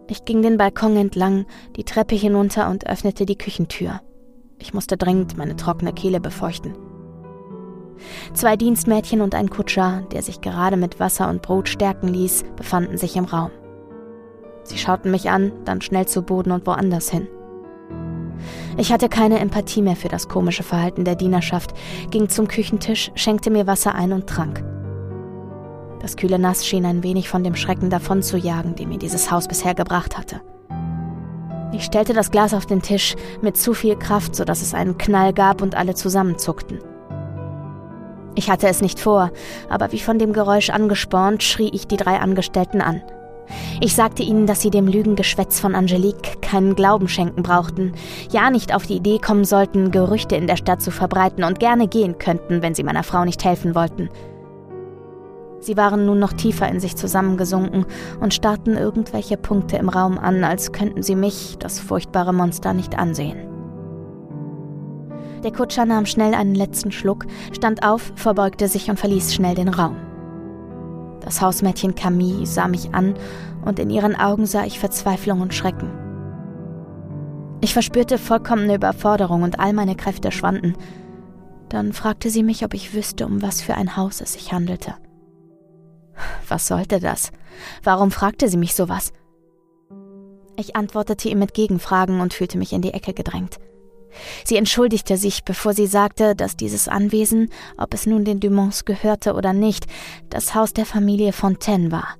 Ich 0.08 0.24
ging 0.24 0.42
den 0.42 0.56
Balkon 0.56 0.96
entlang, 0.96 1.46
die 1.76 1.84
Treppe 1.84 2.16
hinunter 2.16 2.68
und 2.68 2.88
öffnete 2.88 3.26
die 3.26 3.38
Küchentür. 3.38 4.00
Ich 4.58 4.74
musste 4.74 4.96
dringend 4.96 5.36
meine 5.36 5.54
trockene 5.54 5.92
Kehle 5.92 6.20
befeuchten. 6.20 6.74
Zwei 8.32 8.56
Dienstmädchen 8.56 9.20
und 9.20 9.34
ein 9.34 9.50
Kutscher, 9.50 10.02
der 10.12 10.22
sich 10.22 10.40
gerade 10.40 10.76
mit 10.76 11.00
Wasser 11.00 11.28
und 11.28 11.42
Brot 11.42 11.68
stärken 11.68 12.08
ließ, 12.08 12.44
befanden 12.56 12.98
sich 12.98 13.16
im 13.16 13.24
Raum. 13.24 13.50
Sie 14.64 14.78
schauten 14.78 15.10
mich 15.10 15.30
an, 15.30 15.52
dann 15.64 15.80
schnell 15.80 16.06
zu 16.06 16.22
Boden 16.22 16.50
und 16.50 16.66
woanders 16.66 17.10
hin. 17.10 17.28
Ich 18.76 18.92
hatte 18.92 19.08
keine 19.08 19.38
Empathie 19.38 19.82
mehr 19.82 19.96
für 19.96 20.08
das 20.08 20.28
komische 20.28 20.62
Verhalten 20.62 21.04
der 21.04 21.14
Dienerschaft, 21.14 21.72
ging 22.10 22.28
zum 22.28 22.48
Küchentisch, 22.48 23.10
schenkte 23.14 23.50
mir 23.50 23.66
Wasser 23.66 23.94
ein 23.94 24.12
und 24.12 24.26
trank. 24.26 24.62
Das 26.00 26.16
kühle 26.16 26.38
Nass 26.38 26.66
schien 26.66 26.84
ein 26.84 27.02
wenig 27.02 27.28
von 27.28 27.42
dem 27.42 27.56
Schrecken 27.56 27.90
davon 27.90 28.22
zu 28.22 28.36
jagen, 28.36 28.74
den 28.76 28.90
mir 28.90 28.98
dieses 28.98 29.30
Haus 29.30 29.48
bisher 29.48 29.74
gebracht 29.74 30.18
hatte. 30.18 30.40
Ich 31.72 31.84
stellte 31.84 32.12
das 32.12 32.30
Glas 32.30 32.54
auf 32.54 32.66
den 32.66 32.82
Tisch 32.82 33.16
mit 33.40 33.56
zu 33.56 33.74
viel 33.74 33.96
Kraft, 33.96 34.36
sodass 34.36 34.62
es 34.62 34.74
einen 34.74 34.98
Knall 34.98 35.32
gab 35.32 35.62
und 35.62 35.74
alle 35.74 35.94
zusammenzuckten. 35.94 36.78
Ich 38.36 38.50
hatte 38.50 38.68
es 38.68 38.82
nicht 38.82 39.00
vor, 39.00 39.32
aber 39.70 39.92
wie 39.92 39.98
von 39.98 40.18
dem 40.18 40.32
Geräusch 40.32 40.70
angespornt, 40.70 41.42
schrie 41.42 41.70
ich 41.72 41.88
die 41.88 41.96
drei 41.96 42.18
Angestellten 42.18 42.82
an. 42.82 43.02
Ich 43.80 43.94
sagte 43.94 44.22
ihnen, 44.22 44.46
dass 44.46 44.60
sie 44.60 44.70
dem 44.70 44.88
Lügengeschwätz 44.88 45.58
von 45.58 45.74
Angelique 45.74 46.40
keinen 46.42 46.74
Glauben 46.74 47.08
schenken 47.08 47.42
brauchten, 47.42 47.92
ja 48.30 48.50
nicht 48.50 48.74
auf 48.74 48.86
die 48.86 48.96
Idee 48.96 49.18
kommen 49.18 49.44
sollten, 49.44 49.90
Gerüchte 49.90 50.36
in 50.36 50.46
der 50.46 50.56
Stadt 50.56 50.82
zu 50.82 50.90
verbreiten 50.90 51.44
und 51.44 51.60
gerne 51.60 51.88
gehen 51.88 52.18
könnten, 52.18 52.60
wenn 52.60 52.74
sie 52.74 52.82
meiner 52.82 53.04
Frau 53.04 53.24
nicht 53.24 53.44
helfen 53.44 53.74
wollten. 53.74 54.10
Sie 55.60 55.76
waren 55.76 56.04
nun 56.04 56.18
noch 56.18 56.32
tiefer 56.32 56.68
in 56.68 56.80
sich 56.80 56.96
zusammengesunken 56.96 57.86
und 58.20 58.34
starrten 58.34 58.76
irgendwelche 58.76 59.36
Punkte 59.36 59.76
im 59.76 59.88
Raum 59.88 60.18
an, 60.18 60.44
als 60.44 60.72
könnten 60.72 61.02
sie 61.02 61.16
mich, 61.16 61.56
das 61.58 61.80
furchtbare 61.80 62.34
Monster, 62.34 62.72
nicht 62.72 62.98
ansehen. 62.98 63.55
Der 65.42 65.52
Kutscher 65.52 65.84
nahm 65.84 66.06
schnell 66.06 66.34
einen 66.34 66.54
letzten 66.54 66.92
Schluck, 66.92 67.26
stand 67.52 67.84
auf, 67.84 68.12
verbeugte 68.16 68.68
sich 68.68 68.90
und 68.90 68.98
verließ 68.98 69.34
schnell 69.34 69.54
den 69.54 69.68
Raum. 69.68 69.96
Das 71.20 71.40
Hausmädchen 71.40 71.94
Camille 71.94 72.46
sah 72.46 72.68
mich 72.68 72.94
an 72.94 73.14
und 73.64 73.78
in 73.78 73.90
ihren 73.90 74.14
Augen 74.14 74.46
sah 74.46 74.64
ich 74.64 74.78
Verzweiflung 74.78 75.40
und 75.40 75.54
Schrecken. 75.54 75.90
Ich 77.60 77.72
verspürte 77.72 78.18
vollkommene 78.18 78.76
Überforderung 78.76 79.42
und 79.42 79.58
all 79.58 79.72
meine 79.72 79.96
Kräfte 79.96 80.30
schwanden. 80.30 80.76
Dann 81.68 81.92
fragte 81.92 82.30
sie 82.30 82.42
mich, 82.42 82.64
ob 82.64 82.74
ich 82.74 82.94
wüsste, 82.94 83.26
um 83.26 83.42
was 83.42 83.60
für 83.60 83.74
ein 83.74 83.96
Haus 83.96 84.20
es 84.20 84.34
sich 84.34 84.52
handelte. 84.52 84.94
Was 86.48 86.68
sollte 86.68 87.00
das? 87.00 87.32
Warum 87.82 88.10
fragte 88.10 88.48
sie 88.48 88.56
mich 88.56 88.74
sowas? 88.74 89.12
Ich 90.56 90.76
antwortete 90.76 91.28
ihr 91.28 91.36
mit 91.36 91.54
Gegenfragen 91.54 92.20
und 92.20 92.34
fühlte 92.34 92.56
mich 92.56 92.72
in 92.72 92.82
die 92.82 92.94
Ecke 92.94 93.12
gedrängt. 93.12 93.58
Sie 94.44 94.56
entschuldigte 94.56 95.16
sich, 95.16 95.44
bevor 95.44 95.72
sie 95.72 95.86
sagte, 95.86 96.34
dass 96.34 96.56
dieses 96.56 96.88
Anwesen, 96.88 97.50
ob 97.76 97.94
es 97.94 98.06
nun 98.06 98.24
den 98.24 98.40
Dumonts 98.40 98.84
gehörte 98.84 99.34
oder 99.34 99.52
nicht, 99.52 99.86
das 100.30 100.54
Haus 100.54 100.72
der 100.72 100.86
Familie 100.86 101.32
Fontaine 101.32 101.92
war. 101.92 102.16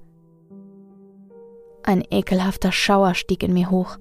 Ein 1.82 2.02
ekelhafter 2.10 2.72
Schauer 2.72 3.14
stieg 3.14 3.42
in 3.42 3.52
mir 3.52 3.70
hoch. 3.70 3.98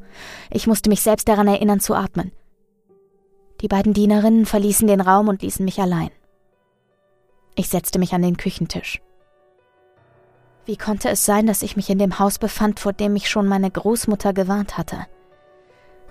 Ich 0.49 0.65
musste 0.65 0.89
mich 0.89 1.01
selbst 1.01 1.27
daran 1.27 1.47
erinnern 1.47 1.79
zu 1.79 1.93
atmen. 1.93 2.31
Die 3.61 3.67
beiden 3.67 3.93
Dienerinnen 3.93 4.45
verließen 4.45 4.87
den 4.87 5.01
Raum 5.01 5.27
und 5.27 5.43
ließen 5.43 5.63
mich 5.63 5.79
allein. 5.79 6.09
Ich 7.55 7.69
setzte 7.69 7.99
mich 7.99 8.13
an 8.13 8.21
den 8.21 8.37
Küchentisch. 8.37 9.01
Wie 10.65 10.77
konnte 10.77 11.09
es 11.09 11.25
sein, 11.25 11.45
dass 11.45 11.61
ich 11.61 11.75
mich 11.75 11.89
in 11.91 11.99
dem 11.99 12.17
Haus 12.17 12.39
befand, 12.39 12.79
vor 12.79 12.91
dem 12.91 13.13
mich 13.13 13.29
schon 13.29 13.47
meine 13.47 13.69
Großmutter 13.69 14.33
gewarnt 14.33 14.77
hatte? 14.77 15.05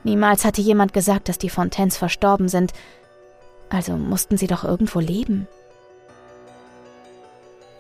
Niemals 0.05 0.45
hatte 0.45 0.61
jemand 0.61 0.93
gesagt, 0.93 1.29
dass 1.29 1.39
die 1.39 1.51
Fontaines 1.51 1.97
verstorben 1.97 2.49
sind, 2.49 2.73
also 3.71 3.97
mussten 3.97 4.37
sie 4.37 4.47
doch 4.47 4.63
irgendwo 4.63 5.01
leben. 5.01 5.49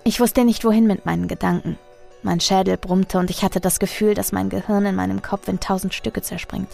Ich 0.03 0.21
wusste 0.21 0.45
nicht, 0.45 0.65
wohin 0.65 0.87
mit 0.87 1.07
meinen 1.07 1.29
Gedanken. 1.29 1.79
Mein 2.23 2.41
Schädel 2.41 2.79
brummte 2.79 3.19
und 3.19 3.31
ich 3.31 3.43
hatte 3.43 3.61
das 3.61 3.79
Gefühl, 3.79 4.15
dass 4.15 4.33
mein 4.33 4.49
Gehirn 4.49 4.87
in 4.87 4.95
meinem 4.95 5.21
Kopf 5.21 5.47
in 5.49 5.61
tausend 5.61 5.93
Stücke 5.93 6.23
zerspringt. 6.23 6.71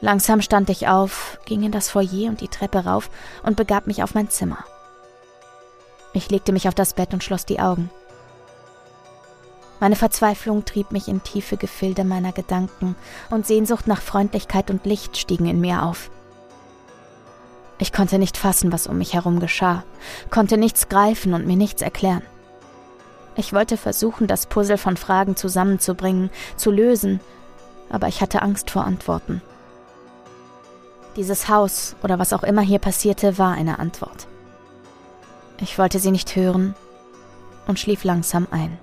Langsam 0.00 0.42
stand 0.42 0.70
ich 0.70 0.88
auf, 0.88 1.38
ging 1.44 1.62
in 1.62 1.72
das 1.72 1.90
Foyer 1.90 2.28
und 2.28 2.40
die 2.40 2.48
Treppe 2.48 2.84
rauf 2.84 3.10
und 3.42 3.56
begab 3.56 3.86
mich 3.86 4.02
auf 4.02 4.14
mein 4.14 4.30
Zimmer. 4.30 4.64
Ich 6.12 6.30
legte 6.30 6.52
mich 6.52 6.66
auf 6.66 6.74
das 6.74 6.94
Bett 6.94 7.12
und 7.12 7.22
schloss 7.22 7.46
die 7.46 7.60
Augen. 7.60 7.90
Meine 9.80 9.96
Verzweiflung 9.96 10.66
trieb 10.66 10.92
mich 10.92 11.08
in 11.08 11.22
tiefe 11.22 11.56
Gefilde 11.56 12.04
meiner 12.04 12.32
Gedanken, 12.32 12.94
und 13.30 13.46
Sehnsucht 13.46 13.86
nach 13.86 14.02
Freundlichkeit 14.02 14.70
und 14.70 14.84
Licht 14.84 15.16
stiegen 15.16 15.46
in 15.46 15.60
mir 15.60 15.82
auf. 15.82 16.10
Ich 17.78 17.92
konnte 17.94 18.18
nicht 18.18 18.36
fassen, 18.36 18.72
was 18.72 18.86
um 18.86 18.98
mich 18.98 19.14
herum 19.14 19.40
geschah, 19.40 19.82
konnte 20.28 20.58
nichts 20.58 20.90
greifen 20.90 21.32
und 21.32 21.46
mir 21.46 21.56
nichts 21.56 21.80
erklären. 21.80 22.22
Ich 23.36 23.54
wollte 23.54 23.78
versuchen, 23.78 24.26
das 24.26 24.44
Puzzle 24.44 24.76
von 24.76 24.98
Fragen 24.98 25.34
zusammenzubringen, 25.34 26.28
zu 26.56 26.70
lösen, 26.70 27.20
aber 27.88 28.06
ich 28.06 28.20
hatte 28.20 28.42
Angst 28.42 28.70
vor 28.70 28.84
Antworten. 28.84 29.40
Dieses 31.16 31.48
Haus 31.48 31.96
oder 32.02 32.18
was 32.18 32.34
auch 32.34 32.42
immer 32.42 32.62
hier 32.62 32.78
passierte, 32.80 33.38
war 33.38 33.54
eine 33.54 33.78
Antwort. 33.78 34.26
Ich 35.58 35.78
wollte 35.78 35.98
sie 35.98 36.10
nicht 36.10 36.36
hören 36.36 36.74
und 37.66 37.78
schlief 37.78 38.04
langsam 38.04 38.46
ein. 38.50 38.78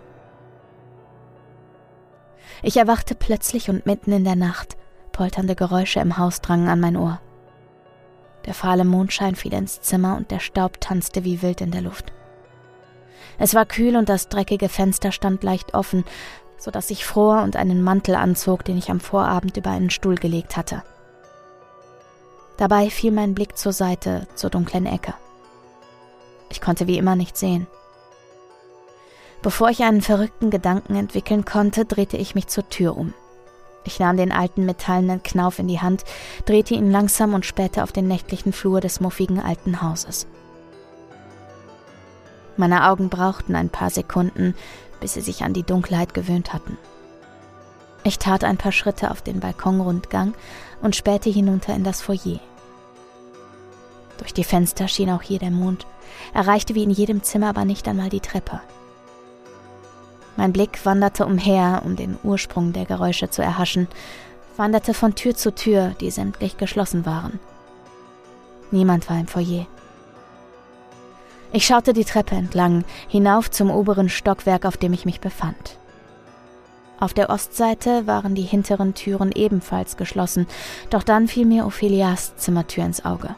Ich 2.64 2.78
erwachte 2.78 3.16
plötzlich 3.16 3.70
und 3.70 3.86
mitten 3.86 4.12
in 4.12 4.24
der 4.24 4.36
Nacht. 4.36 4.78
Polternde 5.12 5.56
Geräusche 5.56 6.00
im 6.00 6.18
Haus 6.18 6.42
drangen 6.42 6.70
an 6.70 6.80
mein 6.80 6.98
Ohr. 6.98 7.20
Der 8.46 8.54
fahle 8.54 8.86
Mondschein 8.86 9.36
fiel 9.36 9.54
ins 9.54 9.82
Zimmer 9.82 10.16
und 10.16 10.32
der 10.32 10.40
Staub 10.40 10.80
tanzte 10.80 11.24
wie 11.24 11.42
wild 11.42 11.62
in 11.62 11.72
der 11.72 11.82
Luft. 11.82 12.14
Es 13.40 13.54
war 13.54 13.66
kühl 13.66 13.96
und 13.96 14.10
das 14.10 14.30
dreckige 14.30 14.70
Fenster 14.70 15.12
stand 15.12 15.44
leicht 15.44 15.74
offen, 15.74 16.06
so 16.58 16.72
dass 16.72 16.90
ich 16.90 17.06
fror 17.06 17.44
und 17.44 17.56
einen 17.56 17.84
Mantel 17.84 18.16
anzog, 18.16 18.64
den 18.66 18.78
ich 18.78 18.90
am 18.90 19.00
Vorabend 19.00 19.58
über 19.58 19.70
einen 19.70 19.90
Stuhl 19.90 20.16
gelegt 20.16 20.58
hatte. 20.58 20.84
Dabei 22.58 22.90
fiel 22.90 23.12
mein 23.12 23.36
Blick 23.36 23.58
zur 23.58 23.74
Seite, 23.74 24.28
zur 24.34 24.50
dunklen 24.50 24.88
Ecke. 24.88 25.14
Ich 26.50 26.62
konnte 26.62 26.88
wie 26.88 26.98
immer 26.98 27.16
nicht 27.16 27.38
sehen. 27.38 27.68
Bevor 29.42 29.70
ich 29.70 29.84
einen 29.84 30.02
verrückten 30.02 30.50
Gedanken 30.50 30.96
entwickeln 30.96 31.46
konnte, 31.46 31.86
drehte 31.86 32.18
ich 32.18 32.36
mich 32.36 32.48
zur 32.48 32.68
Tür 32.70 32.98
um. 32.98 33.14
Ich 33.84 34.00
nahm 34.00 34.18
den 34.18 34.34
alten 34.34 34.66
metallenen 34.66 35.24
Knauf 35.24 35.60
in 35.60 35.68
die 35.68 35.80
Hand, 35.80 36.04
drehte 36.46 36.74
ihn 36.74 36.92
langsam 36.92 37.34
und 37.34 37.46
spähte 37.46 37.84
auf 37.84 37.92
den 37.92 38.08
nächtlichen 38.08 38.52
Flur 38.52 38.82
des 38.82 39.00
muffigen 39.00 39.40
alten 39.40 39.82
Hauses. 39.82 40.28
Meine 42.58 42.90
Augen 42.90 43.10
brauchten 43.10 43.56
ein 43.56 43.70
paar 43.70 43.90
Sekunden, 43.90 44.56
bis 45.00 45.14
sie 45.14 45.22
sich 45.22 45.44
an 45.44 45.54
die 45.54 45.64
Dunkelheit 45.64 46.14
gewöhnt 46.14 46.54
hatten. 46.54 46.78
Ich 48.04 48.20
tat 48.20 48.44
ein 48.44 48.58
paar 48.58 48.72
Schritte 48.72 49.12
auf 49.12 49.22
den 49.22 49.40
Balkonrundgang 49.40 50.34
und 50.82 50.96
spähte 50.96 51.30
hinunter 51.30 51.74
in 51.76 51.84
das 51.84 52.02
Foyer. 52.02 52.40
Durch 54.18 54.34
die 54.34 54.44
Fenster 54.44 54.88
schien 54.88 55.12
auch 55.12 55.22
hier 55.22 55.40
der 55.40 55.52
Mond, 55.52 55.86
erreichte 56.34 56.74
wie 56.76 56.84
in 56.84 56.90
jedem 56.90 57.24
Zimmer 57.24 57.50
aber 57.50 57.64
nicht 57.64 57.88
einmal 57.88 58.10
die 58.10 58.20
Treppe. 58.20 58.60
Mein 60.38 60.54
Blick 60.54 60.86
wanderte 60.86 61.26
umher, 61.26 61.82
um 61.84 61.96
den 61.96 62.18
Ursprung 62.24 62.72
der 62.72 62.86
Geräusche 62.86 63.30
zu 63.30 63.42
erhaschen, 63.42 63.88
wanderte 64.56 64.94
von 64.94 65.16
Tür 65.16 65.36
zu 65.36 65.54
Tür, 65.54 65.96
die 66.00 66.12
sämtlich 66.12 66.58
geschlossen 66.58 67.06
waren. 67.06 67.40
Niemand 68.72 69.10
war 69.10 69.20
im 69.20 69.28
Foyer. 69.28 69.66
Ich 71.52 71.66
schaute 71.66 71.94
die 71.94 72.06
Treppe 72.06 72.36
entlang, 72.36 72.84
hinauf 73.08 73.50
zum 73.50 73.72
oberen 73.72 74.10
Stockwerk, 74.10 74.66
auf 74.66 74.78
dem 74.78 74.94
ich 74.94 75.06
mich 75.06 75.22
befand. 75.22 75.78
Auf 77.00 77.14
der 77.14 77.30
Ostseite 77.30 78.06
waren 78.06 78.36
die 78.36 78.42
hinteren 78.42 78.94
Türen 78.94 79.32
ebenfalls 79.32 79.98
geschlossen, 79.98 80.48
doch 80.90 81.04
dann 81.04 81.28
fiel 81.28 81.46
mir 81.46 81.66
Ophelias 81.66 82.36
Zimmertür 82.36 82.86
ins 82.86 83.06
Auge. 83.06 83.36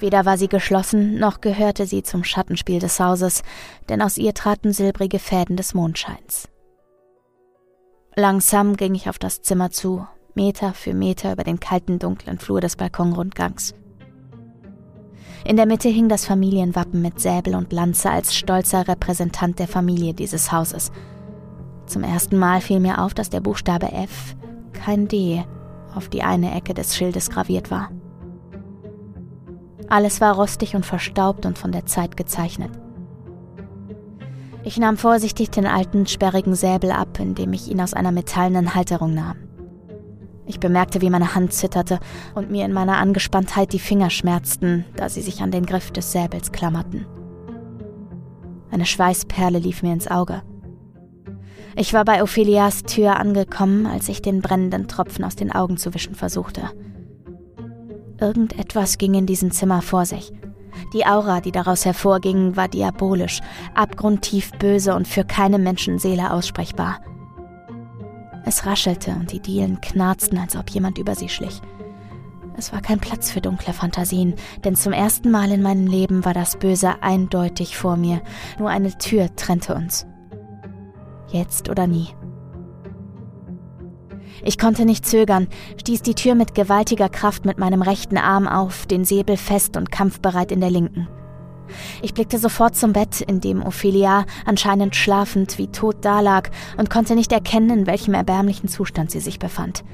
Weder 0.00 0.24
war 0.24 0.38
sie 0.38 0.48
geschlossen, 0.48 1.18
noch 1.18 1.42
gehörte 1.42 1.86
sie 1.86 2.02
zum 2.02 2.24
Schattenspiel 2.24 2.80
des 2.80 2.98
Hauses, 2.98 3.42
denn 3.88 4.00
aus 4.00 4.16
ihr 4.16 4.32
traten 4.32 4.72
silbrige 4.72 5.18
Fäden 5.18 5.56
des 5.56 5.74
Mondscheins. 5.74 6.48
Langsam 8.16 8.76
ging 8.76 8.94
ich 8.94 9.08
auf 9.08 9.18
das 9.18 9.42
Zimmer 9.42 9.70
zu, 9.70 10.06
Meter 10.34 10.72
für 10.72 10.94
Meter 10.94 11.32
über 11.32 11.44
den 11.44 11.60
kalten, 11.60 11.98
dunklen 11.98 12.38
Flur 12.38 12.60
des 12.60 12.76
Balkonrundgangs. 12.76 13.74
In 15.44 15.56
der 15.56 15.66
Mitte 15.66 15.88
hing 15.88 16.08
das 16.08 16.26
Familienwappen 16.26 17.00
mit 17.00 17.20
Säbel 17.20 17.54
und 17.54 17.72
Lanze 17.72 18.10
als 18.10 18.34
stolzer 18.34 18.88
Repräsentant 18.88 19.58
der 19.58 19.68
Familie 19.68 20.14
dieses 20.14 20.50
Hauses. 20.50 20.92
Zum 21.86 22.04
ersten 22.04 22.38
Mal 22.38 22.60
fiel 22.60 22.80
mir 22.80 23.02
auf, 23.02 23.14
dass 23.14 23.30
der 23.30 23.40
Buchstabe 23.40 23.92
F, 23.92 24.36
kein 24.72 25.08
D, 25.08 25.44
auf 25.94 26.08
die 26.08 26.22
eine 26.22 26.54
Ecke 26.54 26.72
des 26.72 26.96
Schildes 26.96 27.30
graviert 27.30 27.70
war. 27.70 27.90
Alles 29.90 30.20
war 30.20 30.36
rostig 30.36 30.76
und 30.76 30.86
verstaubt 30.86 31.44
und 31.44 31.58
von 31.58 31.72
der 31.72 31.84
Zeit 31.84 32.16
gezeichnet. 32.16 32.70
Ich 34.62 34.78
nahm 34.78 34.96
vorsichtig 34.96 35.50
den 35.50 35.66
alten, 35.66 36.06
sperrigen 36.06 36.54
Säbel 36.54 36.92
ab, 36.92 37.18
indem 37.18 37.52
ich 37.52 37.68
ihn 37.68 37.80
aus 37.80 37.92
einer 37.92 38.12
metallenen 38.12 38.74
Halterung 38.74 39.14
nahm. 39.14 39.36
Ich 40.46 40.60
bemerkte, 40.60 41.00
wie 41.00 41.10
meine 41.10 41.34
Hand 41.34 41.52
zitterte 41.52 41.98
und 42.34 42.50
mir 42.50 42.64
in 42.64 42.72
meiner 42.72 42.98
Angespanntheit 42.98 43.72
die 43.72 43.78
Finger 43.78 44.10
schmerzten, 44.10 44.84
da 44.96 45.08
sie 45.08 45.22
sich 45.22 45.42
an 45.42 45.50
den 45.50 45.66
Griff 45.66 45.90
des 45.90 46.12
Säbels 46.12 46.52
klammerten. 46.52 47.06
Eine 48.70 48.86
Schweißperle 48.86 49.58
lief 49.58 49.82
mir 49.82 49.92
ins 49.92 50.08
Auge. 50.08 50.42
Ich 51.74 51.94
war 51.94 52.04
bei 52.04 52.22
Ophelias 52.22 52.84
Tür 52.84 53.16
angekommen, 53.16 53.86
als 53.86 54.08
ich 54.08 54.22
den 54.22 54.40
brennenden 54.40 54.86
Tropfen 54.86 55.24
aus 55.24 55.34
den 55.34 55.50
Augen 55.50 55.76
zu 55.78 55.94
wischen 55.94 56.14
versuchte. 56.14 56.70
Irgendetwas 58.20 58.98
ging 58.98 59.14
in 59.14 59.26
diesem 59.26 59.50
Zimmer 59.50 59.82
vor 59.82 60.04
sich. 60.04 60.32
Die 60.92 61.06
Aura, 61.06 61.40
die 61.40 61.52
daraus 61.52 61.84
hervorging, 61.84 62.56
war 62.56 62.68
diabolisch, 62.68 63.40
abgrundtief 63.74 64.52
böse 64.52 64.94
und 64.94 65.08
für 65.08 65.24
keine 65.24 65.58
Menschenseele 65.58 66.32
aussprechbar. 66.32 67.00
Es 68.44 68.66
raschelte 68.66 69.12
und 69.12 69.32
die 69.32 69.40
Dielen 69.40 69.80
knarzten, 69.80 70.38
als 70.38 70.56
ob 70.56 70.70
jemand 70.70 70.98
über 70.98 71.14
sie 71.14 71.28
schlich. 71.28 71.60
Es 72.56 72.72
war 72.72 72.82
kein 72.82 73.00
Platz 73.00 73.30
für 73.30 73.40
dunkle 73.40 73.72
Fantasien, 73.72 74.34
denn 74.64 74.76
zum 74.76 74.92
ersten 74.92 75.30
Mal 75.30 75.50
in 75.50 75.62
meinem 75.62 75.86
Leben 75.86 76.24
war 76.24 76.34
das 76.34 76.58
Böse 76.58 77.02
eindeutig 77.02 77.76
vor 77.76 77.96
mir, 77.96 78.20
nur 78.58 78.68
eine 78.68 78.96
Tür 78.98 79.34
trennte 79.36 79.74
uns. 79.74 80.06
Jetzt 81.28 81.68
oder 81.68 81.86
nie. 81.86 82.08
Ich 84.42 84.58
konnte 84.58 84.84
nicht 84.84 85.06
zögern, 85.06 85.48
stieß 85.78 86.02
die 86.02 86.14
Tür 86.14 86.34
mit 86.34 86.54
gewaltiger 86.54 87.08
Kraft 87.08 87.44
mit 87.44 87.58
meinem 87.58 87.82
rechten 87.82 88.16
Arm 88.16 88.48
auf, 88.48 88.86
den 88.86 89.04
Säbel 89.04 89.36
fest 89.36 89.76
und 89.76 89.90
kampfbereit 89.92 90.52
in 90.52 90.60
der 90.60 90.70
linken. 90.70 91.08
Ich 92.02 92.14
blickte 92.14 92.38
sofort 92.38 92.74
zum 92.76 92.92
Bett, 92.92 93.20
in 93.20 93.40
dem 93.40 93.62
Ophelia 93.62 94.24
anscheinend 94.44 94.96
schlafend 94.96 95.58
wie 95.58 95.68
tot 95.68 96.04
dalag 96.04 96.50
und 96.76 96.90
konnte 96.90 97.14
nicht 97.14 97.32
erkennen, 97.32 97.70
in 97.70 97.86
welchem 97.86 98.14
erbärmlichen 98.14 98.68
Zustand 98.68 99.10
sie 99.10 99.20
sich 99.20 99.38
befand. 99.38 99.84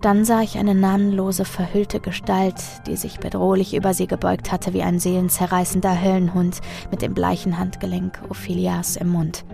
Dann 0.00 0.24
sah 0.24 0.42
ich 0.42 0.58
eine 0.58 0.74
namenlose, 0.74 1.44
verhüllte 1.44 2.00
Gestalt, 2.00 2.62
die 2.86 2.96
sich 2.96 3.18
bedrohlich 3.18 3.74
über 3.74 3.94
sie 3.94 4.06
gebeugt 4.06 4.52
hatte 4.52 4.72
wie 4.72 4.82
ein 4.82 4.98
seelenzerreißender 4.98 6.00
Höllenhund 6.00 6.60
mit 6.90 7.02
dem 7.02 7.14
bleichen 7.14 7.58
Handgelenk 7.58 8.20
Ophelias 8.28 8.96
im 8.96 9.08
Mund. 9.08 9.44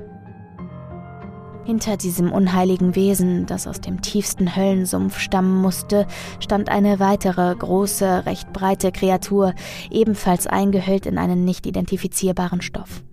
Hinter 1.65 1.97
diesem 1.97 2.33
unheiligen 2.33 2.97
Wesen, 2.97 3.47
das 3.47 3.69
aus 3.69 3.81
dem 3.81 4.03
tiefsten 4.03 4.57
Höllensumpf 4.57 5.19
stammen 5.19 5.63
musste, 5.63 6.09
stand 6.41 6.69
eine 6.69 6.99
weitere, 6.99 7.55
große, 7.55 8.27
recht 8.27 8.53
breite 8.53 8.91
Kreatur, 8.91 9.55
ebenfalls 9.91 10.49
eingehüllt 10.49 11.07
in 11.07 11.19
einen 11.19 11.45
nicht 11.45 11.67
identifizierbaren 11.67 12.63
Stoff. 12.63 13.05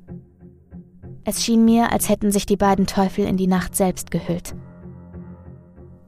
Es 1.25 1.45
schien 1.45 1.63
mir, 1.63 1.91
als 1.91 2.09
hätten 2.09 2.31
sich 2.31 2.47
die 2.47 2.57
beiden 2.57 2.87
Teufel 2.87 3.25
in 3.25 3.37
die 3.37 3.45
Nacht 3.45 3.75
selbst 3.75 4.09
gehüllt. 4.09 4.55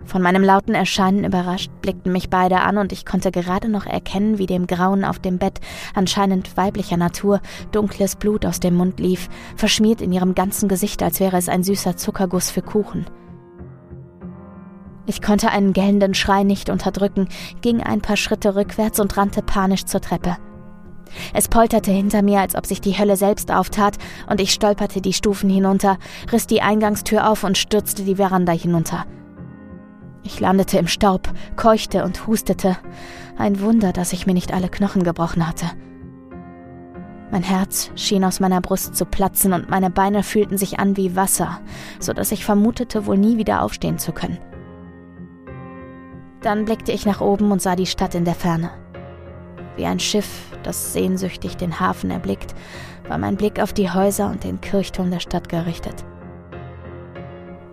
Von 0.05 0.21
meinem 0.21 0.43
lauten 0.43 0.73
Erscheinen 0.73 1.23
überrascht 1.23 1.71
blickten 1.81 2.11
mich 2.11 2.29
beide 2.29 2.61
an 2.61 2.77
und 2.77 2.91
ich 2.91 3.05
konnte 3.05 3.31
gerade 3.31 3.69
noch 3.69 3.85
erkennen, 3.85 4.37
wie 4.37 4.45
dem 4.45 4.67
Grauen 4.67 5.05
auf 5.05 5.19
dem 5.19 5.37
Bett, 5.37 5.59
anscheinend 5.93 6.57
weiblicher 6.57 6.97
Natur, 6.97 7.39
dunkles 7.71 8.15
Blut 8.15 8.45
aus 8.45 8.59
dem 8.59 8.75
Mund 8.75 8.99
lief, 8.99 9.29
verschmiert 9.55 10.01
in 10.01 10.11
ihrem 10.11 10.35
ganzen 10.35 10.67
Gesicht, 10.67 11.01
als 11.03 11.19
wäre 11.19 11.37
es 11.37 11.49
ein 11.49 11.63
süßer 11.63 11.95
Zuckerguss 11.97 12.51
für 12.51 12.61
Kuchen. 12.61 13.05
Ich 15.05 15.21
konnte 15.21 15.49
einen 15.49 15.73
gellenden 15.73 16.13
Schrei 16.13 16.43
nicht 16.43 16.69
unterdrücken, 16.69 17.27
ging 17.61 17.81
ein 17.81 18.01
paar 18.01 18.17
Schritte 18.17 18.55
rückwärts 18.55 18.99
und 18.99 19.17
rannte 19.17 19.41
panisch 19.41 19.85
zur 19.85 20.01
Treppe. 20.01 20.37
Es 21.33 21.47
polterte 21.47 21.91
hinter 21.91 22.21
mir, 22.21 22.39
als 22.39 22.55
ob 22.55 22.65
sich 22.65 22.81
die 22.81 22.97
Hölle 22.97 23.17
selbst 23.17 23.51
auftat, 23.51 23.97
und 24.29 24.39
ich 24.39 24.51
stolperte 24.51 25.01
die 25.01 25.13
Stufen 25.13 25.49
hinunter, 25.49 25.97
riss 26.31 26.47
die 26.47 26.61
Eingangstür 26.61 27.29
auf 27.29 27.43
und 27.43 27.57
stürzte 27.57 28.03
die 28.03 28.15
Veranda 28.15 28.53
hinunter. 28.53 29.05
Ich 30.23 30.39
landete 30.39 30.77
im 30.77 30.87
Staub, 30.87 31.29
keuchte 31.55 32.03
und 32.03 32.27
hustete. 32.27 32.77
Ein 33.37 33.59
Wunder, 33.59 33.91
dass 33.91 34.13
ich 34.13 34.27
mir 34.27 34.33
nicht 34.33 34.53
alle 34.53 34.69
Knochen 34.69 35.03
gebrochen 35.03 35.47
hatte. 35.47 35.65
Mein 37.31 37.43
Herz 37.43 37.91
schien 37.95 38.25
aus 38.25 38.41
meiner 38.41 38.59
Brust 38.59 38.95
zu 38.95 39.05
platzen 39.05 39.53
und 39.53 39.69
meine 39.69 39.89
Beine 39.89 40.21
fühlten 40.21 40.57
sich 40.57 40.79
an 40.79 40.97
wie 40.97 41.15
Wasser, 41.15 41.61
so 41.99 42.11
dass 42.11 42.31
ich 42.33 42.43
vermutete, 42.43 43.05
wohl 43.05 43.17
nie 43.17 43.37
wieder 43.37 43.63
aufstehen 43.63 43.97
zu 43.97 44.11
können. 44.11 44.37
Dann 46.41 46.65
blickte 46.65 46.91
ich 46.91 47.05
nach 47.05 47.21
oben 47.21 47.51
und 47.51 47.61
sah 47.61 47.75
die 47.75 47.85
Stadt 47.85 48.15
in 48.15 48.25
der 48.25 48.35
Ferne. 48.35 48.71
Wie 49.77 49.85
ein 49.85 49.99
Schiff, 49.99 50.51
das 50.63 50.91
sehnsüchtig 50.91 51.55
den 51.55 51.79
Hafen 51.79 52.11
erblickt, 52.11 52.53
war 53.07 53.17
mein 53.17 53.37
Blick 53.37 53.59
auf 53.59 53.71
die 53.71 53.89
Häuser 53.89 54.29
und 54.29 54.43
den 54.43 54.59
Kirchturm 54.59 55.09
der 55.09 55.19
Stadt 55.19 55.47
gerichtet. 55.47 56.03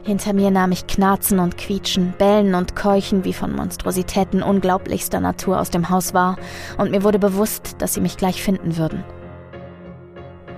Hinter 0.04 0.32
mir 0.32 0.50
nahm 0.50 0.72
ich 0.72 0.86
Knarzen 0.86 1.38
und 1.38 1.58
Quietschen, 1.58 2.14
Bellen 2.16 2.54
und 2.54 2.74
Keuchen 2.74 3.24
wie 3.24 3.34
von 3.34 3.54
Monstrositäten 3.54 4.42
unglaublichster 4.42 5.20
Natur 5.20 5.60
aus 5.60 5.70
dem 5.70 5.90
Haus 5.90 6.14
wahr, 6.14 6.36
und 6.78 6.90
mir 6.90 7.04
wurde 7.04 7.18
bewusst, 7.18 7.76
dass 7.78 7.94
sie 7.94 8.00
mich 8.00 8.16
gleich 8.16 8.42
finden 8.42 8.76
würden. 8.76 9.04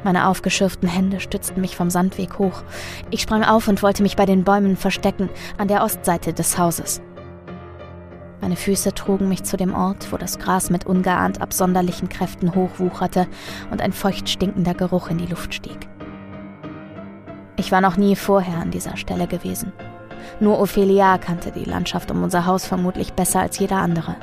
Meine 0.05 0.29
aufgeschürften 0.29 0.89
Hände 0.89 1.21
stützten 1.21 1.61
mich 1.61 1.77
vom 1.77 1.91
Sandweg 1.91 2.39
hoch. 2.39 2.63
Ich 3.11 3.21
sprang 3.21 3.45
auf 3.45 3.69
und 3.69 3.83
wollte 3.83 4.03
mich 4.03 4.17
bei 4.17 4.25
den 4.25 4.45
Bäumen 4.45 4.77
verstecken, 4.77 5.29
an 5.59 5.69
der 5.69 5.83
Ostseite 5.83 6.33
des 6.33 6.57
Hauses. 6.57 7.03
Meine 8.41 8.57
Füße 8.57 8.95
trugen 8.95 9.29
mich 9.29 9.43
zu 9.43 9.59
dem 9.59 9.75
Ort, 9.75 10.11
wo 10.13 10.17
das 10.17 10.39
Gras 10.39 10.71
mit 10.71 10.87
ungeahnt 10.87 11.43
absonderlichen 11.43 12.09
Kräften 12.09 12.55
hochwucherte 12.55 13.27
und 13.71 13.83
ein 13.83 13.93
feucht 13.93 14.31
stinkender 14.31 14.73
Geruch 14.73 15.11
in 15.11 15.19
die 15.19 15.27
Luft 15.27 15.53
stieg. 15.53 15.89
Ich 17.61 17.71
war 17.71 17.83
noch 17.83 17.99
nie 17.99 18.17
vorher 18.17 18.57
an 18.57 18.71
dieser 18.71 18.97
Stelle 18.97 19.27
gewesen. 19.27 19.75
Nur 20.41 20.59
Ophelia 20.61 21.19
kannte 21.19 21.53
die 21.53 21.67
Landschaft 21.67 22.11
um 22.11 22.23
unser 22.23 22.47
Haus 22.47 22.65
vermutlich 22.65 23.13
besser 23.13 23.41
als 23.41 23.59
jeder 23.59 23.77
andere. 23.77 24.17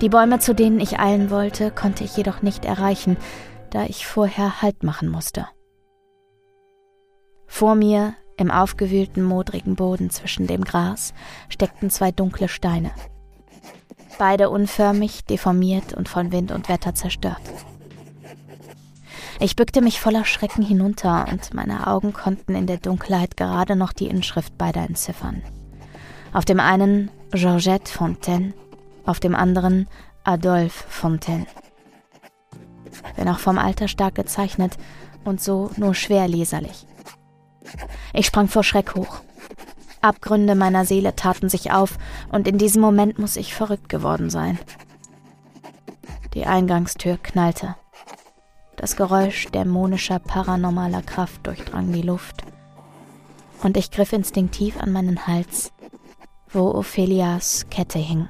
Die 0.00 0.08
Bäume, 0.08 0.38
zu 0.38 0.54
denen 0.54 0.78
ich 0.78 1.00
eilen 1.00 1.30
wollte, 1.30 1.72
konnte 1.72 2.04
ich 2.04 2.16
jedoch 2.16 2.42
nicht 2.42 2.64
erreichen, 2.64 3.16
da 3.70 3.86
ich 3.86 4.06
vorher 4.06 4.62
Halt 4.62 4.84
machen 4.84 5.08
musste. 5.08 5.48
Vor 7.48 7.74
mir 7.74 8.14
im 8.36 8.52
aufgewühlten, 8.52 9.24
modrigen 9.24 9.74
Boden 9.74 10.10
zwischen 10.10 10.46
dem 10.46 10.62
Gras 10.62 11.12
steckten 11.48 11.90
zwei 11.90 12.12
dunkle 12.12 12.46
Steine. 12.46 12.92
Beide 14.16 14.48
unförmig, 14.48 15.24
deformiert 15.24 15.92
und 15.92 16.08
von 16.08 16.30
Wind 16.30 16.52
und 16.52 16.68
Wetter 16.68 16.94
zerstört. 16.94 17.42
Ich 19.40 19.56
bückte 19.56 19.80
mich 19.80 20.00
voller 20.00 20.24
Schrecken 20.24 20.62
hinunter 20.62 21.26
und 21.30 21.54
meine 21.54 21.86
Augen 21.86 22.12
konnten 22.12 22.54
in 22.54 22.66
der 22.66 22.76
Dunkelheit 22.78 23.36
gerade 23.36 23.76
noch 23.76 23.92
die 23.92 24.06
Inschrift 24.06 24.56
beider 24.56 24.82
entziffern. 24.82 25.42
Auf 26.32 26.44
dem 26.44 26.60
einen 26.60 27.10
Georgette 27.32 27.90
Fontaine, 27.90 28.54
auf 29.04 29.20
dem 29.20 29.34
anderen 29.34 29.88
Adolphe 30.22 30.84
Fontaine. 30.88 31.46
Wenn 33.16 33.28
auch 33.28 33.38
vom 33.38 33.58
Alter 33.58 33.88
stark 33.88 34.14
gezeichnet 34.14 34.76
und 35.24 35.40
so 35.40 35.70
nur 35.76 35.94
schwer 35.94 36.28
leserlich. 36.28 36.86
Ich 38.12 38.26
sprang 38.26 38.48
vor 38.48 38.62
Schreck 38.62 38.94
hoch. 38.94 39.20
Abgründe 40.00 40.54
meiner 40.54 40.84
Seele 40.84 41.16
taten 41.16 41.48
sich 41.48 41.72
auf, 41.72 41.98
und 42.30 42.46
in 42.46 42.58
diesem 42.58 42.82
Moment 42.82 43.18
muss 43.18 43.36
ich 43.36 43.54
verrückt 43.54 43.88
geworden 43.88 44.28
sein. 44.28 44.58
Die 46.34 46.46
Eingangstür 46.46 47.16
knallte. 47.22 47.74
Das 48.84 48.96
Geräusch 48.96 49.46
dämonischer, 49.46 50.18
paranormaler 50.18 51.00
Kraft 51.00 51.46
durchdrang 51.46 51.90
die 51.90 52.02
Luft. 52.02 52.44
Und 53.62 53.78
ich 53.78 53.90
griff 53.90 54.12
instinktiv 54.12 54.78
an 54.78 54.92
meinen 54.92 55.26
Hals, 55.26 55.72
wo 56.50 56.68
Ophelias 56.68 57.64
Kette 57.70 57.98
hing. 57.98 58.28